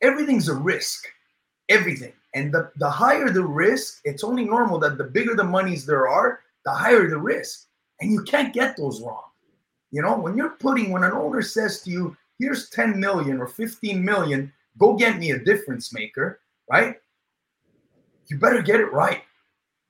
everything's 0.02 0.50
a 0.50 0.56
risk 0.56 1.06
everything. 1.70 2.14
And 2.34 2.54
the, 2.54 2.72
the 2.78 2.90
higher 2.90 3.30
the 3.30 3.44
risk, 3.44 4.02
it's 4.04 4.24
only 4.24 4.46
normal 4.46 4.80
that 4.80 4.98
the 4.98 5.06
bigger 5.06 5.36
the 5.36 5.44
monies 5.44 5.86
there 5.86 6.08
are, 6.08 6.42
the 6.66 6.72
higher 6.72 7.08
the 7.10 7.18
risk. 7.18 7.68
And 8.02 8.12
you 8.12 8.24
can't 8.24 8.54
get 8.54 8.78
those 8.78 9.02
wrong. 9.02 9.24
You 9.92 10.02
know, 10.02 10.18
when 10.18 10.38
you're 10.38 10.52
putting, 10.52 10.92
when 10.92 11.04
an 11.04 11.12
owner 11.12 11.42
says 11.42 11.82
to 11.82 11.90
you, 11.90 12.18
here's 12.38 12.70
10 12.70 13.00
million 13.00 13.40
or 13.40 13.48
15 13.48 14.04
million, 14.04 14.52
go 14.78 14.96
get 14.96 15.18
me 15.18 15.32
a 15.32 15.40
difference 15.40 15.94
maker, 15.94 16.40
right? 16.70 16.96
You 18.28 18.38
better 18.38 18.62
get 18.62 18.80
it 18.80 18.92
right 18.94 19.24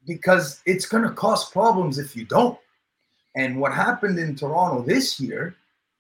because 0.08 0.62
it's 0.66 0.86
going 0.86 1.04
to 1.04 1.12
cause 1.12 1.50
problems 1.52 2.00
if 2.00 2.16
you 2.16 2.26
don't. 2.26 2.58
And 3.36 3.60
what 3.60 3.74
happened 3.74 4.18
in 4.18 4.36
Toronto 4.36 4.82
this 4.82 5.20
year, 5.20 5.56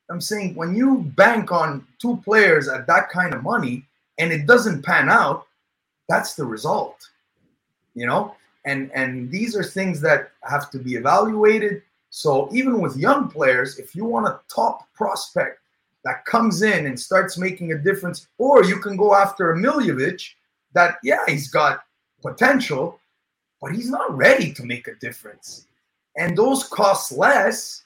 I'm 0.10 0.22
saying 0.22 0.56
when 0.56 0.76
you 0.76 1.04
bank 1.16 1.52
on 1.52 1.86
two 2.00 2.18
players 2.24 2.68
at 2.68 2.88
that 2.88 3.10
kind 3.10 3.34
of 3.34 3.44
money 3.44 3.86
and 4.18 4.32
it 4.32 4.48
doesn't 4.48 4.84
pan 4.84 5.10
out, 5.10 5.46
that's 6.10 6.36
the 6.36 6.46
result 6.46 7.10
you 8.00 8.06
know? 8.06 8.36
And 8.66 8.92
and 8.94 9.30
these 9.32 9.56
are 9.56 9.64
things 9.64 10.02
that 10.02 10.32
have 10.44 10.70
to 10.72 10.80
be 10.80 10.96
evaluated. 10.96 11.82
So 12.10 12.50
even 12.52 12.82
with 12.82 12.98
young 12.98 13.30
players 13.30 13.78
if 13.78 13.96
you 13.96 14.06
want 14.06 14.28
a 14.28 14.40
top 14.54 14.92
prospect 14.94 15.60
that 16.06 16.26
comes 16.26 16.62
in 16.62 16.86
and 16.86 17.00
starts 17.00 17.38
making 17.38 17.74
a 17.74 17.78
difference 17.78 18.28
or 18.38 18.64
you 18.64 18.80
can 18.80 18.96
go 18.98 19.14
after 19.14 19.52
a 19.52 19.58
Miljevic 19.58 20.22
that 20.74 20.98
yeah 21.04 21.24
he's 21.28 21.50
got 21.50 21.84
potential 22.22 23.00
but 23.62 23.74
he's 23.74 23.90
not 23.90 24.16
ready 24.16 24.54
to 24.54 24.64
make 24.64 24.88
a 24.88 24.96
difference. 24.96 25.68
And 26.18 26.38
those 26.38 26.64
cost 26.64 27.12
less 27.12 27.84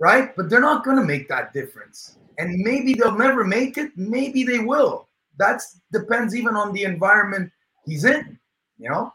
right? 0.00 0.34
But 0.36 0.50
they're 0.50 0.60
not 0.60 0.84
going 0.84 0.96
to 0.96 1.04
make 1.04 1.28
that 1.28 1.52
difference. 1.52 2.18
And 2.38 2.58
maybe 2.58 2.94
they'll 2.94 3.16
never 3.16 3.44
make 3.44 3.78
it 3.78 3.92
maybe 3.96 4.42
they 4.42 4.58
will. 4.58 5.08
That 5.38 5.62
depends 5.92 6.34
even 6.34 6.56
on 6.56 6.72
the 6.72 6.84
environment 6.84 7.50
he's 7.86 8.04
in, 8.04 8.38
you 8.78 8.90
know? 8.90 9.12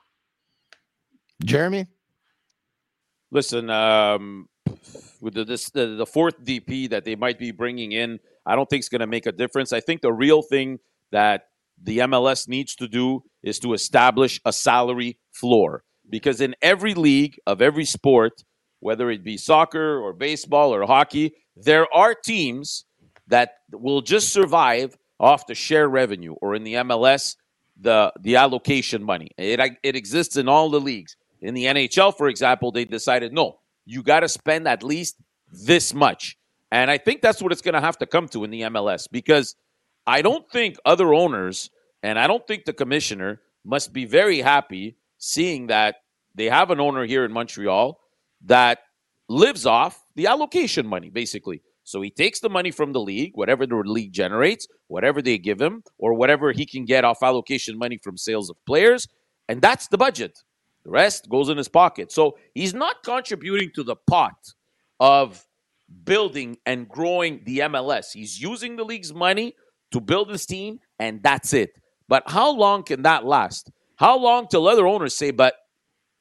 Jeremy? 1.44 1.88
Listen, 3.32 3.70
um, 3.70 4.50
with 5.22 5.36
the, 5.36 5.46
this, 5.46 5.70
the, 5.70 5.88
the 5.88 6.06
fourth 6.06 6.44
DP 6.44 6.90
that 6.90 7.06
they 7.06 7.16
might 7.16 7.40
be 7.40 7.52
bringing 7.52 7.92
in, 7.92 8.20
I 8.46 8.56
don't 8.56 8.70
think 8.70 8.82
it's 8.82 8.90
going 8.90 9.02
to 9.02 9.08
make 9.08 9.26
a 9.26 9.32
difference. 9.32 9.72
I 9.72 9.80
think 9.80 10.02
the 10.02 10.14
real 10.14 10.42
thing 10.42 10.80
that 11.12 11.44
the 11.82 12.00
MLS 12.00 12.48
needs 12.48 12.76
to 12.76 12.88
do 12.88 13.24
is 13.44 13.60
to 13.60 13.74
establish 13.74 14.42
a 14.46 14.54
salary 14.54 15.20
floor. 15.32 15.84
Because 16.10 16.42
in 16.42 16.56
every 16.62 16.96
league 16.96 17.40
of 17.46 17.62
every 17.62 17.86
sport, 17.86 18.44
whether 18.80 19.12
it 19.12 19.24
be 19.24 19.38
soccer 19.38 20.00
or 20.00 20.14
baseball 20.14 20.74
or 20.74 20.86
hockey, 20.86 21.34
there 21.56 21.86
are 21.94 22.16
teams 22.16 22.86
that 23.28 23.52
will 23.72 24.02
just 24.02 24.34
survive 24.34 24.98
off 25.20 25.46
the 25.46 25.56
share 25.56 25.88
revenue. 25.88 26.34
Or 26.42 26.56
in 26.56 26.64
the 26.64 26.76
MLS, 26.76 27.36
the 27.82 28.12
the 28.22 28.36
allocation 28.36 29.04
money. 29.04 29.30
It 29.38 29.60
it 29.84 29.96
exists 29.96 30.36
in 30.38 30.48
all 30.48 30.70
the 30.70 30.80
leagues. 30.80 31.16
In 31.42 31.54
the 31.54 31.66
NHL, 31.66 32.16
for 32.18 32.28
example, 32.28 32.72
they 32.72 32.86
decided 32.86 33.34
no, 33.34 33.60
you 33.86 34.04
got 34.04 34.22
to 34.22 34.30
spend 34.30 34.68
at 34.68 34.84
least 34.84 35.16
this 35.52 35.94
much, 35.94 36.38
and 36.72 36.92
I 36.92 36.98
think 36.98 37.22
that's 37.22 37.42
what 37.42 37.52
it's 37.52 37.62
going 37.62 37.74
to 37.74 37.82
have 37.82 37.98
to 38.00 38.06
come 38.06 38.28
to 38.30 38.44
in 38.44 38.52
the 38.52 38.62
MLS 38.62 39.08
because 39.10 39.56
I 40.06 40.22
don't 40.22 40.50
think 40.50 40.78
other 40.86 41.14
owners 41.14 41.70
and 42.04 42.18
I 42.18 42.28
don't 42.28 42.46
think 42.48 42.66
the 42.66 42.74
commissioner 42.74 43.42
must 43.66 43.94
be 43.94 44.06
very 44.06 44.40
happy 44.40 44.96
seeing 45.18 45.68
that 45.68 45.96
they 46.36 46.46
have 46.46 46.72
an 46.72 46.80
owner 46.80 47.06
here 47.06 47.26
in 47.26 47.32
Montreal 47.32 48.00
that 48.46 48.80
lives 49.28 49.66
off 49.66 50.06
the 50.16 50.28
allocation 50.28 50.88
money, 50.88 51.10
basically. 51.10 51.62
So 51.90 52.02
he 52.02 52.12
takes 52.12 52.40
the 52.40 52.52
money 52.52 52.70
from 52.70 52.94
the 52.94 53.00
league, 53.00 53.32
whatever 53.34 53.66
the 53.66 53.78
league 53.78 54.14
generates, 54.14 54.68
whatever 54.90 55.24
they 55.24 55.40
give 55.40 55.60
him, 55.60 55.84
or 55.98 56.14
whatever 56.14 56.52
he 56.52 56.64
can 56.64 56.86
get 56.86 57.04
off 57.04 57.24
allocation 57.24 57.80
money 57.80 57.98
from 57.98 58.16
sales 58.16 58.52
of 58.52 58.64
players, 58.68 59.08
and 59.48 59.60
that's 59.60 59.88
the 59.88 59.98
budget. 59.98 60.38
The 60.84 60.92
rest 60.92 61.28
goes 61.30 61.50
in 61.50 61.58
his 61.58 61.68
pocket. 61.68 62.12
So 62.12 62.38
he's 62.54 62.76
not 62.76 63.04
contributing 63.04 63.72
to 63.74 63.84
the 63.84 63.96
pot 63.96 64.54
of 65.00 65.44
building 66.04 66.58
and 66.68 66.88
growing 66.88 67.42
the 67.46 67.60
MLS. 67.60 68.14
He's 68.14 68.40
using 68.40 68.76
the 68.76 68.84
league's 68.84 69.12
money 69.12 69.56
to 69.92 70.00
build 70.00 70.30
his 70.30 70.46
team, 70.46 70.80
and 71.00 71.24
that's 71.24 71.54
it. 71.54 71.72
But 72.08 72.22
how 72.28 72.52
long 72.52 72.84
can 72.84 73.02
that 73.02 73.26
last? 73.26 73.72
How 73.96 74.16
long 74.16 74.48
till 74.48 74.68
other 74.68 74.86
owners 74.86 75.16
say, 75.16 75.32
but 75.32 75.56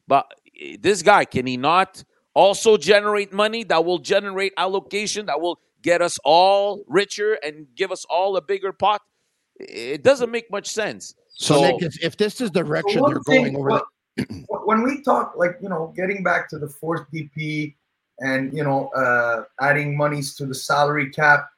but 0.06 0.32
eh, 0.58 0.78
this 0.80 1.02
guy, 1.02 1.26
can 1.26 1.46
he 1.46 1.58
not 1.58 2.02
also 2.38 2.76
generate 2.76 3.32
money 3.32 3.64
that 3.64 3.84
will 3.84 3.98
generate 3.98 4.52
allocation 4.56 5.26
that 5.26 5.40
will 5.40 5.58
get 5.82 6.00
us 6.00 6.20
all 6.24 6.84
richer 6.86 7.36
and 7.42 7.66
give 7.74 7.90
us 7.90 8.04
all 8.08 8.36
a 8.36 8.40
bigger 8.40 8.72
pot. 8.72 9.00
It 9.58 10.04
doesn't 10.04 10.30
make 10.30 10.48
much 10.48 10.68
sense. 10.68 11.16
So, 11.30 11.56
so 11.56 11.62
Nick, 11.62 11.82
if, 11.82 12.00
if, 12.00 12.16
this 12.16 12.40
is 12.40 12.52
the 12.52 12.62
direction 12.62 13.00
so 13.00 13.08
they're 13.08 13.18
going 13.18 13.56
over, 13.56 13.82
the- 14.16 14.46
when 14.64 14.84
we 14.84 15.02
talk, 15.02 15.34
like 15.36 15.58
you 15.60 15.68
know, 15.68 15.92
getting 15.96 16.22
back 16.22 16.48
to 16.50 16.60
the 16.60 16.68
fourth 16.68 17.10
DP 17.12 17.74
and 18.20 18.52
you 18.52 18.62
know, 18.62 18.86
uh, 18.90 19.42
adding 19.60 19.96
monies 19.96 20.36
to 20.36 20.46
the 20.46 20.54
salary 20.54 21.10
cap, 21.10 21.48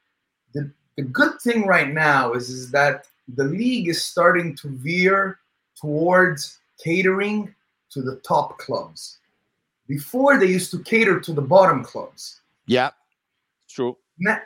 the 0.54 0.72
the 0.96 1.02
good 1.02 1.38
thing 1.42 1.66
right 1.66 1.92
now 1.92 2.32
is 2.32 2.48
is 2.48 2.70
that 2.70 3.06
the 3.36 3.44
league 3.44 3.88
is 3.88 4.02
starting 4.02 4.56
to 4.56 4.68
veer 4.68 5.40
towards 5.78 6.58
catering 6.82 7.54
to 7.90 8.00
the 8.00 8.16
top 8.26 8.56
clubs. 8.58 9.19
Before 9.90 10.38
they 10.38 10.46
used 10.46 10.70
to 10.70 10.78
cater 10.84 11.18
to 11.18 11.32
the 11.34 11.42
bottom 11.42 11.82
clubs. 11.82 12.42
Yeah, 12.66 12.90
true. 13.68 13.96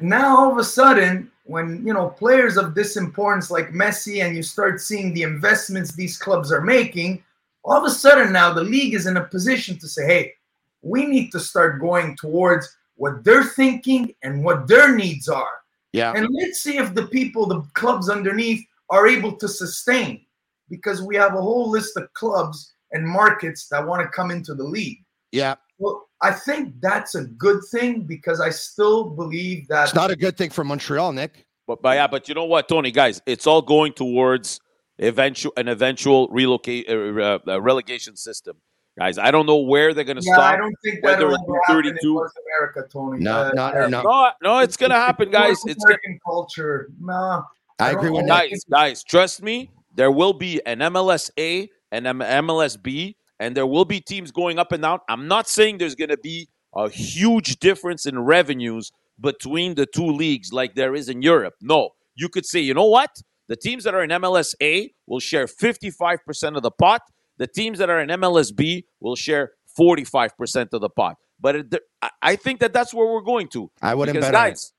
Now 0.00 0.38
all 0.38 0.52
of 0.52 0.56
a 0.56 0.64
sudden, 0.64 1.30
when 1.44 1.86
you 1.86 1.92
know 1.92 2.08
players 2.08 2.56
of 2.56 2.74
this 2.74 2.96
importance 2.96 3.50
like 3.50 3.68
Messi, 3.82 4.24
and 4.24 4.34
you 4.34 4.42
start 4.42 4.80
seeing 4.80 5.12
the 5.12 5.22
investments 5.22 5.92
these 5.92 6.16
clubs 6.16 6.50
are 6.50 6.62
making, 6.62 7.22
all 7.62 7.76
of 7.76 7.84
a 7.84 7.90
sudden 7.90 8.32
now 8.32 8.54
the 8.54 8.64
league 8.64 8.94
is 8.94 9.06
in 9.06 9.18
a 9.18 9.24
position 9.24 9.76
to 9.80 9.86
say, 9.86 10.06
"Hey, 10.06 10.34
we 10.80 11.04
need 11.04 11.30
to 11.32 11.40
start 11.40 11.80
going 11.80 12.16
towards 12.16 12.64
what 12.96 13.22
they're 13.24 13.44
thinking 13.44 14.14
and 14.22 14.42
what 14.46 14.66
their 14.66 14.96
needs 14.96 15.28
are." 15.28 15.56
Yeah. 15.92 16.14
And 16.16 16.26
let's 16.40 16.62
see 16.62 16.78
if 16.78 16.94
the 16.94 17.06
people, 17.08 17.44
the 17.46 17.60
clubs 17.74 18.08
underneath, 18.08 18.64
are 18.88 19.06
able 19.06 19.36
to 19.36 19.48
sustain. 19.48 20.24
because 20.70 21.02
we 21.02 21.14
have 21.14 21.34
a 21.34 21.42
whole 21.48 21.68
list 21.70 21.94
of 21.98 22.12
clubs 22.14 22.72
and 22.92 23.06
markets 23.06 23.68
that 23.68 23.86
want 23.86 24.00
to 24.00 24.08
come 24.16 24.30
into 24.30 24.54
the 24.54 24.64
league. 24.64 25.03
Yeah. 25.34 25.56
Well, 25.78 26.08
I 26.22 26.30
think 26.30 26.80
that's 26.80 27.16
a 27.16 27.24
good 27.24 27.60
thing 27.72 28.02
because 28.02 28.40
I 28.40 28.50
still 28.50 29.10
believe 29.10 29.66
that 29.68 29.84
It's 29.84 29.94
not 29.94 30.12
a 30.12 30.16
good 30.16 30.36
thing 30.36 30.50
for 30.50 30.62
Montreal, 30.62 31.12
Nick. 31.12 31.46
But, 31.66 31.82
but 31.82 31.96
yeah, 31.96 32.06
but 32.06 32.28
you 32.28 32.34
know 32.34 32.44
what, 32.44 32.68
Tony, 32.68 32.92
guys, 32.92 33.20
it's 33.26 33.46
all 33.46 33.60
going 33.60 33.94
towards 33.94 34.60
eventual 35.00 35.52
an 35.56 35.66
eventual 35.66 36.28
relocate 36.28 36.88
uh, 36.88 37.40
uh, 37.48 37.60
relegation 37.60 38.16
system, 38.16 38.58
guys. 38.96 39.18
I 39.18 39.32
don't 39.32 39.46
know 39.46 39.56
where 39.56 39.92
they're 39.92 40.04
going 40.04 40.20
to 40.20 40.22
yeah, 40.24 40.34
stop. 40.34 40.54
I 40.54 40.56
don't 40.56 40.74
think 40.84 41.02
whether 41.02 41.28
that'll 41.28 41.34
it's 41.34 41.70
ever 41.70 41.80
in 41.80 41.84
32. 41.94 42.14
North 42.14 42.32
America, 42.46 42.88
Tony. 42.92 43.18
No, 43.24 43.38
Uh, 43.38 43.50
no, 43.54 43.88
no. 43.88 44.02
No, 44.02 44.30
no, 44.42 44.58
it's 44.58 44.76
going 44.76 44.90
to 44.90 44.96
happen, 44.96 45.30
guys. 45.30 45.64
North 45.64 45.76
It's 45.76 45.84
gonna, 45.84 45.94
American 45.94 46.18
culture. 46.24 46.90
Nah, 47.00 47.42
I 47.80 47.90
don't 47.90 47.98
agree 47.98 48.10
with 48.10 48.26
know. 48.26 48.34
Guys, 48.34 48.64
guys, 48.70 49.02
trust 49.02 49.42
me. 49.42 49.70
There 49.94 50.12
will 50.12 50.32
be 50.32 50.64
an 50.66 50.78
MLS 50.78 51.30
A 51.38 51.68
and 51.90 52.06
an 52.06 52.18
MLS 52.18 52.80
B, 52.80 53.16
and 53.40 53.56
there 53.56 53.66
will 53.66 53.84
be 53.84 54.00
teams 54.00 54.30
going 54.30 54.58
up 54.58 54.72
and 54.72 54.82
down. 54.82 55.00
I'm 55.08 55.28
not 55.28 55.48
saying 55.48 55.78
there's 55.78 55.94
going 55.94 56.10
to 56.10 56.16
be 56.18 56.48
a 56.74 56.88
huge 56.88 57.58
difference 57.58 58.06
in 58.06 58.18
revenues 58.18 58.90
between 59.20 59.74
the 59.74 59.86
two 59.86 60.06
leagues 60.06 60.52
like 60.52 60.74
there 60.74 60.94
is 60.94 61.08
in 61.08 61.22
Europe. 61.22 61.54
No, 61.60 61.90
you 62.16 62.28
could 62.28 62.46
say, 62.46 62.60
you 62.60 62.74
know 62.74 62.86
what? 62.86 63.10
The 63.48 63.56
teams 63.56 63.84
that 63.84 63.94
are 63.94 64.02
in 64.02 64.10
MLS 64.10 64.54
A 64.62 64.92
will 65.06 65.20
share 65.20 65.46
55% 65.46 66.56
of 66.56 66.62
the 66.62 66.70
pot. 66.70 67.02
The 67.36 67.46
teams 67.46 67.78
that 67.78 67.90
are 67.90 68.00
in 68.00 68.08
MLS 68.10 68.54
B 68.54 68.86
will 69.00 69.16
share 69.16 69.52
45% 69.78 70.72
of 70.72 70.80
the 70.80 70.88
pot. 70.88 71.16
But 71.40 71.56
it, 71.56 71.74
I- 72.22 72.36
think 72.36 72.60
that 72.60 72.72
that's 72.72 72.94
where 72.94 73.06
we're 73.06 73.20
going 73.22 73.48
to. 73.48 73.70
I 73.82 73.94
wouldn't 73.94 74.14
because 74.14 74.30
bet 74.30 74.34
on 74.34 74.46
it. 74.46 74.50
guys, 74.50 74.72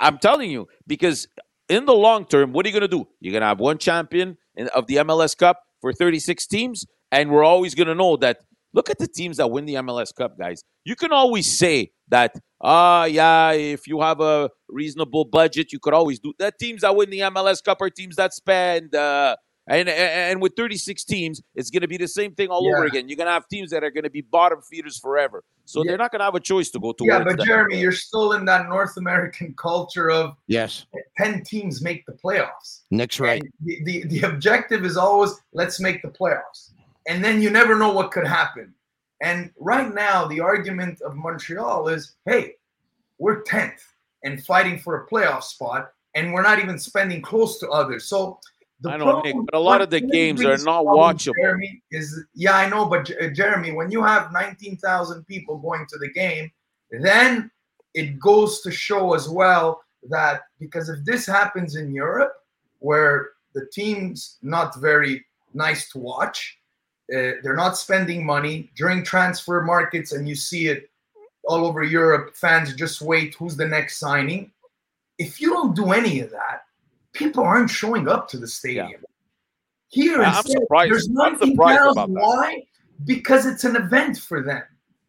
I'm 0.00 0.18
telling 0.18 0.50
you, 0.50 0.68
because 0.86 1.26
in 1.68 1.86
the 1.86 1.94
long 1.94 2.26
term, 2.26 2.52
what 2.52 2.66
are 2.66 2.68
you 2.68 2.72
going 2.72 2.88
to 2.90 2.96
do? 2.96 3.08
You're 3.20 3.32
going 3.32 3.40
to 3.42 3.46
have 3.46 3.60
one 3.60 3.78
champion 3.78 4.36
in, 4.56 4.68
of 4.68 4.86
the 4.86 4.96
MLS 4.96 5.36
Cup 5.36 5.62
for 5.80 5.92
36 5.92 6.46
teams, 6.46 6.84
and 7.20 7.30
we're 7.30 7.44
always 7.44 7.74
going 7.74 7.88
to 7.88 7.94
know 7.94 8.16
that. 8.18 8.38
Look 8.72 8.90
at 8.90 8.98
the 8.98 9.08
teams 9.08 9.38
that 9.38 9.50
win 9.50 9.64
the 9.64 9.74
MLS 9.74 10.14
Cup, 10.14 10.36
guys. 10.38 10.62
You 10.84 10.96
can 10.96 11.10
always 11.10 11.58
say 11.58 11.92
that, 12.08 12.34
ah, 12.60 13.04
yeah, 13.06 13.52
if 13.52 13.86
you 13.86 14.02
have 14.02 14.20
a 14.20 14.50
reasonable 14.68 15.24
budget, 15.24 15.72
you 15.72 15.78
could 15.78 15.94
always 15.94 16.18
do 16.18 16.34
that. 16.38 16.58
Teams 16.58 16.82
that 16.82 16.94
win 16.94 17.08
the 17.08 17.20
MLS 17.20 17.64
Cup 17.64 17.78
are 17.80 17.88
teams 17.88 18.16
that 18.16 18.34
spend. 18.34 18.94
Uh, 18.94 19.34
and, 19.66 19.88
and 19.88 19.98
and 20.32 20.42
with 20.42 20.52
36 20.56 21.04
teams, 21.04 21.40
it's 21.54 21.70
going 21.70 21.80
to 21.82 21.88
be 21.88 21.96
the 21.96 22.06
same 22.06 22.34
thing 22.34 22.48
all 22.50 22.64
over 22.68 22.84
again. 22.84 23.08
You're 23.08 23.16
going 23.16 23.26
to 23.28 23.32
have 23.32 23.48
teams 23.48 23.70
that 23.70 23.82
are 23.82 23.90
going 23.90 24.04
to 24.04 24.10
be 24.10 24.20
bottom 24.20 24.60
feeders 24.60 24.98
forever. 24.98 25.42
So 25.64 25.82
Yeah. 25.82 25.92
they're 25.92 25.98
not 25.98 26.12
going 26.12 26.20
to 26.20 26.26
have 26.26 26.34
a 26.36 26.40
choice 26.40 26.68
to 26.70 26.78
go 26.78 26.92
to. 26.92 27.04
yeah, 27.04 27.24
but 27.24 27.38
that. 27.38 27.46
Jeremy, 27.46 27.80
you're 27.80 27.90
still 27.92 28.32
in 28.32 28.44
that 28.44 28.68
North 28.68 28.96
American 28.98 29.54
culture 29.58 30.10
of 30.10 30.36
Yes, 30.46 30.86
10 31.18 31.42
teams 31.44 31.80
make 31.82 32.04
the 32.06 32.12
playoffs. 32.12 32.82
Nick's 32.90 33.18
right. 33.18 33.42
The, 33.64 33.82
the, 33.84 34.04
the 34.06 34.20
objective 34.28 34.84
is 34.84 34.96
always 34.98 35.32
let's 35.52 35.80
make 35.80 36.02
the 36.02 36.08
playoffs. 36.08 36.72
And 37.06 37.24
then 37.24 37.40
you 37.40 37.50
never 37.50 37.76
know 37.76 37.92
what 37.92 38.10
could 38.10 38.26
happen. 38.26 38.74
And 39.22 39.50
right 39.58 39.94
now, 39.94 40.26
the 40.26 40.40
argument 40.40 41.00
of 41.02 41.14
Montreal 41.14 41.88
is 41.88 42.16
hey, 42.26 42.54
we're 43.18 43.42
10th 43.44 43.80
and 44.24 44.44
fighting 44.44 44.78
for 44.78 45.02
a 45.02 45.06
playoff 45.06 45.42
spot, 45.42 45.92
and 46.14 46.32
we're 46.32 46.42
not 46.42 46.58
even 46.58 46.78
spending 46.78 47.22
close 47.22 47.58
to 47.60 47.68
others. 47.70 48.06
So 48.06 48.40
the 48.80 48.90
I 48.90 48.96
know, 48.98 49.04
problem- 49.04 49.38
Nick, 49.38 49.46
but 49.46 49.56
a 49.56 49.60
lot 49.60 49.80
of 49.80 49.90
the 49.90 50.00
games 50.00 50.44
are 50.44 50.58
not 50.58 50.84
watchable. 50.84 51.34
Jeremy, 51.40 51.82
is 51.90 52.24
yeah, 52.34 52.56
I 52.56 52.68
know, 52.68 52.84
but 52.86 53.06
J- 53.06 53.18
uh, 53.18 53.30
Jeremy, 53.30 53.72
when 53.72 53.90
you 53.90 54.02
have 54.02 54.32
19,000 54.32 55.24
people 55.26 55.56
going 55.58 55.86
to 55.88 55.98
the 55.98 56.10
game, 56.10 56.50
then 56.90 57.50
it 57.94 58.20
goes 58.20 58.60
to 58.62 58.70
show 58.70 59.14
as 59.14 59.28
well 59.28 59.82
that 60.10 60.42
because 60.60 60.88
if 60.90 61.02
this 61.04 61.26
happens 61.26 61.76
in 61.76 61.94
Europe, 61.94 62.34
where 62.80 63.30
the 63.54 63.66
team's 63.72 64.36
not 64.42 64.78
very 64.78 65.24
nice 65.54 65.88
to 65.90 65.98
watch, 65.98 66.58
uh, 67.14 67.38
they're 67.42 67.54
not 67.56 67.76
spending 67.76 68.24
money 68.26 68.70
during 68.76 69.04
transfer 69.04 69.62
markets, 69.62 70.12
and 70.12 70.28
you 70.28 70.34
see 70.34 70.66
it 70.68 70.90
all 71.44 71.64
over 71.64 71.82
Europe. 71.84 72.36
Fans 72.36 72.74
just 72.74 73.00
wait 73.00 73.34
who's 73.34 73.56
the 73.56 73.66
next 73.66 73.98
signing. 73.98 74.50
If 75.18 75.40
you 75.40 75.50
don't 75.50 75.74
do 75.76 75.92
any 75.92 76.20
of 76.20 76.30
that, 76.32 76.62
people 77.12 77.44
aren't 77.44 77.70
showing 77.70 78.08
up 78.08 78.28
to 78.30 78.38
the 78.38 78.46
stadium. 78.48 79.02
Here, 79.88 80.20
I- 80.20 80.24
I'm 80.30 80.36
instead, 80.38 80.60
surprised- 80.62 80.92
there's 80.92 81.08
I'm 81.08 81.38
surprised 81.38 81.80
19,000. 81.80 81.90
about 81.92 82.08
that. 82.08 82.20
Why? 82.20 82.62
Because 83.04 83.46
it's 83.46 83.64
an 83.64 83.76
event 83.76 84.18
for 84.18 84.42
them 84.42 84.62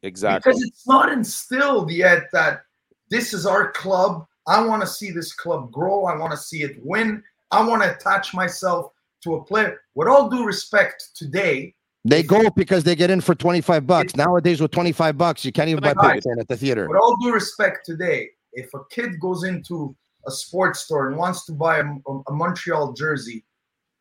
Exactly. 0.04 0.52
because 0.52 0.62
it's 0.64 0.88
not 0.88 1.12
instilled 1.12 1.92
yet 1.92 2.30
that 2.32 2.62
this 3.10 3.34
is 3.34 3.46
our 3.46 3.72
club. 3.72 4.28
I 4.46 4.62
want 4.64 4.82
to 4.82 4.88
see 4.88 5.10
this 5.12 5.34
club 5.34 5.72
grow. 5.72 6.06
I 6.06 6.16
want 6.16 6.32
to 6.32 6.38
see 6.38 6.62
it 6.62 6.78
win. 6.86 7.24
I 7.52 7.66
want 7.66 7.82
to 7.82 7.96
attach 7.96 8.34
myself 8.34 8.92
to 9.24 9.36
a 9.36 9.44
player. 9.44 9.82
With 9.96 10.08
all 10.08 10.30
due 10.30 10.46
respect, 10.46 11.10
today, 11.16 11.74
They 12.10 12.24
go 12.24 12.50
because 12.52 12.84
they 12.84 12.96
get 12.96 13.10
in 13.10 13.20
for 13.22 13.36
25 13.36 13.86
bucks. 13.86 14.16
Nowadays, 14.16 14.62
with 14.62 14.72
25 14.72 15.18
bucks, 15.18 15.44
you 15.44 15.52
can't 15.52 15.70
even 15.70 15.82
buy 15.82 15.94
Right. 15.94 16.16
popcorn 16.24 16.40
at 16.40 16.48
the 16.48 16.56
theater. 16.56 16.88
with 16.88 16.98
all 16.98 17.18
due 17.22 17.34
respect, 17.34 17.86
today, 17.86 18.30
if 18.54 18.74
a 18.74 18.80
kid 18.90 19.20
goes 19.20 19.44
into 19.44 19.96
a 20.26 20.32
sports 20.32 20.80
store 20.82 21.10
and 21.10 21.18
wants 21.18 21.46
to 21.46 21.52
buy 21.52 21.80
a, 21.80 21.84
a 21.84 22.32
Montreal 22.32 22.94
jersey, 22.94 23.44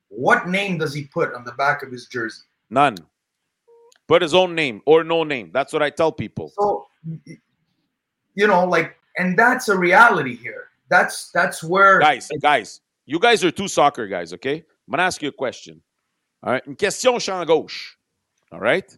what 0.09 0.49
name 0.49 0.79
does 0.79 0.95
he 0.95 1.05
put 1.05 1.35
on 1.35 1.45
the 1.45 1.53
back 1.53 1.83
of 1.83 1.91
his 1.91 2.07
jersey? 2.07 2.43
None. 2.71 2.97
Put 4.07 4.23
his 4.23 4.35
own 4.35 4.55
name 4.55 4.83
or 4.87 5.03
no 5.03 5.25
name. 5.25 5.51
That's 5.53 5.73
what 5.73 5.83
I 5.83 5.91
tell 5.91 6.13
people. 6.13 6.53
So, 6.57 6.87
you 8.35 8.47
know, 8.47 8.65
like, 8.65 8.97
and 9.17 9.37
that's 9.37 9.69
a 9.69 9.77
reality 9.77 10.37
here. 10.37 10.69
That's 10.89 11.33
that's 11.33 11.65
where 11.65 11.99
Guys, 11.99 12.31
guys, 12.41 12.81
you 13.05 13.19
guys 13.19 13.43
are 13.43 13.51
two 13.51 13.67
soccer 13.67 14.07
guys, 14.07 14.33
okay? 14.35 14.59
I'm 14.59 14.91
gonna 14.93 15.03
ask 15.03 15.21
you 15.23 15.31
a 15.31 15.33
question. 15.33 15.83
All 16.45 16.53
right. 16.53 16.63
Une 16.67 16.77
question 16.77 17.19
champ 17.19 17.47
gauche. 17.49 17.96
All 18.53 18.61
right. 18.61 18.97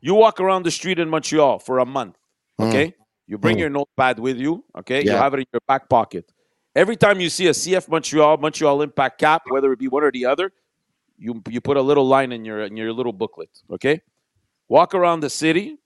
You 0.00 0.14
walk 0.14 0.40
around 0.40 0.62
the 0.64 0.70
street 0.70 0.98
in 0.98 1.08
Montreal 1.08 1.58
for 1.58 1.78
a 1.80 1.86
month, 1.86 2.16
okay? 2.60 2.94
You 3.26 3.36
bring 3.38 3.56
Mm. 3.56 3.60
your 3.60 3.70
notepad 3.70 4.18
with 4.18 4.38
you, 4.38 4.64
okay? 4.76 5.02
You 5.02 5.10
have 5.22 5.34
it 5.34 5.40
in 5.40 5.46
your 5.52 5.60
back 5.66 5.88
pocket. 5.88 6.30
Every 6.76 6.96
time 6.96 7.18
you 7.20 7.28
see 7.28 7.48
a 7.48 7.54
CF 7.54 7.88
Montreal, 7.88 8.36
Montreal 8.36 8.82
Impact 8.82 9.18
cap, 9.18 9.42
whether 9.48 9.72
it 9.72 9.78
be 9.78 9.88
one 9.88 10.04
or 10.04 10.12
the 10.12 10.24
other, 10.26 10.52
you 11.18 11.42
you 11.48 11.60
put 11.60 11.76
a 11.76 11.82
little 11.82 12.06
line 12.06 12.30
in 12.30 12.44
your 12.44 12.60
in 12.62 12.76
your 12.76 12.92
little 12.92 13.12
booklet, 13.12 13.50
okay? 13.70 14.00
Walk 14.68 14.94
around 14.94 15.20
the 15.20 15.30
city. 15.30 15.78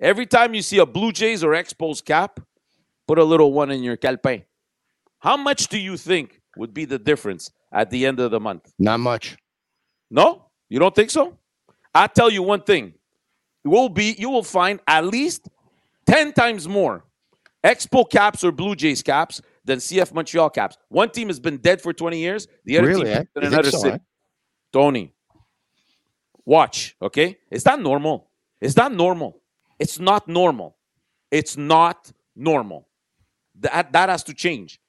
Every 0.00 0.24
time 0.24 0.54
you 0.54 0.62
see 0.62 0.78
a 0.78 0.86
Blue 0.86 1.12
Jays 1.12 1.44
or 1.44 1.50
Expos 1.52 2.02
cap, 2.02 2.40
put 3.06 3.18
a 3.18 3.24
little 3.24 3.52
one 3.52 3.70
in 3.70 3.82
your 3.82 3.98
calepin. 3.98 4.44
How 5.18 5.36
much 5.36 5.68
do 5.68 5.78
you 5.78 5.98
think 5.98 6.40
would 6.56 6.72
be 6.72 6.86
the 6.86 6.98
difference 6.98 7.50
at 7.70 7.90
the 7.90 8.06
end 8.06 8.18
of 8.20 8.30
the 8.30 8.40
month? 8.40 8.72
Not 8.78 9.00
much. 9.00 9.36
No? 10.10 10.46
You 10.70 10.78
don't 10.78 10.94
think 10.94 11.10
so? 11.10 11.36
I 11.94 12.06
tell 12.06 12.30
you 12.30 12.42
one 12.42 12.62
thing. 12.62 12.94
It 13.64 13.68
will 13.68 13.88
be 13.88 14.14
you 14.18 14.30
will 14.30 14.42
find 14.42 14.80
at 14.86 15.04
least 15.04 15.48
10 16.06 16.32
times 16.32 16.66
more 16.68 17.04
Expo 17.62 18.08
caps 18.08 18.42
or 18.42 18.52
Blue 18.52 18.74
Jays 18.74 19.02
caps 19.02 19.42
than 19.64 19.78
CF 19.78 20.14
Montreal 20.14 20.48
caps. 20.50 20.78
One 20.88 21.10
team 21.10 21.28
has 21.28 21.38
been 21.38 21.58
dead 21.58 21.82
for 21.82 21.92
20 21.92 22.18
years, 22.18 22.48
the 22.64 22.78
other 22.78 22.86
Really, 22.88 23.04
team 23.06 23.16
eh? 23.18 23.24
in 23.36 23.44
another 23.44 23.70
so, 23.70 23.78
city. 23.78 23.94
eh? 23.96 23.98
Tony, 24.72 25.12
watch, 26.44 26.96
okay? 27.02 27.36
It's 27.50 27.64
not 27.64 27.80
normal. 27.80 28.28
It's 28.60 28.76
not 28.76 28.92
normal. 28.92 29.40
It's 29.78 29.98
not 29.98 30.28
normal. 30.28 30.76
It's 31.30 31.56
not 31.56 32.12
normal. 32.36 32.86
That 33.60 33.92
that 33.92 34.08
has 34.08 34.24
to 34.24 34.34
change. 34.34 34.80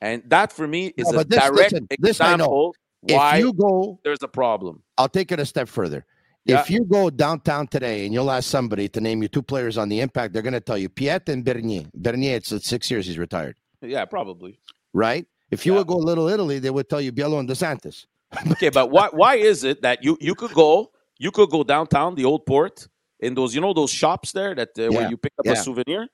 And 0.00 0.22
that 0.28 0.52
for 0.52 0.66
me 0.66 0.92
is 0.96 1.10
No, 1.10 1.20
a 1.20 1.24
this- 1.24 1.38
direct 1.40 1.72
listen, 1.72 1.86
this 1.98 2.20
I 2.20 2.36
know. 2.36 2.72
example 3.02 3.34
If 3.34 3.38
you 3.40 3.52
go, 3.52 3.98
there's 4.04 4.22
a 4.22 4.28
problem. 4.28 4.82
I'll 4.98 5.08
take 5.08 5.32
it 5.32 5.40
a 5.40 5.46
step 5.46 5.68
further. 5.68 6.04
Yeah. 6.44 6.60
If 6.60 6.70
you 6.70 6.84
go 6.84 7.10
downtown 7.10 7.66
today 7.66 8.04
and 8.06 8.14
you'll 8.14 8.30
ask 8.30 8.48
somebody 8.48 8.88
to 8.88 9.00
name 9.00 9.22
you 9.22 9.28
two 9.28 9.42
players 9.42 9.76
on 9.76 9.88
the 9.88 10.00
impact, 10.00 10.32
they're 10.32 10.42
going 10.42 10.54
to 10.54 10.60
tell 10.60 10.78
you 10.78 10.88
Piatti 10.88 11.28
and 11.30 11.44
Bernier. 11.44 11.84
Bernier, 11.94 12.36
it's 12.36 12.50
it's 12.50 12.66
six 12.66 12.90
years 12.90 13.06
he's 13.06 13.18
retired, 13.18 13.56
Yeah, 13.82 14.04
probably. 14.06 14.58
right? 14.94 15.26
If 15.50 15.66
you 15.66 15.72
Yeah. 15.72 15.78
would 15.78 15.86
go 15.88 15.96
Little 15.98 16.28
Italy, 16.28 16.58
they 16.58 16.70
would 16.70 16.88
tell 16.88 17.00
you 17.00 17.12
Biello 17.12 17.38
and 17.40 17.48
DeSantis. 17.48 18.06
Okay, 18.52 18.70
but 18.70 18.90
why 18.90 19.08
why 19.12 19.34
is 19.36 19.64
it 19.64 19.82
that 19.82 20.02
you 20.04 20.16
you 20.20 20.34
could 20.34 20.52
go 20.54 20.92
you 21.18 21.30
could 21.30 21.50
go 21.50 21.62
downtown 21.62 22.14
the 22.14 22.24
old 22.24 22.46
port 22.46 22.88
in 23.18 23.34
those 23.34 23.54
you 23.54 23.60
know 23.60 23.74
those 23.74 23.90
shops 23.90 24.32
there 24.32 24.54
that 24.54 24.70
uh, 24.78 24.82
Yeah, 24.84 24.88
where 24.90 25.08
you 25.10 25.16
pick 25.18 25.32
up 25.38 25.46
a 25.46 25.56
souvenir? 25.56 26.06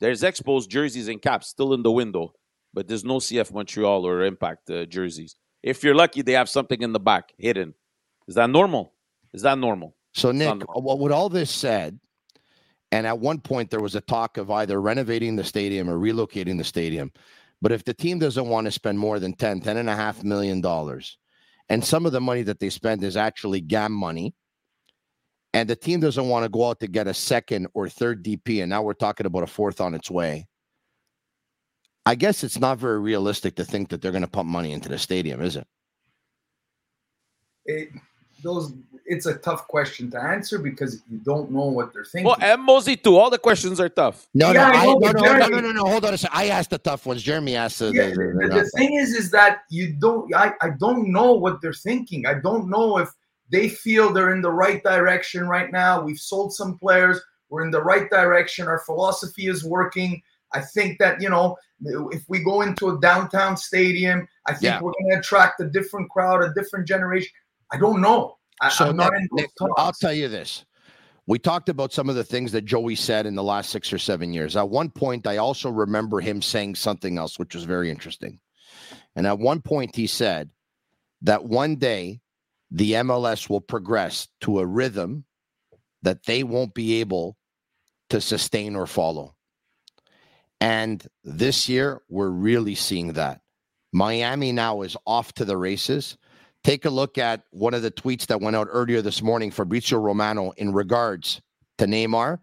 There's 0.00 0.22
Expos 0.22 0.66
jerseys 0.68 1.08
and 1.08 1.20
caps 1.20 1.48
still 1.48 1.74
in 1.74 1.82
the 1.82 1.90
window, 1.92 2.32
but 2.72 2.88
there's 2.88 3.04
no 3.04 3.18
CF 3.18 3.52
Montreal 3.52 4.06
or 4.06 4.22
Impact 4.24 4.70
uh, 4.70 4.86
jerseys. 4.86 5.36
If 5.62 5.84
you're 5.84 5.94
lucky, 5.94 6.22
they 6.22 6.32
have 6.32 6.48
something 6.48 6.80
in 6.80 6.92
the 6.92 7.00
back 7.00 7.32
hidden. 7.38 7.74
Is 8.28 8.34
that 8.36 8.48
normal? 8.48 8.93
Is 9.34 9.42
that 9.42 9.58
normal? 9.58 9.94
So, 10.14 10.30
Nick, 10.30 10.48
Unreal. 10.48 10.88
uh, 10.92 10.94
with 10.94 11.12
all 11.12 11.28
this 11.28 11.50
said, 11.50 11.98
and 12.92 13.06
at 13.06 13.18
one 13.18 13.40
point 13.40 13.70
there 13.70 13.80
was 13.80 13.96
a 13.96 14.00
talk 14.00 14.38
of 14.38 14.50
either 14.50 14.80
renovating 14.80 15.34
the 15.34 15.44
stadium 15.44 15.90
or 15.90 15.98
relocating 15.98 16.56
the 16.56 16.64
stadium. 16.64 17.12
But 17.60 17.72
if 17.72 17.84
the 17.84 17.94
team 17.94 18.20
doesn't 18.20 18.48
want 18.48 18.66
to 18.66 18.70
spend 18.70 18.98
more 18.98 19.18
than 19.18 19.32
10, 19.32 19.60
10 19.60 19.76
and 19.76 19.90
a 19.90 19.96
half 19.96 20.22
million 20.22 20.60
dollars, 20.60 21.18
and 21.68 21.84
some 21.84 22.06
of 22.06 22.12
the 22.12 22.20
money 22.20 22.42
that 22.42 22.60
they 22.60 22.70
spend 22.70 23.02
is 23.02 23.16
actually 23.16 23.60
GAM 23.60 23.90
money, 23.92 24.34
and 25.52 25.68
the 25.68 25.76
team 25.76 25.98
doesn't 25.98 26.28
want 26.28 26.44
to 26.44 26.48
go 26.48 26.68
out 26.68 26.80
to 26.80 26.86
get 26.86 27.08
a 27.08 27.14
second 27.14 27.66
or 27.74 27.88
third 27.88 28.24
DP, 28.24 28.62
and 28.62 28.70
now 28.70 28.82
we're 28.82 28.94
talking 28.94 29.26
about 29.26 29.42
a 29.42 29.48
fourth 29.48 29.80
on 29.80 29.94
its 29.94 30.10
way. 30.10 30.46
I 32.06 32.14
guess 32.14 32.44
it's 32.44 32.60
not 32.60 32.78
very 32.78 33.00
realistic 33.00 33.56
to 33.56 33.64
think 33.64 33.88
that 33.88 34.02
they're 34.02 34.12
going 34.12 34.22
to 34.22 34.28
pump 34.28 34.48
money 34.48 34.72
into 34.72 34.88
the 34.88 34.98
stadium, 34.98 35.40
is 35.40 35.56
it? 35.56 35.66
it, 37.66 37.88
those 38.42 38.72
it's 39.06 39.26
a 39.26 39.34
tough 39.34 39.66
question 39.68 40.10
to 40.10 40.20
answer 40.20 40.58
because 40.58 41.02
you 41.10 41.18
don't 41.18 41.50
know 41.50 41.66
what 41.66 41.92
they're 41.92 42.04
thinking. 42.04 42.26
Well, 42.26 42.36
and 42.40 42.62
Mosey 42.62 42.96
too. 42.96 43.16
All 43.16 43.30
the 43.30 43.38
questions 43.38 43.78
are 43.80 43.88
tough. 43.88 44.26
No, 44.34 44.52
Yeah, 44.52 44.70
no, 44.70 44.78
I 44.78 44.82
I, 44.82 44.84
no, 44.84 44.94
no, 44.94 45.10
no, 45.10 45.46
no, 45.48 45.60
no, 45.60 45.72
no. 45.72 45.84
Hold 45.84 46.04
on 46.04 46.14
a 46.14 46.18
second. 46.18 46.36
I 46.38 46.46
asked 46.48 46.70
the 46.70 46.78
tough 46.78 47.06
ones. 47.06 47.22
Jeremy 47.22 47.56
asked 47.56 47.78
the. 47.80 47.92
Yeah, 47.92 48.08
the, 48.08 48.14
the, 48.14 48.48
the- 48.48 48.54
the, 48.60 48.70
thing 48.76 48.94
is, 48.94 49.14
is 49.14 49.30
that 49.32 49.58
you 49.70 49.92
don't. 49.92 50.34
I, 50.34 50.52
I 50.60 50.70
don't 50.78 51.12
know 51.12 51.32
what 51.32 51.60
they're 51.60 51.72
thinking. 51.72 52.26
I 52.26 52.34
don't 52.34 52.68
know 52.68 52.98
if 52.98 53.10
they 53.50 53.68
feel 53.68 54.12
they're 54.12 54.34
in 54.34 54.40
the 54.42 54.50
right 54.50 54.82
direction 54.82 55.46
right 55.48 55.70
now. 55.70 56.02
We've 56.02 56.18
sold 56.18 56.52
some 56.54 56.78
players. 56.78 57.20
We're 57.50 57.64
in 57.64 57.70
the 57.70 57.82
right 57.82 58.08
direction. 58.10 58.66
Our 58.66 58.80
philosophy 58.80 59.48
is 59.48 59.64
working. 59.64 60.22
I 60.52 60.60
think 60.60 60.98
that 60.98 61.20
you 61.20 61.28
know, 61.28 61.56
if 62.10 62.24
we 62.28 62.38
go 62.42 62.62
into 62.62 62.88
a 62.90 63.00
downtown 63.00 63.56
stadium, 63.56 64.26
I 64.46 64.52
think 64.52 64.62
Yeah. 64.62 64.80
we're 64.80 64.92
going 64.92 65.10
to 65.12 65.18
attract 65.18 65.60
a 65.60 65.66
different 65.66 66.08
crowd, 66.10 66.42
a 66.42 66.54
different 66.54 66.86
generation. 66.88 67.30
I 67.72 67.76
don't 67.78 68.00
know. 68.00 68.36
I, 68.60 68.68
So 68.68 68.92
Nick- 68.92 69.32
Nick. 69.32 69.50
I'll 69.76 69.92
tell 69.92 70.12
you 70.12 70.28
this. 70.28 70.64
We 71.26 71.38
talked 71.38 71.68
about 71.70 71.92
some 71.92 72.08
of 72.10 72.16
the 72.16 72.24
things 72.24 72.52
that 72.52 72.66
Joey 72.66 72.94
said 72.96 73.24
in 73.24 73.34
the 73.34 73.42
last 73.42 73.70
six 73.70 73.92
or 73.92 73.98
seven 73.98 74.32
years. 74.34 74.56
At 74.56 74.68
one 74.68 74.90
point, 74.90 75.26
I 75.26 75.38
also 75.38 75.70
remember 75.70 76.20
him 76.20 76.42
saying 76.42 76.74
something 76.74 77.16
else, 77.16 77.38
which 77.38 77.54
was 77.54 77.64
very 77.64 77.90
interesting. 77.90 78.38
And 79.16 79.26
at 79.26 79.38
one 79.38 79.62
point, 79.62 79.96
he 79.96 80.06
said 80.06 80.50
that 81.22 81.44
one 81.44 81.76
day 81.76 82.20
the 82.70 82.92
MLS 82.92 83.48
will 83.48 83.60
progress 83.60 84.28
to 84.42 84.58
a 84.58 84.66
rhythm 84.66 85.24
that 86.02 86.24
they 86.26 86.42
won't 86.42 86.74
be 86.74 87.00
able 87.00 87.38
to 88.10 88.20
sustain 88.20 88.76
or 88.76 88.86
follow. 88.86 89.34
And 90.60 91.06
this 91.24 91.68
year, 91.68 92.02
we're 92.08 92.30
really 92.30 92.74
seeing 92.74 93.14
that. 93.14 93.40
Miami 93.92 94.52
now 94.52 94.82
is 94.82 94.96
off 95.06 95.32
to 95.34 95.44
the 95.44 95.56
races. 95.56 96.18
Take 96.64 96.86
a 96.86 96.90
look 96.90 97.18
at 97.18 97.42
one 97.50 97.74
of 97.74 97.82
the 97.82 97.90
tweets 97.90 98.26
that 98.26 98.40
went 98.40 98.56
out 98.56 98.68
earlier 98.70 99.02
this 99.02 99.20
morning, 99.20 99.50
Fabrizio 99.50 99.98
Romano, 99.98 100.50
in 100.56 100.72
regards 100.72 101.42
to 101.76 101.84
Neymar. 101.84 102.38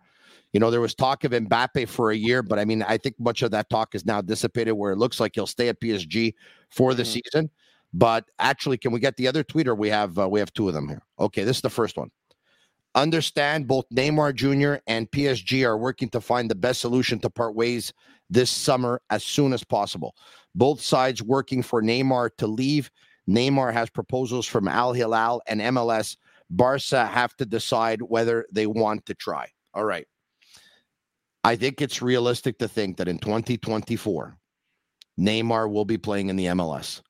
You 0.54 0.60
know, 0.60 0.70
there 0.70 0.80
was 0.80 0.94
talk 0.94 1.24
of 1.24 1.32
Mbappe 1.32 1.88
for 1.88 2.12
a 2.12 2.16
year, 2.16 2.44
but 2.44 2.60
I 2.60 2.66
mean, 2.66 2.84
I 2.84 2.98
think 2.98 3.16
much 3.20 3.42
of 3.42 3.50
that 3.52 3.70
talk 3.70 3.96
is 3.96 4.06
now 4.06 4.22
dissipated 4.22 4.76
where 4.76 4.92
it 4.92 4.98
looks 4.98 5.20
like 5.20 5.32
he'll 5.34 5.48
stay 5.48 5.70
at 5.70 5.82
PSG 5.82 6.36
for 6.70 6.94
the 6.94 7.04
season. 7.04 7.50
But 7.94 8.26
actually, 8.38 8.78
can 8.78 8.92
we 8.92 9.00
get 9.00 9.18
the 9.18 9.28
other 9.28 9.44
tweet 9.44 9.68
or 9.68 9.76
we 9.76 9.90
have 9.90 10.18
uh, 10.20 10.30
we 10.30 10.40
have 10.40 10.54
two 10.54 10.68
of 10.68 10.74
them 10.74 10.88
here? 10.88 11.02
Okay, 11.20 11.44
this 11.44 11.58
is 11.58 11.62
the 11.62 11.70
first 11.70 11.98
one. 11.98 12.12
Understand 12.94 13.68
both 13.68 13.86
Neymar 13.90 14.36
Jr. 14.36 14.82
and 14.86 15.10
PSG 15.10 15.66
are 15.66 15.78
working 15.78 16.10
to 16.10 16.22
find 16.22 16.50
the 16.50 16.56
best 16.56 16.82
solution 16.82 17.20
to 17.20 17.30
part 17.30 17.56
ways 17.56 17.94
this 18.30 18.52
summer 18.52 19.02
as 19.10 19.24
soon 19.24 19.52
as 19.52 19.64
possible. 19.64 20.16
Both 20.54 20.82
sides 20.82 21.24
working 21.24 21.64
for 21.64 21.82
Neymar 21.82 22.32
to 22.38 22.48
leave. 22.48 22.92
Neymar 23.30 23.74
has 23.74 23.90
proposals 23.90 24.46
from 24.46 24.68
Al 24.68 24.94
Hilal 24.94 25.42
and 25.48 25.62
MLS. 25.62 26.18
Barca 26.50 27.06
have 27.06 27.36
to 27.38 27.46
decide 27.46 28.02
whether 28.02 28.46
they 28.52 28.68
want 28.68 29.06
to 29.06 29.16
try. 29.16 29.48
All 29.74 29.86
right. 29.86 30.08
I 31.44 31.56
think 31.56 31.82
it's 31.82 32.02
realistic 32.02 32.60
to 32.60 32.68
think 32.68 32.98
that 32.98 33.08
in 33.08 33.18
2024, 33.18 34.38
Neymar 35.20 35.72
will 35.72 35.86
be 35.86 35.98
playing 35.98 36.30
in 36.30 36.36
the 36.36 36.48
MLS. 36.48 37.02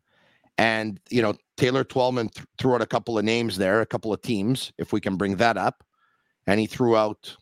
And, 0.57 0.99
you 1.09 1.21
know, 1.21 1.33
Taylor 1.57 1.83
Twellman 1.83 2.31
th- 2.31 2.45
threw 2.59 2.75
out 2.75 2.81
a 2.81 2.87
couple 2.87 3.17
of 3.17 3.25
names 3.25 3.57
there, 3.57 3.81
a 3.81 3.85
couple 3.85 4.13
of 4.13 4.21
teams, 4.21 4.71
if 4.77 4.93
we 4.93 5.01
can 5.01 5.15
bring 5.15 5.37
that 5.37 5.57
up. 5.57 5.83
And 6.47 6.59
he 6.59 6.67
threw 6.67 6.95
out, 6.95 7.35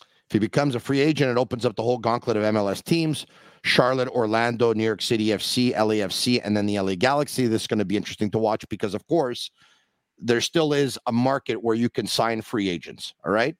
if 0.00 0.32
he 0.32 0.38
becomes 0.38 0.74
a 0.74 0.80
free 0.80 1.00
agent, 1.00 1.30
it 1.30 1.38
opens 1.38 1.64
up 1.64 1.76
the 1.76 1.82
whole 1.82 1.98
gauntlet 1.98 2.36
of 2.36 2.42
MLS 2.54 2.82
teams 2.82 3.26
Charlotte, 3.64 4.08
Orlando, 4.08 4.72
New 4.72 4.84
York 4.84 5.02
City 5.02 5.26
FC, 5.26 5.74
LAFC, 5.74 6.40
and 6.42 6.56
then 6.56 6.66
the 6.66 6.78
LA 6.80 6.94
Galaxy. 6.94 7.46
This 7.46 7.62
is 7.62 7.66
going 7.66 7.78
to 7.78 7.84
be 7.84 7.96
interesting 7.96 8.30
to 8.32 8.38
watch 8.38 8.68
because, 8.68 8.94
of 8.94 9.06
course, 9.06 9.50
there 10.18 10.40
still 10.40 10.72
is 10.72 10.98
a 11.06 11.12
market 11.12 11.62
where 11.62 11.76
you 11.76 11.88
can 11.88 12.06
sign 12.06 12.42
free 12.42 12.68
agents. 12.68 13.14
All 13.24 13.32
right. 13.32 13.56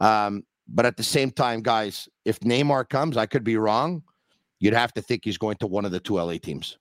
Um, 0.00 0.44
but 0.68 0.84
at 0.84 0.96
the 0.96 1.04
same 1.04 1.30
time, 1.30 1.62
guys, 1.62 2.08
if 2.24 2.40
Neymar 2.40 2.88
comes, 2.88 3.16
I 3.16 3.26
could 3.26 3.44
be 3.44 3.56
wrong. 3.56 4.02
You'd 4.58 4.74
have 4.74 4.92
to 4.94 5.02
think 5.02 5.24
he's 5.24 5.38
going 5.38 5.56
to 5.58 5.66
one 5.66 5.84
of 5.84 5.92
the 5.92 6.00
two 6.00 6.14
LA 6.14 6.38
teams. 6.38 6.78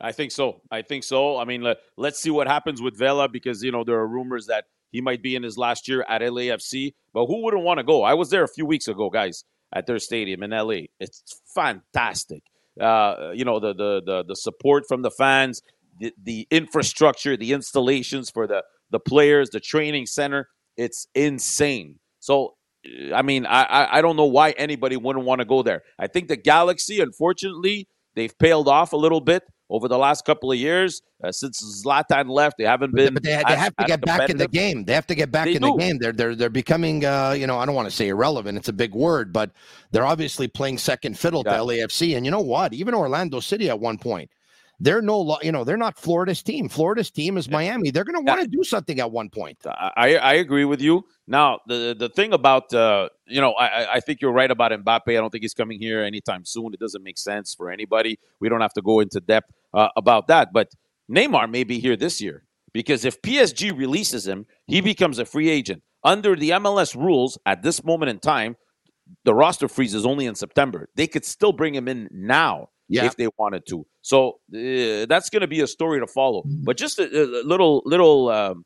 I 0.00 0.12
think 0.12 0.32
so. 0.32 0.62
I 0.70 0.82
think 0.82 1.04
so. 1.04 1.38
I 1.38 1.44
mean, 1.44 1.62
let, 1.62 1.78
let's 1.96 2.20
see 2.20 2.30
what 2.30 2.46
happens 2.46 2.80
with 2.80 2.96
Vela 2.96 3.28
because 3.28 3.62
you 3.62 3.72
know 3.72 3.84
there 3.84 3.98
are 3.98 4.06
rumors 4.06 4.46
that 4.46 4.66
he 4.90 5.00
might 5.00 5.22
be 5.22 5.36
in 5.36 5.42
his 5.42 5.58
last 5.58 5.88
year 5.88 6.04
at 6.08 6.22
LAFC. 6.22 6.94
But 7.12 7.26
who 7.26 7.42
wouldn't 7.42 7.62
want 7.62 7.78
to 7.78 7.84
go? 7.84 8.02
I 8.02 8.14
was 8.14 8.30
there 8.30 8.44
a 8.44 8.48
few 8.48 8.64
weeks 8.64 8.88
ago, 8.88 9.10
guys, 9.10 9.44
at 9.74 9.86
their 9.86 9.98
stadium 9.98 10.42
in 10.42 10.50
LA. 10.50 10.86
It's 11.00 11.40
fantastic. 11.54 12.42
Uh, 12.80 13.32
you 13.34 13.44
know 13.44 13.58
the 13.58 13.74
the 13.74 14.02
the 14.04 14.24
the 14.28 14.36
support 14.36 14.84
from 14.86 15.02
the 15.02 15.10
fans, 15.10 15.62
the, 15.98 16.12
the 16.22 16.46
infrastructure, 16.50 17.36
the 17.36 17.52
installations 17.52 18.30
for 18.30 18.46
the 18.46 18.62
the 18.90 19.00
players, 19.00 19.50
the 19.50 19.60
training 19.60 20.06
center. 20.06 20.48
It's 20.76 21.08
insane. 21.14 21.98
So 22.20 22.54
I 23.14 23.22
mean, 23.22 23.46
I, 23.46 23.98
I 23.98 24.02
don't 24.02 24.16
know 24.16 24.26
why 24.26 24.52
anybody 24.52 24.96
wouldn't 24.96 25.24
want 25.24 25.40
to 25.40 25.44
go 25.44 25.62
there. 25.62 25.82
I 25.98 26.06
think 26.06 26.28
the 26.28 26.36
Galaxy, 26.36 27.00
unfortunately, 27.00 27.88
they've 28.14 28.36
paled 28.38 28.68
off 28.68 28.92
a 28.92 28.96
little 28.96 29.20
bit 29.20 29.42
over 29.70 29.86
the 29.88 29.98
last 29.98 30.24
couple 30.24 30.50
of 30.50 30.58
years 30.58 31.02
uh, 31.22 31.30
since 31.32 31.82
Zlatan 31.84 32.28
left. 32.30 32.56
They 32.58 32.64
haven't 32.64 32.94
been. 32.94 33.14
But 33.14 33.22
they, 33.22 33.36
they 33.36 33.42
as- 33.44 33.58
have 33.58 33.76
to 33.76 33.84
get 33.84 34.00
back 34.00 34.30
in 34.30 34.36
the 34.36 34.48
game. 34.48 34.84
They 34.84 34.94
have 34.94 35.06
to 35.08 35.14
get 35.14 35.30
back 35.30 35.46
They 35.46 35.54
in 35.54 35.62
the 35.62 35.74
game. 35.74 35.98
They're 35.98 36.12
they're 36.12 36.34
they're 36.34 36.50
becoming 36.50 37.04
uh, 37.04 37.32
you 37.38 37.46
know, 37.46 37.58
I 37.58 37.66
don't 37.66 37.74
want 37.74 37.88
to 37.88 37.94
say 37.94 38.08
irrelevant. 38.08 38.56
It's 38.58 38.68
a 38.68 38.72
big 38.72 38.94
word, 38.94 39.32
but 39.32 39.50
they're 39.90 40.06
obviously 40.06 40.48
playing 40.48 40.78
second 40.78 41.18
fiddle 41.18 41.42
Yeah. 41.44 41.56
to 41.56 41.62
LAFC. 41.62 42.16
And 42.16 42.24
you 42.24 42.30
know 42.30 42.40
what? 42.40 42.72
Even 42.72 42.94
Orlando 42.94 43.40
City 43.40 43.68
at 43.68 43.78
one 43.80 43.98
point, 43.98 44.30
they're 44.80 45.02
no 45.02 45.38
you 45.42 45.50
know, 45.52 45.64
they're 45.64 45.76
not 45.76 45.98
Florida's 45.98 46.42
team. 46.42 46.68
Florida's 46.68 47.10
team 47.10 47.36
is 47.36 47.48
Miami. 47.50 47.90
They're 47.90 48.04
gonna 48.04 48.20
want 48.20 48.40
to 48.42 48.46
do 48.46 48.62
something 48.62 49.00
at 49.00 49.10
one 49.10 49.28
point. 49.28 49.58
I, 49.66 50.16
I 50.16 50.34
agree 50.34 50.64
with 50.64 50.80
you. 50.80 51.04
Now, 51.26 51.58
the 51.66 51.94
the 51.98 52.08
thing 52.08 52.32
about 52.32 52.72
uh, 52.72 53.08
you 53.26 53.40
know, 53.40 53.52
I, 53.52 53.66
I- 53.66 53.92
I 53.94 54.00
think 54.00 54.20
you're 54.20 54.32
right 54.32 54.50
about 54.50 54.70
Mbappe. 54.72 55.08
I 55.08 55.14
don't 55.14 55.30
think 55.30 55.42
he's 55.42 55.52
coming 55.52 55.78
here 55.80 56.02
anytime 56.02 56.44
soon. 56.44 56.72
It 56.72 56.80
doesn't 56.80 57.02
make 57.02 57.18
sense 57.18 57.54
for 57.54 57.70
anybody. 57.70 58.18
We 58.40 58.48
don't 58.48 58.60
have 58.60 58.72
to 58.74 58.82
go 58.82 59.00
into 59.00 59.20
depth 59.20 59.52
uh, 59.74 59.88
about 59.96 60.28
that. 60.28 60.48
But 60.52 60.68
Neymar 61.10 61.50
may 61.50 61.64
be 61.64 61.78
here 61.78 61.96
this 61.96 62.20
year 62.20 62.44
because 62.72 63.04
if 63.04 63.20
PSG 63.22 63.76
releases 63.76 64.26
him, 64.26 64.46
he 64.66 64.80
becomes 64.80 65.18
a 65.18 65.24
free 65.24 65.48
agent. 65.48 65.82
Under 66.04 66.36
the 66.36 66.50
MLS 66.50 66.94
rules, 66.94 67.38
at 67.46 67.62
this 67.62 67.82
moment 67.84 68.10
in 68.10 68.18
time, 68.18 68.56
the 69.24 69.34
roster 69.34 69.68
freeze 69.68 69.94
is 69.94 70.04
only 70.06 70.26
in 70.26 70.34
September. 70.34 70.88
They 70.94 71.06
could 71.06 71.24
still 71.24 71.52
bring 71.52 71.74
him 71.74 71.88
in 71.88 72.08
now 72.12 72.68
Yeah. 72.88 73.06
if 73.06 73.16
they 73.16 73.28
wanted 73.38 73.64
to. 73.68 73.86
So 74.02 74.38
uh, 74.54 75.06
that's 75.08 75.28
going 75.30 75.40
to 75.40 75.48
be 75.48 75.60
a 75.60 75.66
story 75.66 75.98
to 76.00 76.06
follow. 76.06 76.42
But 76.64 76.76
just 76.76 76.98
a, 76.98 77.06
a 77.06 77.42
little 77.44 77.82
little 77.84 78.28
um, 78.28 78.64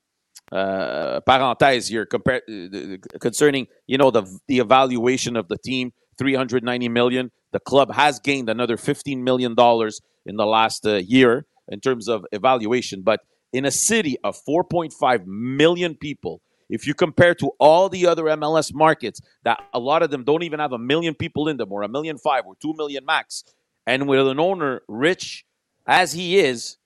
uh, 0.50 1.20
parenthèse 1.28 1.88
here 1.88 2.04
compare, 2.06 2.42
uh, 2.48 2.96
concerning 3.20 3.66
you 3.86 3.96
know 3.98 4.10
the 4.10 4.24
the 4.48 4.58
evaluation 4.58 5.36
of 5.36 5.48
the 5.48 5.56
team 5.64 5.92
390 6.18 6.88
million 6.88 7.30
the 7.52 7.60
club 7.60 7.92
has 7.94 8.18
gained 8.20 8.48
another 8.50 8.76
15 8.76 9.24
million 9.24 9.54
dollars 9.54 10.00
in 10.26 10.36
the 10.36 10.46
last 10.46 10.86
uh, 10.86 10.94
year 10.96 11.46
in 11.68 11.80
terms 11.80 12.08
of 12.08 12.24
evaluation 12.32 13.02
but 13.02 13.20
in 13.52 13.64
a 13.64 13.70
city 13.70 14.16
of 14.24 14.36
4.5 14.48 15.26
million 15.26 15.94
people 15.94 16.40
if 16.68 16.86
you 16.86 16.94
compare 16.94 17.34
to 17.34 17.50
all 17.58 17.88
the 17.88 18.06
other 18.06 18.24
MLS 18.24 18.72
markets 18.72 19.20
that 19.44 19.62
a 19.74 19.78
lot 19.78 20.02
of 20.02 20.10
them 20.10 20.24
don't 20.24 20.42
even 20.42 20.60
have 20.60 20.72
a 20.72 20.78
million 20.78 21.14
people 21.14 21.48
in 21.48 21.56
them 21.56 21.70
or 21.70 21.82
a 21.82 21.88
million 21.88 22.18
five 22.18 22.44
or 22.46 22.54
2 22.60 22.74
million 22.76 23.04
max 23.04 23.44
and 23.86 24.08
with 24.08 24.26
an 24.26 24.40
owner 24.40 24.82
rich 24.88 25.44
as 25.86 26.12
he 26.12 26.38
is 26.38 26.76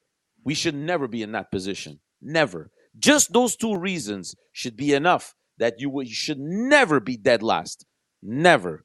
we 0.45 0.55
should 0.55 0.74
never 0.74 1.07
be 1.09 1.22
in 1.22 1.32
that 1.32 1.51
position 1.51 2.01
never 2.20 2.70
just 2.99 3.32
those 3.32 3.57
two 3.57 3.76
reasons 3.76 4.34
should 4.53 4.76
be 4.76 4.93
enough 4.93 5.34
that 5.59 5.80
you, 5.80 6.01
you 6.03 6.14
should 6.14 6.39
never 6.39 7.01
be 7.01 7.16
dead 7.16 7.43
last. 7.43 7.87
Never. 8.22 8.84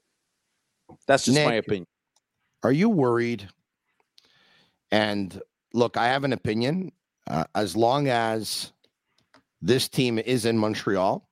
That's 1.08 1.26
just 1.26 1.38
my 1.38 1.56
opinion. 1.56 1.88
Are 2.64 2.72
you 2.72 2.89
worried? 2.89 3.49
And 4.91 5.41
look, 5.73 5.97
I 5.97 6.07
have 6.07 6.23
an 6.23 6.33
opinion. 6.33 6.91
Uh, 7.27 7.45
as 7.55 7.75
long 7.75 8.07
as 8.07 8.73
this 9.61 9.87
team 9.87 10.19
is 10.19 10.45
in 10.45 10.57
Montreal, 10.57 11.27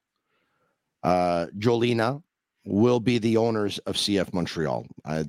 uh, 1.03 1.47
Jolina 1.57 2.21
will 2.65 2.99
be 2.99 3.17
the 3.17 3.37
owners 3.37 3.79
of 3.79 3.95
CF 3.95 4.33
Montreal. 4.33 4.85
Uh, 5.03 5.23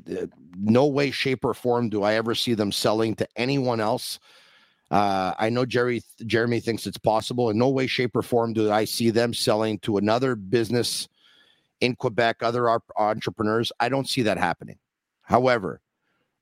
no 0.59 0.87
way, 0.87 1.11
shape, 1.11 1.45
or 1.45 1.55
form 1.55 1.89
do 1.89 2.03
I 2.03 2.15
ever 2.15 2.35
see 2.35 2.55
them 2.55 2.71
selling 2.71 3.15
to 3.17 3.29
anyone 3.37 3.81
else. 3.81 4.19
Uh, 4.91 5.33
I 5.39 5.51
know 5.51 5.65
Jerry 5.65 6.03
Jeremy 6.27 6.61
thinks 6.61 6.87
it's 6.87 6.99
possible. 6.99 7.49
In 7.51 7.59
no 7.59 7.69
way, 7.69 7.87
shape, 7.87 8.17
or 8.17 8.23
form 8.23 8.53
do 8.53 8.71
I 8.71 8.85
see 8.85 9.11
them 9.11 9.33
selling 9.33 9.79
to 9.81 9.97
another 9.97 10.35
business 10.35 11.09
in 11.81 11.95
Quebec, 11.97 12.43
other 12.43 12.69
entrepreneurs. 12.97 13.73
I 13.81 13.89
don't 13.89 14.09
see 14.09 14.23
that 14.23 14.37
happening. 14.37 14.79
However, 15.23 15.81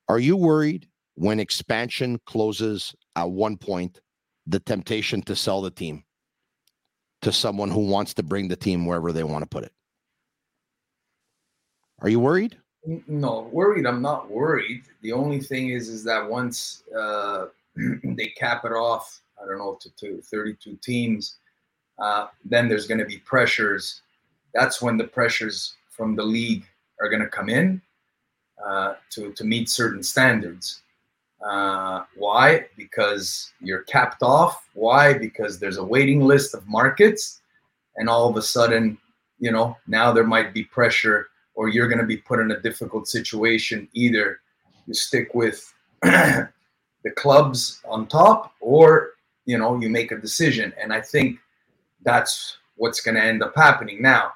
are 0.07 0.19
you 0.19 0.35
worried 0.35 0.87
when 1.19 1.37
expansion 1.37 2.17
closes 2.25 2.95
at 3.17 3.29
one 3.29 3.57
point, 3.57 3.99
the 4.47 4.61
temptation 4.61 5.21
to 5.23 5.35
sell 5.35 5.61
the 5.61 5.69
team 5.69 6.01
to 7.21 7.33
someone 7.33 7.69
who 7.69 7.81
wants 7.81 8.13
to 8.13 8.23
bring 8.23 8.47
the 8.47 8.55
team 8.55 8.85
wherever 8.85 9.11
they 9.11 9.25
want 9.25 9.43
to 9.43 9.49
put 9.49 9.65
it? 9.65 9.73
Are 12.01 12.07
you 12.07 12.21
worried? 12.21 12.57
No, 13.05 13.49
worried. 13.51 13.85
I'm 13.85 14.01
not 14.01 14.31
worried. 14.31 14.83
The 15.01 15.11
only 15.11 15.41
thing 15.41 15.71
is, 15.71 15.89
is 15.89 16.05
that 16.05 16.27
once 16.27 16.83
uh, 16.97 17.47
they 17.75 18.27
cap 18.37 18.63
it 18.63 18.71
off, 18.71 19.19
I 19.43 19.45
don't 19.45 19.57
know, 19.57 19.77
to, 19.81 19.89
to 19.97 20.21
32 20.21 20.79
teams, 20.81 21.35
uh, 22.01 22.27
then 22.45 22.69
there's 22.69 22.87
going 22.87 22.99
to 22.99 23.05
be 23.05 23.17
pressures. 23.17 24.03
That's 24.53 24.81
when 24.81 24.95
the 24.95 25.07
pressures 25.07 25.75
from 25.89 26.15
the 26.15 26.23
league 26.23 26.63
are 27.01 27.09
going 27.09 27.21
to 27.21 27.27
come 27.27 27.49
in 27.49 27.81
uh, 28.65 28.93
to, 29.09 29.33
to 29.33 29.43
meet 29.43 29.67
certain 29.67 30.01
standards. 30.01 30.81
Uh, 31.45 32.03
why? 32.15 32.65
Because 32.75 33.51
you're 33.61 33.83
capped 33.83 34.23
off. 34.23 34.67
Why? 34.73 35.13
Because 35.13 35.59
there's 35.59 35.77
a 35.77 35.83
waiting 35.83 36.21
list 36.21 36.53
of 36.53 36.67
markets, 36.67 37.41
and 37.95 38.09
all 38.09 38.29
of 38.29 38.35
a 38.35 38.41
sudden, 38.41 38.97
you 39.39 39.51
know, 39.51 39.77
now 39.87 40.11
there 40.11 40.25
might 40.25 40.53
be 40.53 40.63
pressure, 40.63 41.29
or 41.55 41.69
you're 41.69 41.87
going 41.87 41.99
to 41.99 42.05
be 42.05 42.17
put 42.17 42.39
in 42.39 42.51
a 42.51 42.59
difficult 42.59 43.07
situation. 43.07 43.87
Either 43.93 44.41
you 44.85 44.93
stick 44.93 45.33
with 45.33 45.73
the 46.01 46.49
clubs 47.15 47.81
on 47.87 48.07
top, 48.07 48.53
or 48.59 49.11
you 49.45 49.57
know, 49.57 49.79
you 49.79 49.89
make 49.89 50.11
a 50.11 50.17
decision. 50.17 50.73
And 50.81 50.93
I 50.93 51.01
think 51.01 51.39
that's 52.03 52.57
what's 52.75 53.01
going 53.01 53.15
to 53.15 53.23
end 53.23 53.41
up 53.41 53.53
happening. 53.55 54.01
Now, 54.01 54.33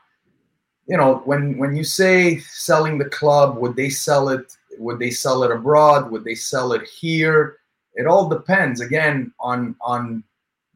you 0.87 0.97
know, 0.97 1.21
when 1.25 1.57
when 1.57 1.75
you 1.75 1.83
say 1.83 2.39
selling 2.39 2.97
the 2.97 3.09
club, 3.09 3.57
would 3.57 3.75
they 3.75 3.89
sell 3.89 4.29
it 4.29 4.57
would 4.77 4.99
they 4.99 5.11
sell 5.11 5.43
it 5.43 5.51
abroad? 5.51 6.11
Would 6.11 6.23
they 6.23 6.35
sell 6.35 6.73
it 6.73 6.87
here? 6.87 7.57
It 7.95 8.07
all 8.07 8.27
depends 8.27 8.81
again 8.81 9.33
on 9.39 9.75
on 9.81 10.23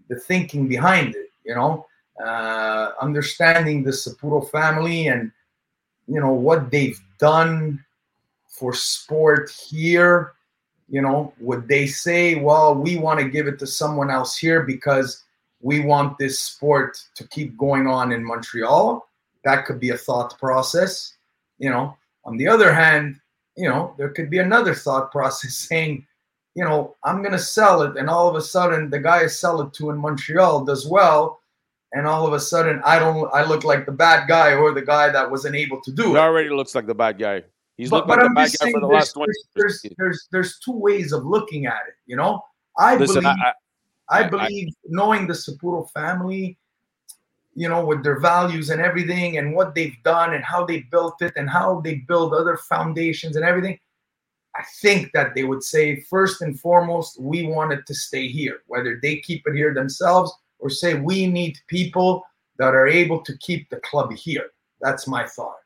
the 0.09 0.19
thinking 0.19 0.67
behind 0.67 1.15
it. 1.15 1.29
You 1.43 1.55
know, 1.55 1.85
uh, 2.23 2.91
understanding 3.01 3.83
the 3.83 3.91
Saputo 3.91 4.49
family 4.49 5.07
and 5.07 5.31
you 6.07 6.19
know 6.19 6.33
what 6.33 6.71
they've 6.71 6.99
done 7.19 7.83
for 8.47 8.73
sport 8.73 9.49
here. 9.49 10.33
You 10.89 11.01
know, 11.01 11.33
would 11.39 11.67
they 11.67 11.85
say, 11.85 12.35
well, 12.35 12.73
we 12.73 12.97
want 12.97 13.19
to 13.19 13.27
give 13.27 13.47
it 13.47 13.59
to 13.59 13.67
someone 13.67 14.09
else 14.09 14.37
here 14.37 14.63
because 14.63 15.25
we 15.59 15.81
want 15.81 16.17
this 16.17 16.39
sport 16.39 16.97
to 17.15 17.27
keep 17.27 17.57
going 17.57 17.87
on 17.87 18.11
in 18.11 18.23
Montreal? 18.23 19.07
That 19.43 19.65
could 19.65 19.79
be 19.79 19.89
a 19.89 19.97
thought 19.97 20.37
process. 20.39 21.17
You 21.59 21.69
know, 21.69 21.97
on 22.23 22.37
the 22.37 22.47
other 22.47 22.73
hand, 22.73 23.19
you 23.57 23.67
know, 23.67 23.93
there 23.97 24.09
could 24.09 24.29
be 24.29 24.37
another 24.39 24.73
thought 24.73 25.11
process 25.17 25.55
saying, 25.55 26.05
you 26.55 26.63
know, 26.63 26.95
I'm 27.03 27.21
going 27.21 27.33
to 27.33 27.39
sell 27.39 27.81
it. 27.83 27.97
And 27.97 28.09
all 28.09 28.27
of 28.29 28.35
a 28.35 28.41
sudden, 28.41 28.89
the 28.89 28.99
guy 28.99 29.21
I 29.23 29.27
sell 29.27 29.61
it 29.61 29.73
to 29.73 29.89
in 29.91 29.97
Montreal 29.97 30.65
does 30.65 30.87
well. 30.87 31.39
And 31.93 32.05
all 32.07 32.27
of 32.27 32.33
a 32.33 32.39
sudden, 32.39 32.81
I 32.83 32.99
don't, 32.99 33.29
I 33.33 33.43
look 33.45 33.63
like 33.63 33.85
the 33.85 33.91
bad 33.91 34.27
guy 34.27 34.53
or 34.53 34.73
the 34.73 34.81
guy 34.81 35.09
that 35.09 35.29
wasn't 35.29 35.55
able 35.55 35.81
to 35.83 35.91
do 35.91 36.03
he 36.03 36.11
it. 36.11 36.17
already 36.17 36.49
looks 36.49 36.75
like 36.75 36.85
the 36.87 36.95
bad 36.95 37.17
guy. 37.19 37.43
He's 37.77 37.89
But, 37.89 37.97
looked 37.97 38.07
but 38.09 38.17
like 38.17 38.25
I'm 38.25 38.33
the 38.33 38.35
bad 38.35 38.45
just 38.47 38.59
guy 38.59 38.65
saying 38.65 38.73
for 38.75 38.81
the 38.81 38.87
there's, 38.87 38.99
last 38.99 39.13
20 39.13 39.31
there's, 39.55 39.55
years. 39.55 39.81
there's, 39.81 39.95
there's, 39.97 40.27
there's 40.31 40.59
two 40.59 40.71
ways 40.77 41.11
of 41.13 41.25
looking 41.25 41.65
at 41.67 41.81
it, 41.87 41.93
you 42.07 42.15
know? 42.17 42.41
I 42.77 42.95
Listen, 42.97 43.21
believe, 43.23 43.27
I, 43.27 43.53
I, 44.09 44.19
I, 44.19 44.21
I- 44.21 44.25
I- 44.25 44.29
believe 44.29 44.73
knowing 44.87 45.27
the 45.27 45.33
Saputo 45.33 45.89
family, 45.91 46.57
you 47.57 47.67
know, 47.67 47.83
with 47.83 48.03
their 48.03 48.19
values 48.19 48.69
and 48.69 48.79
everything 48.79 49.39
and 49.39 49.55
what 49.55 49.73
they've 49.73 49.97
done 50.03 50.35
and 50.35 50.43
how 50.43 50.63
they 50.63 50.81
built 50.91 51.19
it 51.23 51.33
and 51.35 51.49
how 51.49 51.81
they 51.81 51.95
build 52.07 52.31
other 52.31 52.55
foundations 52.55 53.35
and 53.35 53.43
everything, 53.43 53.79
I 54.55 54.63
think 54.79 55.11
that 55.13 55.33
they 55.33 55.43
would 55.43 55.63
say 55.63 56.01
first 56.01 56.43
and 56.43 56.59
foremost, 56.59 57.19
we 57.19 57.47
want 57.47 57.73
it 57.73 57.87
to 57.87 57.95
stay 57.95 58.27
here, 58.27 58.59
whether 58.67 58.99
they 59.01 59.17
keep 59.17 59.41
it 59.47 59.55
here 59.55 59.73
themselves 59.73 60.31
or 60.59 60.69
say 60.69 60.93
we 60.99 61.25
need 61.25 61.57
people 61.67 62.23
that 62.59 62.75
are 62.75 62.87
able 62.87 63.23
to 63.23 63.35
keep 63.39 63.67
the 63.71 63.77
club 63.77 64.13
here. 64.13 64.51
That's 64.79 65.07
my 65.07 65.25
thought. 65.25 65.57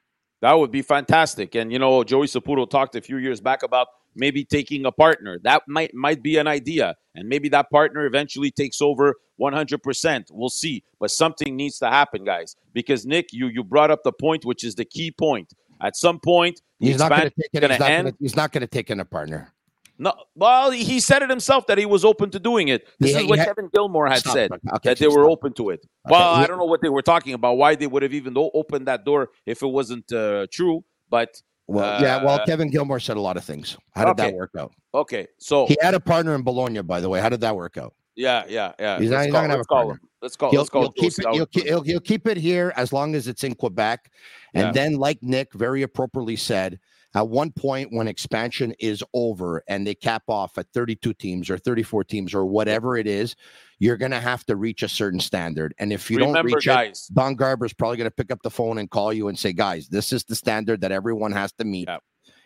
That 0.42 0.54
would 0.54 0.72
be 0.72 0.82
fantastic. 0.82 1.56
And 1.56 1.74
you 1.74 1.80
know, 1.80 2.06
Joey 2.06 2.28
Saputo 2.28 2.70
talked 2.70 2.96
a 2.96 3.02
few 3.02 3.18
years 3.18 3.42
back 3.42 3.64
about 3.64 3.88
maybe 4.16 4.44
taking 4.46 4.86
a 4.86 4.92
partner. 4.92 5.40
That 5.44 5.64
might 5.68 5.94
might 5.94 6.22
be 6.24 6.38
an 6.38 6.48
idea. 6.48 6.96
And 7.16 7.28
maybe 7.28 7.50
that 7.50 7.70
partner 7.70 8.06
eventually 8.06 8.52
takes 8.52 8.82
over 8.82 9.16
100%. 9.40 10.26
We'll 10.32 10.50
see. 10.50 10.84
But 11.00 11.12
something 11.12 11.56
needs 11.56 11.78
to 11.80 11.88
happen, 11.88 12.24
guys. 12.24 12.56
Because 12.74 13.06
Nick, 13.06 13.34
you 13.34 13.48
you 13.48 13.64
brought 13.64 13.92
up 13.92 14.04
the 14.04 14.14
point 14.14 14.46
which 14.46 14.64
is 14.64 14.76
the 14.76 14.86
key 14.86 15.12
point. 15.12 15.54
At 15.82 15.96
some 15.96 16.20
point, 16.20 16.62
He's 16.80 17.00
not 17.00 17.10
going 17.10 17.24
to 17.24 17.30
take 17.30 17.50
it. 17.54 17.70
He's 17.72 17.80
not 17.80 17.90
end. 17.92 18.06
gonna, 18.06 18.16
he's 18.20 18.36
not 18.36 18.52
going 18.52 18.62
to 18.62 18.68
take 18.68 18.90
in 18.90 19.00
a 19.00 19.06
partner. 19.06 19.52
No, 19.98 20.14
well, 20.36 20.72
he 20.72 21.00
said 21.00 21.22
it 21.22 21.30
himself 21.30 21.68
that 21.68 21.78
he 21.78 21.86
was 21.86 22.04
open 22.04 22.32
to 22.32 22.40
doing 22.40 22.70
it. 22.70 22.88
This 23.00 23.12
Yeah, 23.12 23.20
is 23.20 23.26
what 23.28 23.38
yeah. 23.38 23.46
Kevin 23.46 23.70
Gilmore 23.72 24.08
had 24.08 24.18
Stop. 24.20 24.34
said 24.34 24.52
Okay, 24.52 24.62
that 24.84 24.98
they 24.98 25.06
were 25.08 25.14
stop. 25.26 25.30
open 25.32 25.54
to 25.54 25.70
it. 25.70 25.80
Okay, 26.08 26.12
Well, 26.12 26.34
I 26.34 26.48
don't 26.48 26.58
know 26.58 26.66
what 26.66 26.82
they 26.82 26.90
were 26.90 27.04
talking 27.04 27.36
about. 27.36 27.58
Why 27.58 27.76
they 27.76 27.86
would 27.86 28.02
have 28.02 28.14
even 28.14 28.34
opened 28.36 28.88
that 28.88 29.06
door 29.06 29.30
if 29.46 29.62
it 29.62 29.68
wasn't 29.68 30.12
uh, 30.12 30.48
true. 30.52 30.84
But 31.12 31.40
Well, 31.72 32.02
yeah. 32.02 32.24
Well, 32.24 32.36
Uh, 32.36 32.46
Kevin 32.46 32.70
Gilmore 32.70 33.00
said 33.00 33.18
a 33.18 33.22
lot 33.22 33.38
of 33.38 33.44
things. 33.44 33.78
How 33.96 34.06
did 34.06 34.12
okay. 34.20 34.32
that 34.32 34.38
work 34.38 34.52
out? 34.58 34.74
okay, 34.94 35.28
so 35.38 35.66
He 35.68 35.78
had 35.82 35.94
a 35.94 36.00
partner 36.00 36.36
in 36.36 36.44
Bologna, 36.44 36.82
by 36.82 37.00
the 37.00 37.10
way. 37.10 37.20
How 37.22 37.30
did 37.30 37.42
that 37.42 37.56
work 37.56 37.78
out? 37.78 37.94
yeah, 38.16 38.44
yeah, 38.48 38.74
yeah. 38.80 39.00
He's 39.00 39.10
not- 39.10 39.16
Let's 39.18 39.26
he's 39.26 39.34
not 39.34 39.42
gonna 39.42 39.54
have 39.54 39.60
a 39.62 39.64
call 39.64 39.78
partner. 39.86 39.94
him. 39.94 40.10
Let's 40.22 40.36
call. 40.36 40.52
he'll, 40.52 40.60
Let's 40.62 40.70
call 40.70 40.82
he'll 40.82 40.92
keep 40.92 41.14
it. 41.18 41.26
He'll, 41.34 41.48
he'll, 41.52 41.82
he'll 41.82 42.00
keep 42.00 42.28
it 42.28 42.38
here 42.38 42.74
as 42.76 42.94
long 42.94 43.16
as 43.16 43.28
it's 43.28 43.44
in 43.44 43.56
Quebec. 43.56 44.12
And 44.54 44.68
Yeah. 44.68 44.72
then, 44.72 44.96
like 44.98 45.24
Nick 45.24 45.54
very 45.54 45.82
appropriately 45.82 46.36
said, 46.36 46.80
at 47.14 47.28
one 47.28 47.52
point 47.52 47.92
when 47.92 48.08
expansion 48.08 48.74
is 48.80 49.04
over 49.14 49.64
and 49.68 49.86
they 49.86 49.94
cap 49.96 50.24
off 50.28 50.58
at 50.58 50.68
32 50.74 51.14
teams 51.16 51.50
or 51.50 51.58
34 51.58 52.04
teams 52.06 52.34
or 52.34 52.46
whatever 52.46 52.98
it 52.98 53.08
is, 53.08 53.36
you're 53.80 53.98
going 53.98 54.12
to 54.12 54.20
have 54.20 54.46
to 54.46 54.56
reach 54.56 54.82
a 54.84 54.88
certain 54.90 55.20
standard. 55.20 55.74
And 55.80 55.92
if 55.92 56.10
you 56.10 56.18
don't 56.20 56.30
Remember, 56.30 56.56
reach 56.56 56.66
it, 56.68 56.70
guys. 56.70 57.08
Don 57.08 57.36
Garber's 57.36 57.74
probably 57.74 57.98
going 57.98 58.10
to 58.10 58.16
pick 58.16 58.32
up 58.32 58.42
the 58.44 58.50
phone 58.52 58.78
and 58.78 58.90
call 58.90 59.12
you 59.12 59.28
and 59.28 59.38
say, 59.38 59.52
guys, 59.54 59.88
this 59.90 60.14
is 60.14 60.24
the 60.24 60.36
standard 60.36 60.82
that 60.82 60.92
everyone 60.92 61.32
has 61.34 61.52
to 61.54 61.66
meet. 61.66 61.88
Yeah. 61.88 61.98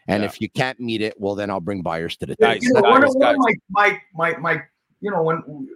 And 0.07 0.24
Yeah. 0.24 0.30
if 0.30 0.39
you 0.41 0.49
can't 0.49 0.80
meet 0.80 1.01
it, 1.01 1.13
well, 1.20 1.36
then 1.36 1.49
I'll 1.49 1.59
bring 1.59 1.82
buyers 1.82 2.16
to 2.18 2.26
the 2.26 2.36
Guys, 2.36 2.61
table. 2.61 2.66
you 2.66 2.74
know, 2.82 2.89
one, 2.89 3.01
guys, 3.01 3.09
of, 3.09 3.16
one 3.18 3.36
of 3.36 3.38
my, 3.39 3.53
my 3.70 4.01
my 4.13 4.38
my 4.38 4.61
you 5.01 5.11
know 5.11 5.22
when 5.22 5.68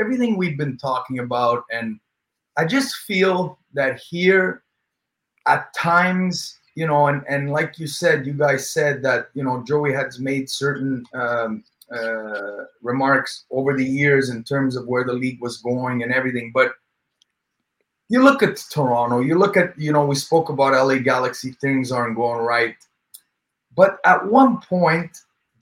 everything 0.00 0.36
we've 0.36 0.56
been 0.58 0.76
talking 0.76 1.18
about 1.20 1.64
and 1.70 1.98
i 2.56 2.64
just 2.64 2.94
feel 2.96 3.58
that 3.72 4.00
here 4.00 4.62
at 5.46 5.72
times 5.74 6.58
you 6.80 6.86
know 6.86 7.08
and 7.08 7.22
and 7.28 7.50
like 7.50 7.78
you 7.78 7.86
said 7.86 8.26
you 8.26 8.32
guys 8.32 8.62
said 8.76 9.02
that 9.02 9.28
you 9.34 9.44
know 9.44 9.62
joey 9.70 9.92
has 9.92 10.18
made 10.18 10.48
certain 10.48 11.04
um 11.12 11.62
uh, 11.92 12.64
remarks 12.82 13.46
over 13.50 13.76
the 13.76 13.84
years 13.84 14.30
in 14.30 14.44
terms 14.44 14.76
of 14.76 14.86
where 14.86 15.04
the 15.04 15.12
league 15.12 15.40
was 15.42 15.56
going 15.58 16.02
and 16.02 16.12
everything 16.12 16.52
but 16.54 16.72
you 18.08 18.22
look 18.22 18.42
at 18.42 18.56
toronto 18.70 19.20
you 19.20 19.36
look 19.36 19.56
at 19.56 19.78
you 19.78 19.92
know 19.92 20.06
we 20.06 20.14
spoke 20.14 20.48
about 20.48 20.72
la 20.86 20.96
galaxy 20.96 21.52
things 21.60 21.92
aren't 21.92 22.16
going 22.16 22.42
right. 22.54 22.76
But 23.76 23.98
at 24.04 24.26
one 24.26 24.60
point 24.60 25.10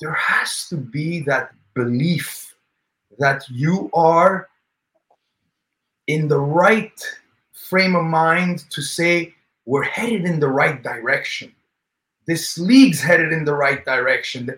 there 0.01 0.19
has 0.33 0.67
to 0.69 0.77
be 0.77 1.21
that 1.31 1.51
belief 1.75 2.55
that 3.19 3.43
you 3.49 3.91
are 3.93 4.49
in 6.07 6.29
the 6.29 6.41
right 6.41 6.99
frame 7.53 7.97
of 7.97 8.05
mind 8.05 8.65
to 8.71 8.81
say 8.81 9.35
we're 9.69 9.85
headed 9.85 10.25
in 10.25 10.41
the 10.41 10.49
right 10.49 10.83
direction. 10.83 11.55
This 12.27 12.57
league's 12.57 13.03
headed 13.03 13.35
in 13.35 13.45
the 13.45 13.53
right 13.53 13.85
direction. 13.85 14.49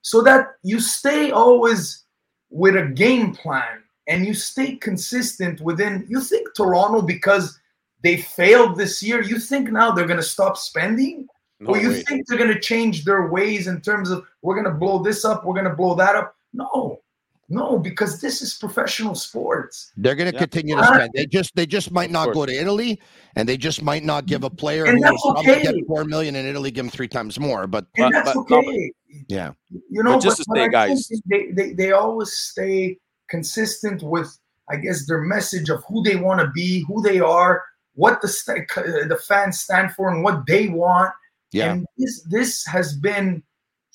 So 0.00 0.22
that 0.22 0.52
you 0.62 0.80
stay 0.80 1.30
always 1.30 2.04
with 2.48 2.74
a 2.74 2.86
game 2.86 3.34
plan 3.34 3.82
and 4.08 4.24
you 4.24 4.32
stay 4.32 4.76
consistent 4.76 5.60
within. 5.60 6.06
You 6.08 6.22
think 6.22 6.48
Toronto, 6.54 7.02
because 7.02 7.60
they 8.02 8.16
failed 8.16 8.78
this 8.78 9.02
year, 9.02 9.22
you 9.22 9.38
think 9.38 9.70
now 9.70 9.92
they're 9.92 10.06
going 10.06 10.16
to 10.16 10.22
stop 10.22 10.56
spending? 10.56 11.28
No 11.60 11.72
or 11.72 11.76
you 11.76 11.90
way. 11.90 12.02
think 12.02 12.26
they're 12.26 12.38
going 12.38 12.54
to 12.54 12.58
change 12.58 13.04
their 13.04 13.28
ways 13.28 13.66
in 13.66 13.82
terms 13.82 14.10
of 14.10 14.24
we're 14.40 14.54
going 14.54 14.72
to 14.72 14.80
blow 14.80 15.02
this 15.02 15.26
up, 15.26 15.44
we're 15.44 15.52
going 15.52 15.68
to 15.68 15.76
blow 15.76 15.94
that 15.94 16.16
up? 16.16 16.36
No, 16.54 17.02
no, 17.48 17.78
because 17.78 18.20
this 18.20 18.40
is 18.42 18.54
professional 18.54 19.14
sports. 19.14 19.92
They're 19.96 20.14
going 20.14 20.30
to 20.30 20.34
Yeah. 20.34 20.40
continue 20.40 20.74
to 20.76 20.80
Uh, 20.82 20.94
spend. 20.94 21.10
They 21.14 21.26
just 21.26 21.54
they 21.54 21.66
just 21.66 21.90
might 21.92 22.10
not 22.10 22.32
go 22.32 22.46
to 22.46 22.52
Italy, 22.52 23.00
and 23.36 23.48
they 23.48 23.56
just 23.56 23.82
might 23.82 24.04
not 24.04 24.26
give 24.26 24.44
a 24.44 24.50
player 24.50 24.84
And 24.86 24.98
who 24.98 25.02
that's 25.04 25.24
will 25.24 25.34
probably 25.34 25.52
okay. 25.52 25.62
get 25.62 25.74
four 25.86 26.04
million 26.04 26.36
in 26.36 26.46
Italy, 26.46 26.70
give 26.70 26.84
him 26.86 26.90
three 26.90 27.08
times 27.08 27.38
more. 27.38 27.66
But 27.66 27.86
And 27.96 28.12
But- 28.12 28.24
that's 28.24 28.36
but- 28.36 28.50
no, 28.50 28.58
okay. 28.58 28.92
yeah, 29.28 29.52
you 29.90 30.02
know, 30.02 30.14
But 30.14 30.22
just 30.22 30.38
to 30.38 30.44
but 30.48 30.56
say, 30.56 30.64
I 30.64 30.68
guys- 30.68 31.08
they, 31.26 31.50
they, 31.52 31.72
they 31.74 31.92
always 31.92 32.32
stay 32.32 32.98
consistent 33.28 34.02
with, 34.02 34.36
I 34.70 34.76
guess, 34.76 35.06
their 35.06 35.20
message 35.20 35.68
of 35.70 35.84
who 35.88 36.02
they 36.02 36.16
want 36.16 36.40
to 36.40 36.48
be, 36.50 36.84
who 36.88 37.02
they 37.02 37.20
are, 37.20 37.62
what 37.94 38.20
the 38.22 38.28
st- 38.28 38.68
the 38.74 39.18
fans 39.28 39.60
stand 39.60 39.92
for, 39.92 40.08
and 40.10 40.22
what 40.24 40.46
they 40.46 40.68
want. 40.68 41.12
yeah. 41.52 41.72
And 41.72 41.86
this 41.98 42.22
this 42.30 42.64
has 42.66 42.94
been 42.96 43.42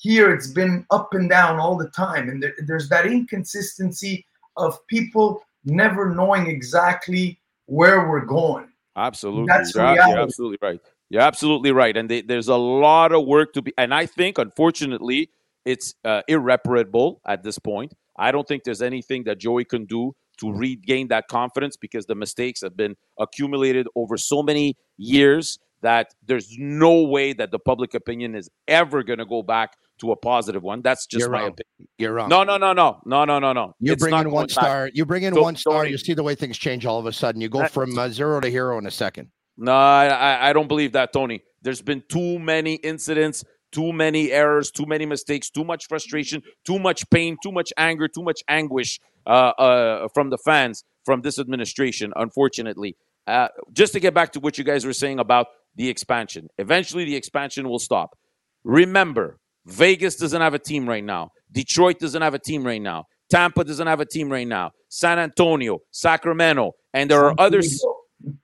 here. 0.00 0.34
It's 0.34 0.48
been 0.48 0.84
up 0.90 1.14
and 1.14 1.30
down 1.30 1.60
all 1.60 1.76
the 1.76 1.90
time, 1.90 2.28
and 2.28 2.42
there, 2.42 2.54
there's 2.66 2.88
that 2.88 3.06
inconsistency 3.06 4.26
of 4.56 4.78
people 4.88 5.42
never 5.64 6.14
knowing 6.14 6.48
exactly 6.48 7.38
where 7.66 8.08
we're 8.08 8.24
going. 8.24 8.68
Absolutely. 8.96 9.46
That's 9.46 9.74
you're, 9.74 9.84
you're 9.84 9.94
reality. 9.94 10.22
absolutely 10.22 10.58
right. 10.60 10.80
You're 11.10 11.22
absolutely 11.22 11.72
right. 11.72 11.96
And 11.96 12.08
they, 12.08 12.22
there's 12.22 12.48
a 12.48 12.56
lot 12.56 13.12
of 13.12 13.26
work 13.26 13.52
to 13.54 13.62
be. 13.62 13.72
And 13.78 13.94
I 13.94 14.06
think, 14.06 14.38
unfortunately, 14.38 15.30
it's 15.64 15.94
uh, 16.04 16.22
irreparable 16.28 17.20
at 17.26 17.42
this 17.42 17.58
point. 17.58 17.94
I 18.18 18.32
don't 18.32 18.46
think 18.46 18.64
there's 18.64 18.82
anything 18.82 19.24
that 19.24 19.38
Joey 19.38 19.64
can 19.64 19.86
do 19.86 20.14
to 20.40 20.52
regain 20.52 21.08
that 21.08 21.28
confidence 21.28 21.76
because 21.76 22.06
the 22.06 22.14
mistakes 22.14 22.62
have 22.62 22.76
been 22.76 22.96
accumulated 23.18 23.86
over 23.94 24.16
so 24.16 24.42
many 24.42 24.76
years 24.96 25.58
that 25.82 26.14
there's 26.26 26.56
no 26.58 27.02
way 27.02 27.32
that 27.32 27.50
the 27.50 27.58
public 27.58 27.94
opinion 27.94 28.34
is 28.34 28.50
ever 28.68 29.02
going 29.02 29.18
to 29.18 29.26
go 29.26 29.42
back 29.42 29.74
to 30.00 30.12
a 30.12 30.16
positive 30.16 30.62
one. 30.62 30.82
That's 30.82 31.06
just 31.06 31.20
You're 31.20 31.30
my 31.30 31.40
wrong. 31.40 31.48
opinion. 31.48 31.88
You're 31.98 32.12
wrong. 32.12 32.28
No, 32.28 32.42
no, 32.44 32.56
no, 32.56 32.72
no, 32.72 33.00
no, 33.06 33.24
no, 33.24 33.38
no, 33.38 33.52
no. 33.52 33.74
You 33.80 33.96
bring 33.96 34.12
in 34.14 34.18
one 34.18 34.30
going 34.30 34.46
back. 34.46 34.50
star. 34.50 34.90
You 34.92 35.04
bring 35.06 35.22
in 35.22 35.34
So- 35.34 35.42
one 35.42 35.56
star. 35.56 35.86
You 35.86 35.98
see 35.98 36.14
the 36.14 36.22
way 36.22 36.34
things 36.34 36.58
change 36.58 36.84
all 36.86 36.98
of 36.98 37.06
a 37.06 37.12
sudden. 37.12 37.40
You 37.40 37.48
go 37.48 37.60
That- 37.60 37.70
from 37.72 37.98
uh, 37.98 38.08
zero 38.08 38.40
to 38.40 38.48
hero 38.50 38.78
in 38.78 38.86
a 38.86 38.90
second. 38.90 39.28
No, 39.56 39.72
I, 39.72 40.06
I- 40.08 40.50
I 40.50 40.52
don't 40.52 40.68
believe 40.68 40.92
that, 40.92 41.12
Tony. 41.12 41.42
There's 41.62 41.82
been 41.82 42.02
too 42.08 42.38
many 42.38 42.74
incidents, 42.76 43.44
too 43.72 43.92
many 43.92 44.32
errors, 44.32 44.70
too 44.70 44.86
many 44.86 45.04
mistakes, 45.06 45.50
too 45.50 45.64
much 45.64 45.86
frustration, 45.86 46.42
too 46.64 46.78
much 46.78 47.08
pain, 47.10 47.36
too 47.42 47.52
much 47.52 47.72
anger, 47.76 48.08
too 48.08 48.22
much 48.22 48.40
anguish 48.48 48.98
uh, 49.26 49.30
uh, 49.58 50.08
from 50.14 50.30
the 50.30 50.38
fans 50.38 50.82
from 51.04 51.20
this 51.20 51.38
administration. 51.38 52.12
Unfortunately, 52.16 52.96
uh, 53.26 53.48
just 53.72 53.92
to 53.92 54.00
get 54.00 54.14
back 54.14 54.32
to 54.32 54.40
what 54.40 54.56
you 54.56 54.64
guys 54.64 54.86
were 54.86 54.94
saying 54.94 55.18
about 55.18 55.46
the 55.76 55.88
expansion, 55.90 56.48
eventually 56.58 57.04
the 57.04 57.14
expansion 57.16 57.68
will 57.68 57.78
stop. 57.78 58.16
Remember, 58.64 59.38
Vegas 59.70 60.16
doesn't 60.16 60.40
have 60.40 60.54
a 60.54 60.58
team 60.58 60.88
right 60.88 61.04
now. 61.04 61.30
Detroit 61.52 61.98
doesn't 61.98 62.22
have 62.22 62.34
a 62.34 62.38
team 62.38 62.64
right 62.64 62.82
now. 62.82 63.06
Tampa 63.30 63.64
doesn't 63.64 63.86
have 63.86 64.00
a 64.00 64.06
team 64.06 64.30
right 64.30 64.46
now. 64.46 64.72
San 64.88 65.18
Antonio, 65.18 65.80
Sacramento, 65.92 66.72
and 66.92 67.10
there 67.10 67.24
are 67.24 67.34
others. 67.38 67.82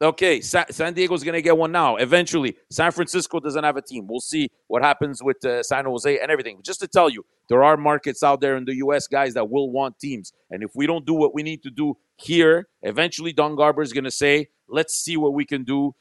Okay, 0.00 0.40
Sa- 0.40 0.64
San 0.70 0.94
Diego's 0.94 1.22
going 1.22 1.34
to 1.34 1.42
get 1.42 1.56
one 1.56 1.70
now. 1.72 1.96
Eventually, 1.96 2.56
San 2.70 2.92
Francisco 2.92 3.40
doesn't 3.40 3.62
have 3.62 3.76
a 3.76 3.82
team. 3.82 4.06
We'll 4.06 4.20
see 4.20 4.48
what 4.68 4.82
happens 4.82 5.22
with 5.22 5.44
uh, 5.44 5.62
San 5.62 5.84
Jose 5.84 6.18
and 6.18 6.30
everything. 6.30 6.60
Just 6.62 6.80
to 6.80 6.88
tell 6.88 7.10
you, 7.10 7.26
there 7.48 7.62
are 7.62 7.76
markets 7.76 8.22
out 8.22 8.40
there 8.40 8.56
in 8.56 8.64
the 8.64 8.76
U.S. 8.76 9.06
guys 9.06 9.34
that 9.34 9.50
will 9.50 9.70
want 9.70 9.98
teams, 9.98 10.32
and 10.50 10.62
if 10.62 10.70
we 10.74 10.86
don't 10.86 11.04
do 11.04 11.12
what 11.12 11.34
we 11.34 11.42
need 11.42 11.62
to 11.64 11.70
do 11.70 11.94
here, 12.16 12.68
eventually 12.82 13.32
Don 13.32 13.54
Garber 13.56 13.82
is 13.82 13.92
going 13.92 14.04
to 14.04 14.10
say, 14.10 14.48
"Let's 14.68 14.94
see 14.94 15.16
what 15.16 15.34
we 15.34 15.44
can 15.44 15.64
do 15.64 15.94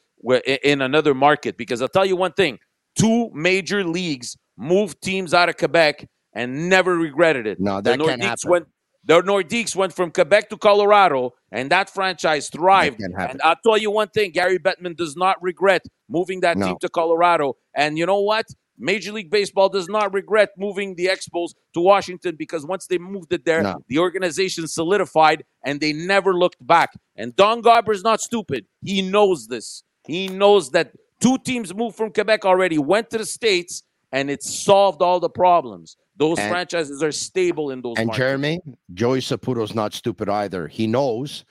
in 0.56 0.82
another 0.82 1.14
market." 1.14 1.58
Because 1.58 1.82
I'll 1.82 1.90
tell 1.90 2.06
you 2.06 2.16
one 2.16 2.32
thing: 2.34 2.60
two 2.98 3.30
major 3.34 3.84
leagues 3.84 4.38
moved 4.58 5.02
teams 5.02 5.34
out 5.34 5.50
of 5.50 5.58
Quebec 5.58 6.08
and 6.34 6.70
never 6.70 6.96
regretted 6.98 7.48
it. 7.48 7.60
No, 7.60 7.78
The 7.78 7.92
that 7.92 8.00
can't 8.00 8.22
Nordiques 8.22 8.26
happen. 8.26 8.50
went 8.52 8.68
the 9.08 9.22
Nordiques 9.22 9.76
went 9.76 9.94
from 9.94 10.10
Quebec 10.10 10.50
to 10.50 10.58
Colorado, 10.58 11.36
and 11.52 11.70
that 11.70 11.92
franchise 11.92 12.50
thrived. 12.50 12.98
can't 13.00 13.14
happen. 13.16 13.32
And 13.34 13.42
I'll 13.44 13.56
tell 13.64 13.78
you 13.78 13.92
one 13.92 14.08
thing: 14.08 14.32
Gary 14.32 14.58
Bettman 14.58 14.96
does 14.98 15.16
not 15.16 15.42
regret 15.44 15.84
moving 16.10 16.40
that 16.40 16.58
No. 16.58 16.68
team 16.68 16.78
to 16.82 16.90
Colorado. 16.90 17.56
And 17.76 18.00
you 18.00 18.06
know 18.08 18.20
what? 18.22 18.48
Major 18.80 19.12
League 19.14 19.30
Baseball 19.30 19.70
does 19.70 19.88
not 19.88 20.12
regret 20.14 20.50
moving 20.58 20.96
the 20.96 21.06
Expos 21.06 21.52
to 21.76 21.80
Washington 21.82 22.36
because 22.36 22.66
once 22.66 22.88
they 22.88 22.98
moved 22.98 23.32
it 23.32 23.46
there, 23.46 23.62
No. 23.62 23.78
the 23.88 24.00
organization 24.00 24.68
solidified 24.68 25.46
and 25.64 25.80
they 25.80 25.94
never 25.94 26.34
looked 26.34 26.66
back. 26.66 26.90
And 27.16 27.36
Don 27.36 27.62
Garber 27.62 27.94
is 27.94 28.04
not 28.04 28.20
stupid. 28.22 28.66
He 28.84 29.02
knows 29.04 29.48
this. 29.48 29.84
He 30.08 30.28
knows 30.28 30.72
that 30.72 30.92
two 31.26 31.38
teams 31.40 31.74
moved 31.74 31.96
from 31.98 32.12
Quebec 32.12 32.46
already, 32.46 32.78
went 32.78 33.10
to 33.10 33.18
the 33.18 33.26
States, 33.26 33.82
and 34.12 34.30
it 34.30 34.44
solved 34.44 35.02
all 35.02 35.20
the 35.20 35.30
problems. 35.30 35.98
Those 36.18 36.38
And- 36.38 36.52
franchises 36.52 37.02
are 37.02 37.12
stable 37.12 37.72
in 37.72 37.82
those 37.82 37.96
And 37.98 38.08
markets. 38.08 38.18
Jeremy, 38.18 38.62
Joey 38.94 39.22
Saputo's 39.22 39.74
not 39.74 39.94
stupid 39.94 40.30
either. 40.30 40.68
He 40.68 40.86
knows 40.86 41.44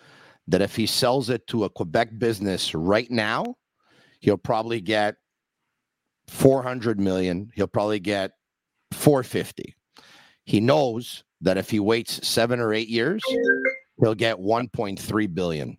that 0.47 0.63
if 0.63 0.77
he 0.77 0.87
sells 0.87 1.29
it 1.29 1.47
to 1.49 1.65
a 1.65 1.71
Quebec 1.71 2.19
business 2.19 2.73
right 2.75 3.11
now, 3.11 3.57
he'll 4.21 4.39
probably 4.39 4.81
get 4.81 5.17
400 6.29 7.01
million. 7.01 7.51
He'll 7.55 7.67
probably 7.67 7.99
get 8.01 8.31
450. 8.93 9.75
He 10.45 10.61
knows 10.61 11.25
that 11.41 11.59
if 11.59 11.69
he 11.71 11.81
waits 11.81 12.27
seven 12.27 12.61
or 12.61 12.73
eight 12.73 12.89
years, 12.89 13.23
he'll 14.01 14.15
get 14.15 14.39
1.3 14.39 15.27
billion. 15.27 15.79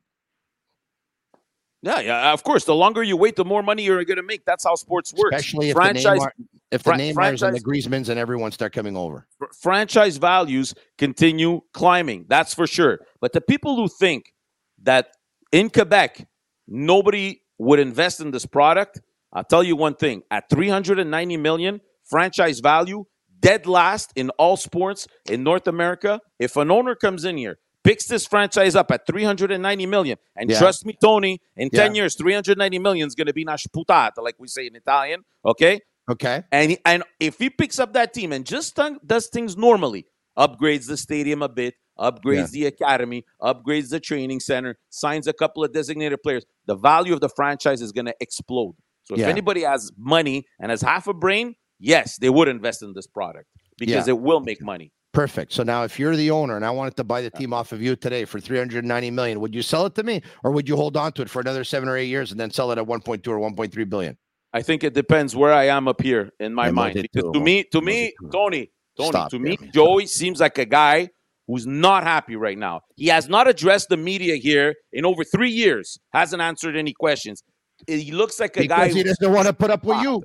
Yeah, 1.86 2.00
yeah, 2.00 2.34
of 2.34 2.42
course. 2.42 2.64
The 2.64 2.74
longer 2.74 3.04
you 3.04 3.16
wait, 3.16 3.36
the 3.36 3.46
more 3.46 3.62
money 3.62 3.84
you're 3.84 4.04
going 4.06 4.18
to 4.18 4.24
make. 4.24 4.44
That's 4.44 4.64
how 4.64 4.74
sports 4.74 5.14
works. 5.14 5.36
Especially 5.36 5.70
if 5.70 5.76
franchise, 5.76 6.04
the 6.04 6.10
Neymar, 6.10 6.32
if 6.72 6.84
the 6.84 6.92
Neymars 6.94 7.48
and 7.48 7.56
the 7.56 7.62
Griezmanns 7.62 8.10
and 8.10 8.18
everyone 8.18 8.52
start 8.52 8.74
coming 8.74 8.98
over. 8.98 9.28
fr- 9.38 9.46
franchise 9.62 10.18
values 10.18 10.74
continue 10.98 11.62
climbing. 11.74 12.26
That's 12.28 12.56
for 12.56 12.66
sure. 12.66 13.02
But 13.22 13.34
the 13.34 13.42
people 13.42 13.76
who 13.76 13.88
think 13.88 14.34
that 14.82 15.10
in 15.52 15.70
Quebec 15.70 16.28
nobody 16.68 17.42
would 17.60 17.80
invest 17.80 18.20
in 18.20 18.32
this 18.32 18.48
product, 18.48 19.00
I'll 19.32 19.44
tell 19.44 19.64
you 19.64 19.76
one 19.76 19.94
thing: 19.94 20.24
at 20.32 20.50
390 20.50 21.38
million 21.38 21.82
franchise 22.04 22.62
value, 22.62 23.06
dead 23.40 23.68
last 23.68 24.12
in 24.16 24.32
all 24.32 24.58
sports 24.58 25.08
in 25.30 25.44
North 25.44 25.68
America. 25.68 26.20
If 26.40 26.56
an 26.56 26.72
owner 26.72 26.96
comes 26.96 27.26
in 27.26 27.38
here. 27.38 27.60
Picks 27.86 28.08
this 28.08 28.26
franchise 28.26 28.76
up 28.76 28.90
at 28.92 29.06
390 29.06 29.86
million. 29.86 30.18
And 30.36 30.50
Yeah. 30.50 30.58
trust 30.58 30.86
me, 30.88 30.98
Tony, 31.00 31.40
in 31.56 31.70
10 31.70 31.94
Yeah. 31.94 32.02
years, 32.02 32.16
390 32.16 32.80
million 32.80 33.08
is 33.08 33.14
going 33.16 33.28
to 33.28 33.34
be 33.34 33.44
una 33.44 33.54
sputata, 33.58 34.18
like 34.28 34.36
we 34.40 34.48
say 34.48 34.66
in 34.66 34.76
Italian. 34.76 35.24
Okay? 35.46 35.82
Okay. 36.10 36.44
And 36.52 36.78
and 36.84 37.04
if 37.20 37.38
he 37.38 37.50
picks 37.50 37.78
up 37.80 37.94
that 37.94 38.12
team 38.14 38.32
and 38.32 38.44
just 38.46 38.76
does 39.06 39.28
things 39.28 39.56
normally, 39.56 40.06
upgrades 40.38 40.88
the 40.88 40.98
stadium 40.98 41.42
a 41.44 41.50
bit, 41.50 41.76
upgrades 41.98 42.52
the 42.52 42.66
academy, 42.66 43.24
upgrades 43.42 43.90
the 43.90 44.00
training 44.00 44.40
center, 44.40 44.78
signs 44.90 45.28
a 45.28 45.34
couple 45.34 45.64
of 45.64 45.72
designated 45.72 46.22
players, 46.24 46.44
the 46.66 46.76
value 46.76 47.14
of 47.14 47.22
the 47.22 47.30
franchise 47.30 47.82
is 47.82 47.92
going 47.92 48.06
to 48.08 48.16
explode. 48.20 48.76
So 49.04 49.14
if 49.14 49.20
Yeah. 49.22 49.30
anybody 49.30 49.62
has 49.62 49.92
money 49.98 50.46
and 50.60 50.72
has 50.72 50.82
half 50.82 51.08
a 51.08 51.14
brain, 51.14 51.56
yes, 51.80 52.18
they 52.18 52.30
would 52.30 52.48
invest 52.48 52.82
in 52.82 52.94
this 52.94 53.08
product 53.08 53.48
because 53.78 54.08
Yeah. 54.08 54.14
it 54.14 54.20
will 54.20 54.42
make 54.42 54.62
money. 54.62 54.92
Perfect. 55.16 55.54
So 55.54 55.64
now 55.64 55.84
if 55.84 55.98
you're 55.98 56.16
the 56.16 56.30
owner 56.30 56.58
and 56.58 56.66
I 56.66 56.72
wanted 56.72 56.98
to 56.98 57.04
buy 57.04 57.22
the 57.22 57.30
team 57.30 57.54
off 57.54 57.72
of 57.72 57.82
you 57.82 57.96
today 57.96 58.26
for 58.26 58.40
390 58.40 59.12
million, 59.12 59.40
would 59.40 59.56
you 59.56 59.62
sell 59.62 59.86
it 59.86 59.96
to 59.96 60.04
me 60.04 60.22
or 60.44 60.52
would 60.52 60.68
you 60.68 60.76
hold 60.76 60.98
on 60.98 61.14
to 61.14 61.22
it 61.22 61.30
for 61.30 61.40
another 61.40 61.64
7 61.64 61.88
or 61.88 61.96
8 61.96 62.06
years 62.06 62.32
and 62.32 62.40
then 62.40 62.52
sell 62.52 62.72
it 62.72 62.78
at 62.78 62.86
1.2 62.86 63.26
or 63.28 63.40
1.3 63.40 63.90
billion? 63.90 64.18
I 64.54 64.62
think 64.62 64.84
it 64.84 64.94
depends 64.94 65.36
where 65.36 65.54
I 65.54 65.66
am 65.66 65.88
up 65.88 66.02
here 66.02 66.32
in 66.40 66.54
my 66.54 66.70
mind. 66.72 66.96
Because 66.96 67.32
to 67.34 67.40
me, 67.40 67.64
to 67.72 67.82
me. 67.82 68.14
Tony, 68.32 68.72
Tony, 68.98 69.10
Stop, 69.10 69.32
to 69.32 69.40
me, 69.40 69.58
Joey 69.74 70.06
seems 70.06 70.40
like 70.40 70.58
a 70.58 70.66
guy 70.66 71.10
who's 71.48 71.66
not 71.66 72.04
happy 72.04 72.36
right 72.36 72.58
now. 72.58 72.82
He 72.96 73.08
has 73.08 73.28
not 73.28 73.48
addressed 73.48 73.90
the 73.90 73.98
media 73.98 74.36
here 74.36 74.76
in 74.94 75.06
over 75.06 75.24
three 75.24 75.52
years. 75.52 75.98
Hasn't 76.12 76.42
answered 76.42 76.76
any 76.76 76.94
questions. 76.94 77.44
He 77.88 78.12
looks 78.12 78.40
like 78.40 78.56
a 78.58 78.66
guy. 78.66 78.88
Because 78.88 78.96
he 78.96 79.04
doesn't 79.04 79.32
want 79.32 79.48
to 79.48 79.54
put 79.54 79.72
up 79.72 79.84
with 79.84 80.02
you. 80.02 80.24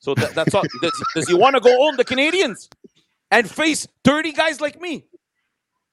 So 0.00 0.14
that, 0.16 0.34
that's 0.34 0.54
all. 0.54 0.64
Does, 0.82 0.92
does 1.14 1.28
he 1.28 1.34
want 1.34 1.54
to 1.54 1.60
go 1.60 1.70
on 1.86 1.96
the 1.96 2.04
Canadians 2.04 2.68
and 3.30 3.48
face 3.48 3.86
thirty 4.02 4.32
guys 4.32 4.60
like 4.60 4.80
me, 4.80 5.04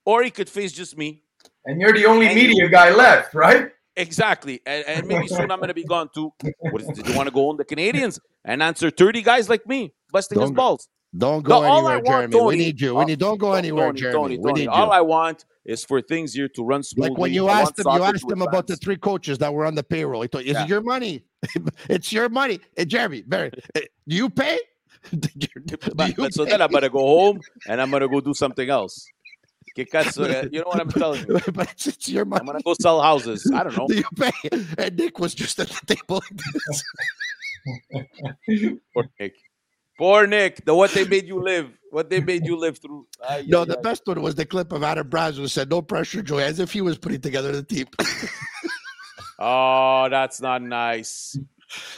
or 0.06 0.24
he 0.24 0.32
could 0.32 0.50
face 0.50 0.72
just 0.72 0.98
me? 0.98 1.22
And 1.66 1.80
you're 1.80 1.94
the 1.94 2.06
only 2.06 2.26
And- 2.28 2.36
media 2.36 2.68
guy 2.70 2.90
left, 2.94 3.34
right? 3.36 3.72
Exactly, 3.96 4.62
and, 4.66 4.86
and 4.86 5.08
maybe 5.08 5.28
soon 5.28 5.50
I'm 5.52 5.58
going 5.58 5.70
to 5.70 5.74
be 5.74 5.84
gone 5.84 6.10
too. 6.14 6.32
What 6.72 6.82
is, 6.84 6.88
did 6.90 7.08
you 7.08 7.16
want 7.16 7.28
to 7.28 7.34
go 7.34 7.50
on 7.50 7.58
the 7.58 7.66
Canadians 7.66 8.20
and 8.46 8.62
answer 8.62 8.92
30 8.92 9.24
guys 9.24 9.50
like 9.50 9.66
me, 9.66 9.92
busting 10.12 10.40
his 10.40 10.50
Don't- 10.50 10.56
balls? 10.56 10.88
Don't 11.18 11.44
go 11.44 11.62
No, 11.62 11.68
all 11.68 11.90
anywhere, 11.90 12.02
Jeremy. 12.02 12.34
Tony, 12.34 12.46
we 12.46 12.56
need 12.58 12.82
you. 12.82 12.96
We 12.96 13.02
uh, 13.02 13.06
need 13.06 13.20
don't 13.20 13.38
go 13.38 13.48
Tony, 13.48 13.60
anywhere, 13.60 13.88
Tony, 13.88 14.00
Jeremy. 14.00 14.18
Tony, 14.18 14.38
we 14.38 14.54
need 14.54 14.68
all 14.68 14.86
you. 14.86 14.92
I 14.92 15.02
want 15.02 15.46
is 15.66 15.84
for 15.84 16.02
things 16.02 16.34
here 16.34 16.48
to 16.50 16.64
run 16.64 16.84
smoothly. 16.84 17.10
like 17.10 17.20
when 17.20 17.34
you 17.34 17.48
I 17.48 17.62
asked 17.62 17.80
him, 17.80 17.86
you 17.92 18.04
asked 18.04 18.30
him 18.30 18.42
about 18.42 18.68
the 18.68 18.76
three 18.76 18.98
coaches 18.98 19.38
that 19.40 19.54
were 19.54 19.66
on 19.66 19.76
the 19.76 19.84
payroll. 19.84 20.22
He 20.22 20.28
thought, 20.28 20.44
"Is 20.44 20.54
Yeah. 20.54 20.64
it 20.64 20.70
your 20.70 20.82
money? 20.82 21.24
it's 21.90 22.12
your 22.12 22.30
money." 22.30 22.60
Hey, 22.76 22.86
Jeremy, 22.86 23.24
Barry, 23.24 23.52
eh, 23.76 23.82
do 24.08 24.16
you 24.16 24.30
pay? 24.30 24.60
do 25.18 25.30
you 25.36 25.78
But, 25.96 26.16
but 26.18 26.34
so 26.34 26.46
then 26.46 26.62
I'm 26.62 26.72
going 26.72 26.84
to 26.84 26.90
go 26.90 27.00
home 27.00 27.40
and 27.68 27.82
I'm 27.82 27.90
going 27.90 28.02
to 28.02 28.10
go 28.10 28.22
do 28.22 28.34
something 28.34 28.70
else. 28.70 29.08
You 30.52 30.60
know 30.62 30.68
what 30.68 30.82
I'm 30.82 30.90
telling 30.90 31.26
you? 31.28 31.40
but 31.54 31.72
it's, 31.72 31.88
it's 31.88 32.10
your 32.10 32.26
money. 32.26 32.40
I'm 32.40 32.46
going 32.48 32.58
to 32.58 32.64
go 32.64 32.74
sell 32.80 33.00
houses. 33.00 33.50
I 33.54 33.64
don't 33.64 33.78
know. 33.78 33.88
Do 33.88 33.96
you 33.96 34.04
pay? 34.16 34.32
And 34.78 34.98
Nick 34.98 35.20
was 35.20 35.36
just 35.36 35.60
at 35.60 35.70
the 35.70 35.96
table. 35.96 36.22
Poor 38.94 39.10
Nick. 39.20 39.34
Poor 39.98 40.28
Nick. 40.28 40.64
The 40.66 40.76
what 40.76 40.92
they 40.92 41.06
made 41.06 41.28
you 41.28 41.42
live. 41.42 41.72
What 41.92 42.10
they 42.10 42.20
made 42.20 42.46
you 42.46 42.58
live 42.58 42.78
through. 42.78 43.08
No, 43.48 43.66
the 43.66 43.78
best 43.78 44.04
one 44.06 44.22
was 44.22 44.36
the 44.36 44.46
clip 44.46 44.72
of 44.72 44.84
Adam 44.84 45.10
Braz 45.10 45.36
who 45.38 45.48
said, 45.48 45.70
"No 45.70 45.82
pressure, 45.82 46.22
Joey," 46.22 46.44
as 46.44 46.60
if 46.60 46.72
he 46.72 46.82
was 46.82 46.98
putting 46.98 47.22
together 47.22 47.52
the 47.52 47.64
team. 47.64 47.88
Oh, 49.40 50.08
that's 50.10 50.42
not 50.42 50.62
nice. 50.64 51.38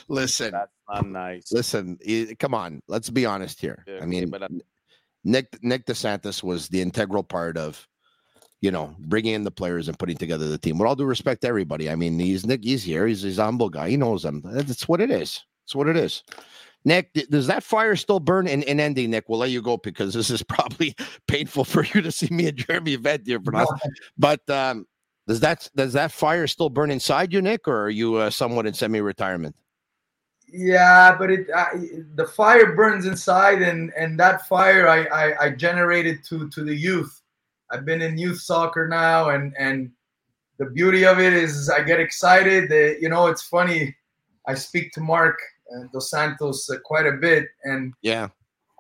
listen, 0.09 0.51
That's 0.51 0.71
not 0.89 1.07
nice. 1.07 1.51
listen. 1.51 1.97
Come 2.37 2.53
on, 2.53 2.81
let's 2.87 3.09
be 3.09 3.25
honest 3.25 3.61
here. 3.61 3.85
Yeah, 3.87 3.99
I 4.01 4.05
mean, 4.05 4.29
but, 4.29 4.43
uh, 4.43 4.47
Nick 5.23 5.57
Nick 5.63 5.85
DeSantis 5.85 6.43
was 6.43 6.67
the 6.67 6.81
integral 6.81 7.23
part 7.23 7.57
of, 7.57 7.87
you 8.61 8.71
know, 8.71 8.93
bringing 8.99 9.33
in 9.35 9.43
the 9.43 9.51
players 9.51 9.87
and 9.87 9.97
putting 9.97 10.17
together 10.17 10.49
the 10.49 10.57
team. 10.57 10.77
With 10.77 10.87
all 10.87 10.95
due 10.95 11.05
respect 11.05 11.41
to 11.43 11.47
everybody, 11.47 11.89
I 11.89 11.95
mean, 11.95 12.19
he's 12.19 12.45
Nick. 12.45 12.63
He's 12.63 12.83
here. 12.83 13.07
He's, 13.07 13.21
he's 13.21 13.39
a 13.39 13.45
humble 13.45 13.69
guy. 13.69 13.89
He 13.89 13.97
knows 13.97 14.23
them. 14.23 14.41
That's 14.43 14.87
what 14.89 14.99
it 14.99 15.11
is. 15.11 15.45
It's 15.65 15.75
what 15.75 15.87
it 15.87 15.95
is. 15.95 16.23
Nick, 16.85 17.13
does 17.29 17.47
that 17.47 17.63
fire 17.63 17.95
still 17.95 18.19
burn 18.19 18.47
in, 18.47 18.63
in 18.63 18.79
ending? 18.79 19.11
Nick, 19.11 19.27
we'll 19.27 19.39
let 19.39 19.49
you 19.49 19.61
go 19.61 19.77
because 19.77 20.13
this 20.13 20.29
is 20.29 20.41
probably 20.49 20.95
painful 21.27 21.65
for 21.65 21.83
you 21.83 22.01
to 22.01 22.11
see 22.11 22.27
me 22.31 22.47
and 22.47 22.57
Jeremy 22.57 22.95
vent 22.95 23.27
here 23.27 23.39
for 23.41 23.55
us. 23.55 23.67
But 24.17 24.47
um, 24.49 24.85
does 25.27 25.39
that 25.41 25.69
does 25.75 25.93
that 25.93 26.11
fire 26.11 26.47
still 26.47 26.69
burn 26.69 26.89
inside 26.89 27.33
you, 27.33 27.41
Nick, 27.41 27.67
or 27.67 27.83
are 27.83 27.89
you 27.89 28.15
uh, 28.15 28.29
somewhat 28.29 28.65
in 28.65 28.73
semi-retirement? 28.73 29.55
Yeah, 30.51 31.15
but 31.17 31.29
it 31.29 31.47
I, 31.55 31.89
the 32.15 32.25
fire 32.25 32.73
burns 32.73 33.05
inside, 33.05 33.61
and 33.61 33.91
and 33.95 34.19
that 34.19 34.47
fire 34.47 34.87
I, 34.87 35.03
I 35.05 35.45
I 35.45 35.49
generated 35.51 36.23
to 36.29 36.49
to 36.49 36.63
the 36.63 36.73
youth. 36.73 37.21
I've 37.71 37.85
been 37.85 38.01
in 38.01 38.17
youth 38.17 38.39
soccer 38.39 38.87
now, 38.87 39.29
and 39.29 39.53
and 39.59 39.91
the 40.57 40.65
beauty 40.65 41.05
of 41.05 41.19
it 41.19 41.33
is 41.33 41.69
I 41.69 41.83
get 41.83 41.99
excited. 41.99 42.69
That 42.69 42.97
you 43.01 43.09
know, 43.09 43.27
it's 43.27 43.43
funny. 43.43 43.95
I 44.47 44.55
speak 44.55 44.91
to 44.93 45.01
Marc 45.01 45.37
Dos 45.93 46.09
Santos 46.09 46.69
uh, 46.69 46.77
quite 46.83 47.05
a 47.07 47.13
bit, 47.13 47.47
and 47.63 47.93
Yeah. 48.01 48.29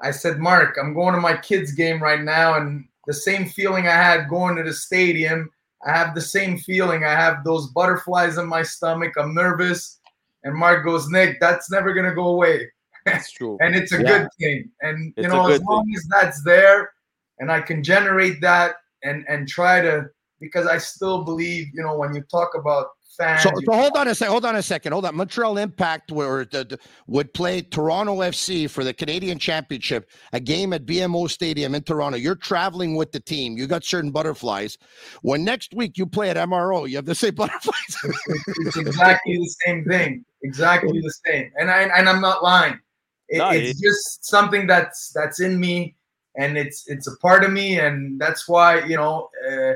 I 0.01 0.11
said, 0.11 0.39
Marc, 0.39 0.77
I'm 0.81 0.93
going 0.93 1.13
to 1.13 1.19
my 1.21 1.35
kids' 1.35 1.73
game 1.73 2.01
right 2.01 2.21
now, 2.21 2.55
and 2.55 2.87
the 3.05 3.13
same 3.13 3.49
feeling 3.49 3.87
I 3.87 3.91
had 3.95 4.29
going 4.29 4.55
to 4.55 4.63
the 4.63 4.73
stadium, 4.73 5.51
I 5.85 5.91
have 5.91 6.15
the 6.15 6.21
same 6.21 6.57
feeling. 6.57 7.03
I 7.03 7.11
have 7.11 7.43
those 7.43 7.67
butterflies 7.67 8.37
in 8.37 8.47
my 8.47 8.63
stomach. 8.63 9.13
I'm 9.17 9.33
nervous. 9.33 9.99
And 10.43 10.55
Marc 10.55 10.85
goes, 10.85 11.09
Nick, 11.09 11.39
that's 11.39 11.69
never 11.71 11.93
gonna 11.93 12.15
go 12.15 12.27
away. 12.27 12.69
That's 13.05 13.31
true. 13.31 13.57
and 13.61 13.75
it's 13.75 13.91
a 13.93 14.01
Yeah. 14.01 14.19
good 14.19 14.27
thing. 14.39 14.71
And 14.81 15.13
you 15.17 15.23
It's 15.23 15.33
a 15.33 15.35
know, 15.35 15.47
as 15.47 15.61
long 15.63 15.85
as 15.95 16.05
that's 16.09 16.43
there, 16.43 16.91
and 17.39 17.51
I 17.51 17.61
can 17.61 17.83
generate 17.83 18.41
that, 18.41 18.75
and 19.03 19.25
and 19.27 19.47
try 19.47 19.81
to, 19.81 20.09
because 20.39 20.67
I 20.67 20.77
still 20.77 21.23
believe, 21.23 21.67
you 21.73 21.83
know, 21.83 21.97
when 21.97 22.13
you 22.13 22.21
talk 22.23 22.55
about 22.55 22.87
fans, 23.19 23.43
So, 23.43 23.51
so 23.65 23.73
hold 23.73 23.95
on 23.97 24.07
a 24.07 24.15
second. 24.15 24.31
Hold 24.31 24.45
on 24.45 24.55
a 24.55 24.61
second. 24.63 24.91
Hold 24.93 25.05
on. 25.05 25.15
Montreal 25.15 25.57
Impact 25.57 26.11
were, 26.11 26.45
the, 26.51 26.63
the- 26.63 26.79
would 27.07 27.33
play 27.33 27.61
Toronto 27.61 28.17
FC 28.21 28.69
for 28.69 28.83
the 28.83 28.93
Canadian 28.93 29.37
Championship, 29.37 30.09
a 30.33 30.39
game 30.39 30.73
at 30.73 30.85
BMO 30.85 31.29
Stadium 31.29 31.75
in 31.75 31.83
Toronto. 31.83 32.17
You're 32.17 32.35
traveling 32.35 32.95
with 32.95 33.11
the 33.11 33.19
team. 33.19 33.57
You 33.57 33.67
got 33.67 33.83
certain 33.83 34.09
butterflies. 34.11 34.77
When 35.21 35.43
next 35.43 35.73
week 35.73 35.97
you 35.97 36.05
play 36.05 36.29
at 36.29 36.37
MRO, 36.37 36.89
you 36.89 36.95
have 36.95 37.05
the 37.05 37.13
same 37.15 37.35
butterflies. 37.35 37.97
it's 38.03 38.77
exactly 38.77 39.37
the 39.37 39.55
same 39.65 39.85
thing. 39.85 40.25
Exactly 40.41 40.99
the 41.01 41.13
same. 41.27 41.51
And 41.59 41.69
I 41.69 41.81
and 41.83 42.07
I'm 42.07 42.21
not 42.21 42.41
lying. 42.41 42.79
It- 43.27 43.37
No, 43.39 43.49
it's 43.51 43.79
just 43.79 44.25
something 44.25 44.65
that's 44.65 45.11
that's 45.13 45.39
in 45.41 45.59
me, 45.59 45.95
and 46.37 46.57
it's 46.57 46.87
it's 46.87 47.07
a 47.07 47.15
part 47.17 47.43
of 47.43 47.51
me, 47.51 47.79
and 47.79 48.19
that's 48.19 48.47
why 48.47 48.83
you 48.85 48.95
know. 48.95 49.29
Uh, 49.47 49.73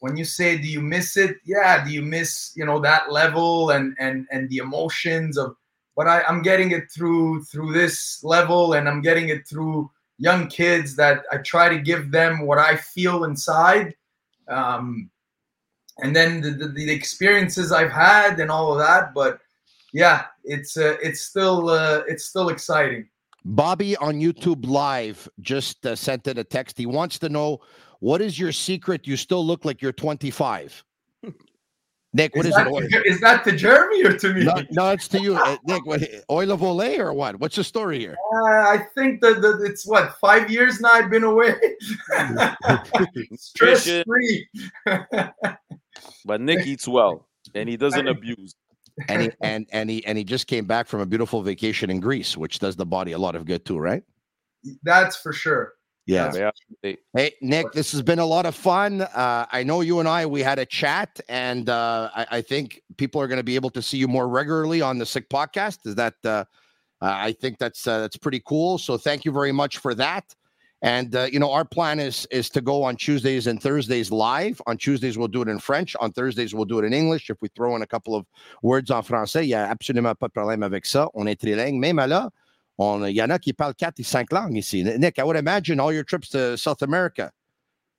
when 0.00 0.16
you 0.16 0.24
say 0.24 0.58
do 0.58 0.66
you 0.66 0.80
miss 0.80 1.16
it 1.16 1.36
yeah 1.44 1.84
do 1.84 1.90
you 1.90 2.02
miss 2.02 2.52
you 2.56 2.66
know 2.66 2.80
that 2.80 3.12
level 3.12 3.70
and 3.70 3.94
and 3.98 4.26
and 4.30 4.48
the 4.50 4.56
emotions 4.56 5.38
of 5.38 5.54
but 5.96 6.08
I, 6.08 6.22
i'm 6.22 6.42
getting 6.42 6.72
it 6.72 6.90
through 6.90 7.44
through 7.44 7.72
this 7.72 8.22
level 8.24 8.72
and 8.72 8.88
i'm 8.88 9.00
getting 9.00 9.28
it 9.28 9.46
through 9.46 9.90
young 10.18 10.48
kids 10.48 10.96
that 10.96 11.22
i 11.30 11.36
try 11.38 11.68
to 11.68 11.78
give 11.78 12.10
them 12.10 12.40
what 12.40 12.58
i 12.58 12.76
feel 12.76 13.24
inside 13.24 13.94
um, 14.48 15.08
and 15.98 16.16
then 16.16 16.40
the, 16.40 16.50
the, 16.50 16.66
the 16.68 16.92
experiences 16.92 17.70
i've 17.70 17.92
had 17.92 18.40
and 18.40 18.50
all 18.50 18.72
of 18.72 18.78
that 18.78 19.14
but 19.14 19.38
yeah 19.92 20.24
it's 20.44 20.76
uh, 20.76 20.96
it's 21.02 21.20
still 21.20 21.68
uh, 21.68 22.02
it's 22.08 22.24
still 22.24 22.48
exciting 22.48 23.06
Bobby 23.42 23.96
on 23.96 24.20
YouTube 24.20 24.66
Live 24.66 25.26
just 25.40 25.86
uh, 25.86 25.96
sent 25.96 26.26
in 26.26 26.36
a 26.36 26.44
text. 26.44 26.76
He 26.76 26.84
wants 26.84 27.18
to 27.20 27.30
know 27.30 27.60
what 28.00 28.20
is 28.20 28.38
your 28.38 28.52
secret? 28.52 29.06
You 29.06 29.16
still 29.16 29.44
look 29.46 29.64
like 29.64 29.80
you're 29.80 29.92
25. 29.92 30.84
Nick, 32.12 32.34
what 32.34 32.44
is, 32.44 32.54
that, 32.54 32.66
it? 32.66 32.90
to- 32.90 33.08
is 33.08 33.20
that 33.20 33.44
to 33.44 33.52
jeremy 33.52 34.04
or 34.04 34.16
to 34.18 34.34
me 34.34 34.44
No, 34.44 34.54
no, 34.72 34.90
it's 34.90 35.06
to 35.08 35.20
you, 35.20 35.36
uh, 35.36 35.56
Nick. 35.64 35.86
What, 35.86 36.02
oil 36.28 36.50
of 36.50 36.60
Olay 36.60 36.98
or 36.98 37.12
what? 37.12 37.38
What's 37.38 37.54
the 37.54 37.62
story 37.62 38.00
here? 38.00 38.16
Uh, 38.34 38.46
I 38.46 38.86
think 38.96 39.20
that 39.20 39.40
that 39.42 39.62
it's 39.64 39.86
what 39.86 40.16
five 40.20 40.50
years 40.50 40.80
now 40.80 40.90
I've 40.90 41.08
been 41.08 41.22
away. 41.22 41.54
Stress 43.36 43.88
free. 44.04 44.48
But 46.24 46.40
Nick 46.40 46.66
eats 46.66 46.88
well 46.88 47.28
and 47.54 47.68
he 47.68 47.76
doesn't 47.76 48.08
abuse. 48.08 48.54
and 49.08 49.22
he 49.22 49.30
and 49.40 49.66
and 49.72 49.88
he 49.88 50.04
and 50.04 50.18
he 50.18 50.24
just 50.24 50.46
came 50.46 50.64
back 50.64 50.88
from 50.88 51.00
a 51.00 51.06
beautiful 51.06 51.42
vacation 51.42 51.90
in 51.90 52.00
Greece, 52.00 52.36
which 52.36 52.58
does 52.58 52.76
the 52.76 52.86
body 52.86 53.12
a 53.12 53.18
lot 53.18 53.36
of 53.36 53.44
good 53.44 53.64
too, 53.64 53.78
right? 53.78 54.02
That's 54.82 55.16
for 55.16 55.32
sure. 55.32 55.74
Yeah. 56.10 56.50
Hey 56.82 57.32
Nick, 57.40 57.72
this 57.72 57.92
has 57.92 58.02
been 58.02 58.18
a 58.18 58.26
lot 58.26 58.46
of 58.46 58.54
fun. 58.54 59.02
Uh, 59.02 59.46
I 59.50 59.62
know 59.62 59.80
you 59.80 60.00
and 60.00 60.08
I 60.08 60.26
we 60.26 60.42
had 60.42 60.58
a 60.58 60.66
chat, 60.66 61.20
and 61.28 61.68
uh, 61.68 62.10
I, 62.14 62.26
I 62.30 62.42
think 62.42 62.82
people 62.96 63.20
are 63.20 63.28
going 63.28 63.38
to 63.38 63.44
be 63.44 63.54
able 63.54 63.70
to 63.70 63.82
see 63.82 63.96
you 63.96 64.08
more 64.08 64.28
regularly 64.28 64.82
on 64.82 64.98
the 64.98 65.06
Sick 65.06 65.28
Podcast. 65.28 65.86
Is 65.86 65.94
that? 65.94 66.14
Uh, 66.24 66.44
I 67.00 67.32
think 67.32 67.58
that's 67.58 67.86
uh, 67.86 68.00
that's 68.00 68.16
pretty 68.16 68.42
cool. 68.44 68.78
So 68.78 68.98
thank 68.98 69.24
you 69.24 69.32
very 69.32 69.52
much 69.52 69.78
for 69.78 69.94
that. 69.94 70.34
And 70.82 71.14
uh, 71.14 71.28
you 71.30 71.38
know, 71.38 71.52
our 71.52 71.64
plan 71.64 72.00
is 72.00 72.26
is 72.30 72.50
to 72.50 72.60
go 72.60 72.82
on 72.82 72.96
Tuesdays 72.96 73.46
and 73.46 73.62
Thursdays 73.62 74.10
live. 74.10 74.60
On 74.66 74.76
Tuesdays 74.76 75.16
we'll 75.16 75.28
do 75.28 75.42
it 75.42 75.48
in 75.48 75.58
French. 75.58 75.94
On 76.00 76.10
Thursdays 76.12 76.54
we'll 76.54 76.64
do 76.64 76.78
it 76.78 76.84
in 76.84 76.92
English. 76.92 77.30
If 77.30 77.38
we 77.40 77.48
throw 77.48 77.76
in 77.76 77.82
a 77.82 77.86
couple 77.86 78.14
of 78.14 78.26
words 78.62 78.90
en 78.90 79.02
français, 79.02 79.42
il 79.42 79.50
y 79.50 79.54
a 79.54 79.68
absolument 79.70 80.14
pas 80.14 80.28
de 80.28 80.32
problème 80.32 80.62
avec 80.62 80.86
ça. 80.86 81.08
On 81.14 81.26
est 81.26 81.40
trilingue. 81.40 81.78
Même 81.78 81.98
là, 81.98 82.30
il 82.80 83.14
y 83.14 83.22
en 83.22 83.30
a 83.30 83.38
qui 83.38 83.52
parlent 83.52 83.74
quatre 83.74 84.00
et 84.00 84.04
cinq 84.04 84.32
langues 84.32 84.56
ici. 84.56 84.82
Nick, 84.82 85.18
I 85.18 85.22
would 85.22 85.36
imagine 85.36 85.80
all 85.80 85.92
your 85.92 86.04
trips 86.04 86.28
to 86.30 86.56
South 86.56 86.82
America. 86.82 87.30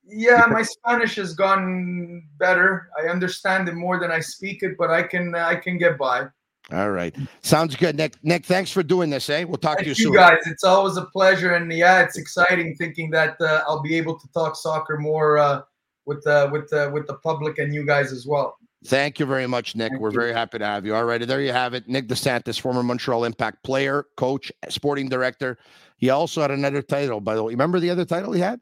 Yeah, 0.03 0.47
my 0.49 0.63
Spanish 0.63 1.15
has 1.15 1.35
gone 1.35 2.23
better. 2.37 2.89
I 2.97 3.07
understand 3.07 3.69
it 3.69 3.75
more 3.75 3.99
than 3.99 4.11
I 4.11 4.19
speak 4.19 4.63
it, 4.63 4.75
but 4.77 4.89
I 4.89 5.03
can 5.03 5.35
I 5.35 5.55
can 5.55 5.77
get 5.77 5.97
by. 5.97 6.27
All 6.71 6.91
right. 6.91 7.15
Sounds 7.41 7.75
good, 7.75 7.95
Nick. 7.97 8.13
Nick, 8.23 8.45
thanks 8.45 8.71
for 8.71 8.83
doing 8.83 9.09
this, 9.09 9.29
eh? 9.29 9.43
We'll 9.43 9.57
talk 9.57 9.79
to 9.79 9.85
you 9.85 9.93
Thank 9.93 9.97
soon. 9.97 10.13
you 10.13 10.19
guys. 10.19 10.39
It's 10.45 10.63
always 10.63 10.97
a 10.97 11.05
pleasure, 11.05 11.53
and 11.53 11.71
yeah, 11.71 12.01
it's 12.01 12.17
exciting 12.17 12.75
thinking 12.75 13.11
that 13.11 13.39
uh, 13.41 13.63
I'll 13.67 13.81
be 13.81 13.95
able 13.95 14.19
to 14.19 14.27
talk 14.33 14.55
soccer 14.55 14.97
more 14.97 15.37
uh, 15.37 15.61
with 16.05 16.23
the 16.23 16.49
with 16.51 16.69
the 16.69 16.89
with 16.93 17.07
the 17.07 17.15
public 17.15 17.57
and 17.59 17.73
you 17.73 17.85
guys 17.85 18.11
as 18.11 18.25
well. 18.25 18.57
Thank 18.85 19.19
you 19.19 19.25
very 19.27 19.45
much, 19.47 19.75
Nick. 19.75 19.91
Thank 19.91 20.01
We're 20.01 20.09
you. 20.09 20.19
very 20.19 20.33
happy 20.33 20.57
to 20.57 20.65
have 20.65 20.85
you. 20.85 20.95
All 20.95 21.03
righty. 21.05 21.25
There 21.25 21.41
you 21.41 21.51
have 21.51 21.73
it. 21.75 21.87
Nick 21.87 22.07
DeSantis, 22.07 22.59
former 22.59 22.81
Montreal 22.81 23.25
Impact 23.25 23.63
player, 23.63 24.05
coach, 24.17 24.51
sporting 24.69 25.07
director. 25.07 25.57
He 25.97 26.09
also 26.09 26.41
had 26.41 26.49
another 26.49 26.81
title, 26.81 27.21
by 27.21 27.35
the 27.35 27.43
way. 27.43 27.53
Remember 27.53 27.79
the 27.79 27.91
other 27.91 28.05
title 28.05 28.31
he 28.33 28.41
had? 28.41 28.59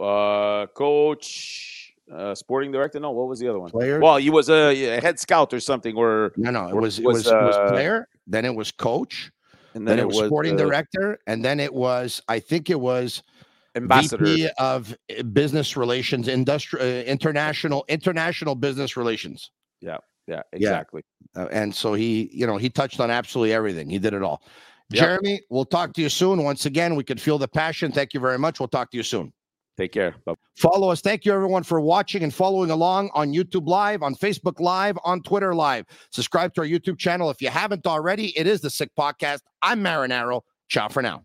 uh, 0.00 0.66
coach, 0.74 1.94
uh, 2.10 2.34
sporting 2.34 2.72
director. 2.72 2.98
No, 3.00 3.10
what 3.10 3.28
was 3.28 3.40
the 3.40 3.48
other 3.48 3.58
one? 3.60 3.70
Player? 3.70 4.00
Well, 4.00 4.16
he 4.16 4.30
was 4.30 4.48
a, 4.48 4.96
a 4.96 5.00
head 5.00 5.18
scout 5.18 5.52
or 5.52 5.60
something, 5.60 5.94
or 5.96 6.32
No, 6.36 6.50
no. 6.50 6.68
It 6.68 6.72
Or 6.72 6.80
was 6.80 6.98
it 6.98 7.04
was, 7.04 7.24
was, 7.24 7.26
it 7.26 7.34
was 7.34 7.56
uh, 7.56 7.68
player, 7.68 8.08
then 8.26 8.44
it 8.44 8.54
was 8.54 8.72
coach, 8.72 9.30
and 9.74 9.86
then, 9.86 9.96
then, 9.98 10.06
it 10.06 10.08
was 10.08 10.26
sporting 10.26 10.54
uh, 10.54 10.64
director, 10.64 11.18
and 11.26 11.44
then 11.44 11.60
it 11.60 11.72
was, 11.72 12.22
I 12.28 12.38
think 12.40 12.70
it 12.70 12.80
was 12.80 13.22
ambassador. 13.74 14.24
VP 14.24 14.50
of 14.58 14.96
uh, 15.18 15.22
business 15.22 15.76
relations, 15.76 16.28
industrial, 16.28 16.84
uh, 16.84 17.02
international, 17.02 17.84
international 17.88 18.54
business 18.54 18.96
relations. 18.96 19.50
Yeah, 19.80 19.98
yeah, 20.26 20.42
exactly. 20.52 21.02
Uh, 21.36 21.48
and 21.50 21.74
so 21.74 21.94
he, 21.94 22.30
you 22.32 22.46
know, 22.46 22.56
he 22.56 22.70
touched 22.70 23.00
on 23.00 23.10
absolutely 23.10 23.52
everything. 23.52 23.88
He 23.88 23.98
did 23.98 24.14
it 24.14 24.22
all. 24.22 24.42
Yep. 24.90 25.00
Jeremy, 25.00 25.40
we'll 25.50 25.64
talk 25.64 25.94
to 25.94 26.02
you 26.02 26.08
soon. 26.08 26.42
Once 26.44 26.66
again, 26.66 26.94
we 26.96 27.04
could 27.04 27.20
feel 27.20 27.38
the 27.38 27.48
passion. 27.48 27.92
Thank 27.92 28.14
you 28.14 28.20
very 28.20 28.38
much. 28.38 28.60
We'll 28.60 28.68
talk 28.68 28.90
to 28.90 28.96
you 28.96 29.02
soon. 29.02 29.32
Take 29.78 29.92
care. 29.92 30.14
Bye. 30.26 30.34
Follow 30.56 30.90
us. 30.90 31.00
Thank 31.00 31.24
you, 31.24 31.32
everyone, 31.32 31.62
for 31.62 31.80
watching 31.80 32.22
and 32.22 32.32
following 32.32 32.70
along 32.70 33.10
on 33.14 33.32
YouTube 33.32 33.66
Live, 33.66 34.02
on 34.02 34.14
Facebook 34.14 34.60
Live, 34.60 34.98
on 35.02 35.22
Twitter 35.22 35.54
Live. 35.54 35.86
Subscribe 36.10 36.52
to 36.54 36.60
our 36.60 36.66
YouTube 36.66 36.98
channel 36.98 37.30
if 37.30 37.40
you 37.40 37.48
haven't 37.48 37.86
already. 37.86 38.38
It 38.38 38.46
is 38.46 38.60
the 38.60 38.70
Sick 38.70 38.90
Podcast. 38.98 39.40
I'm 39.62 39.82
Marinaro. 39.82 40.42
Ciao 40.68 40.88
for 40.88 41.00
now. 41.00 41.24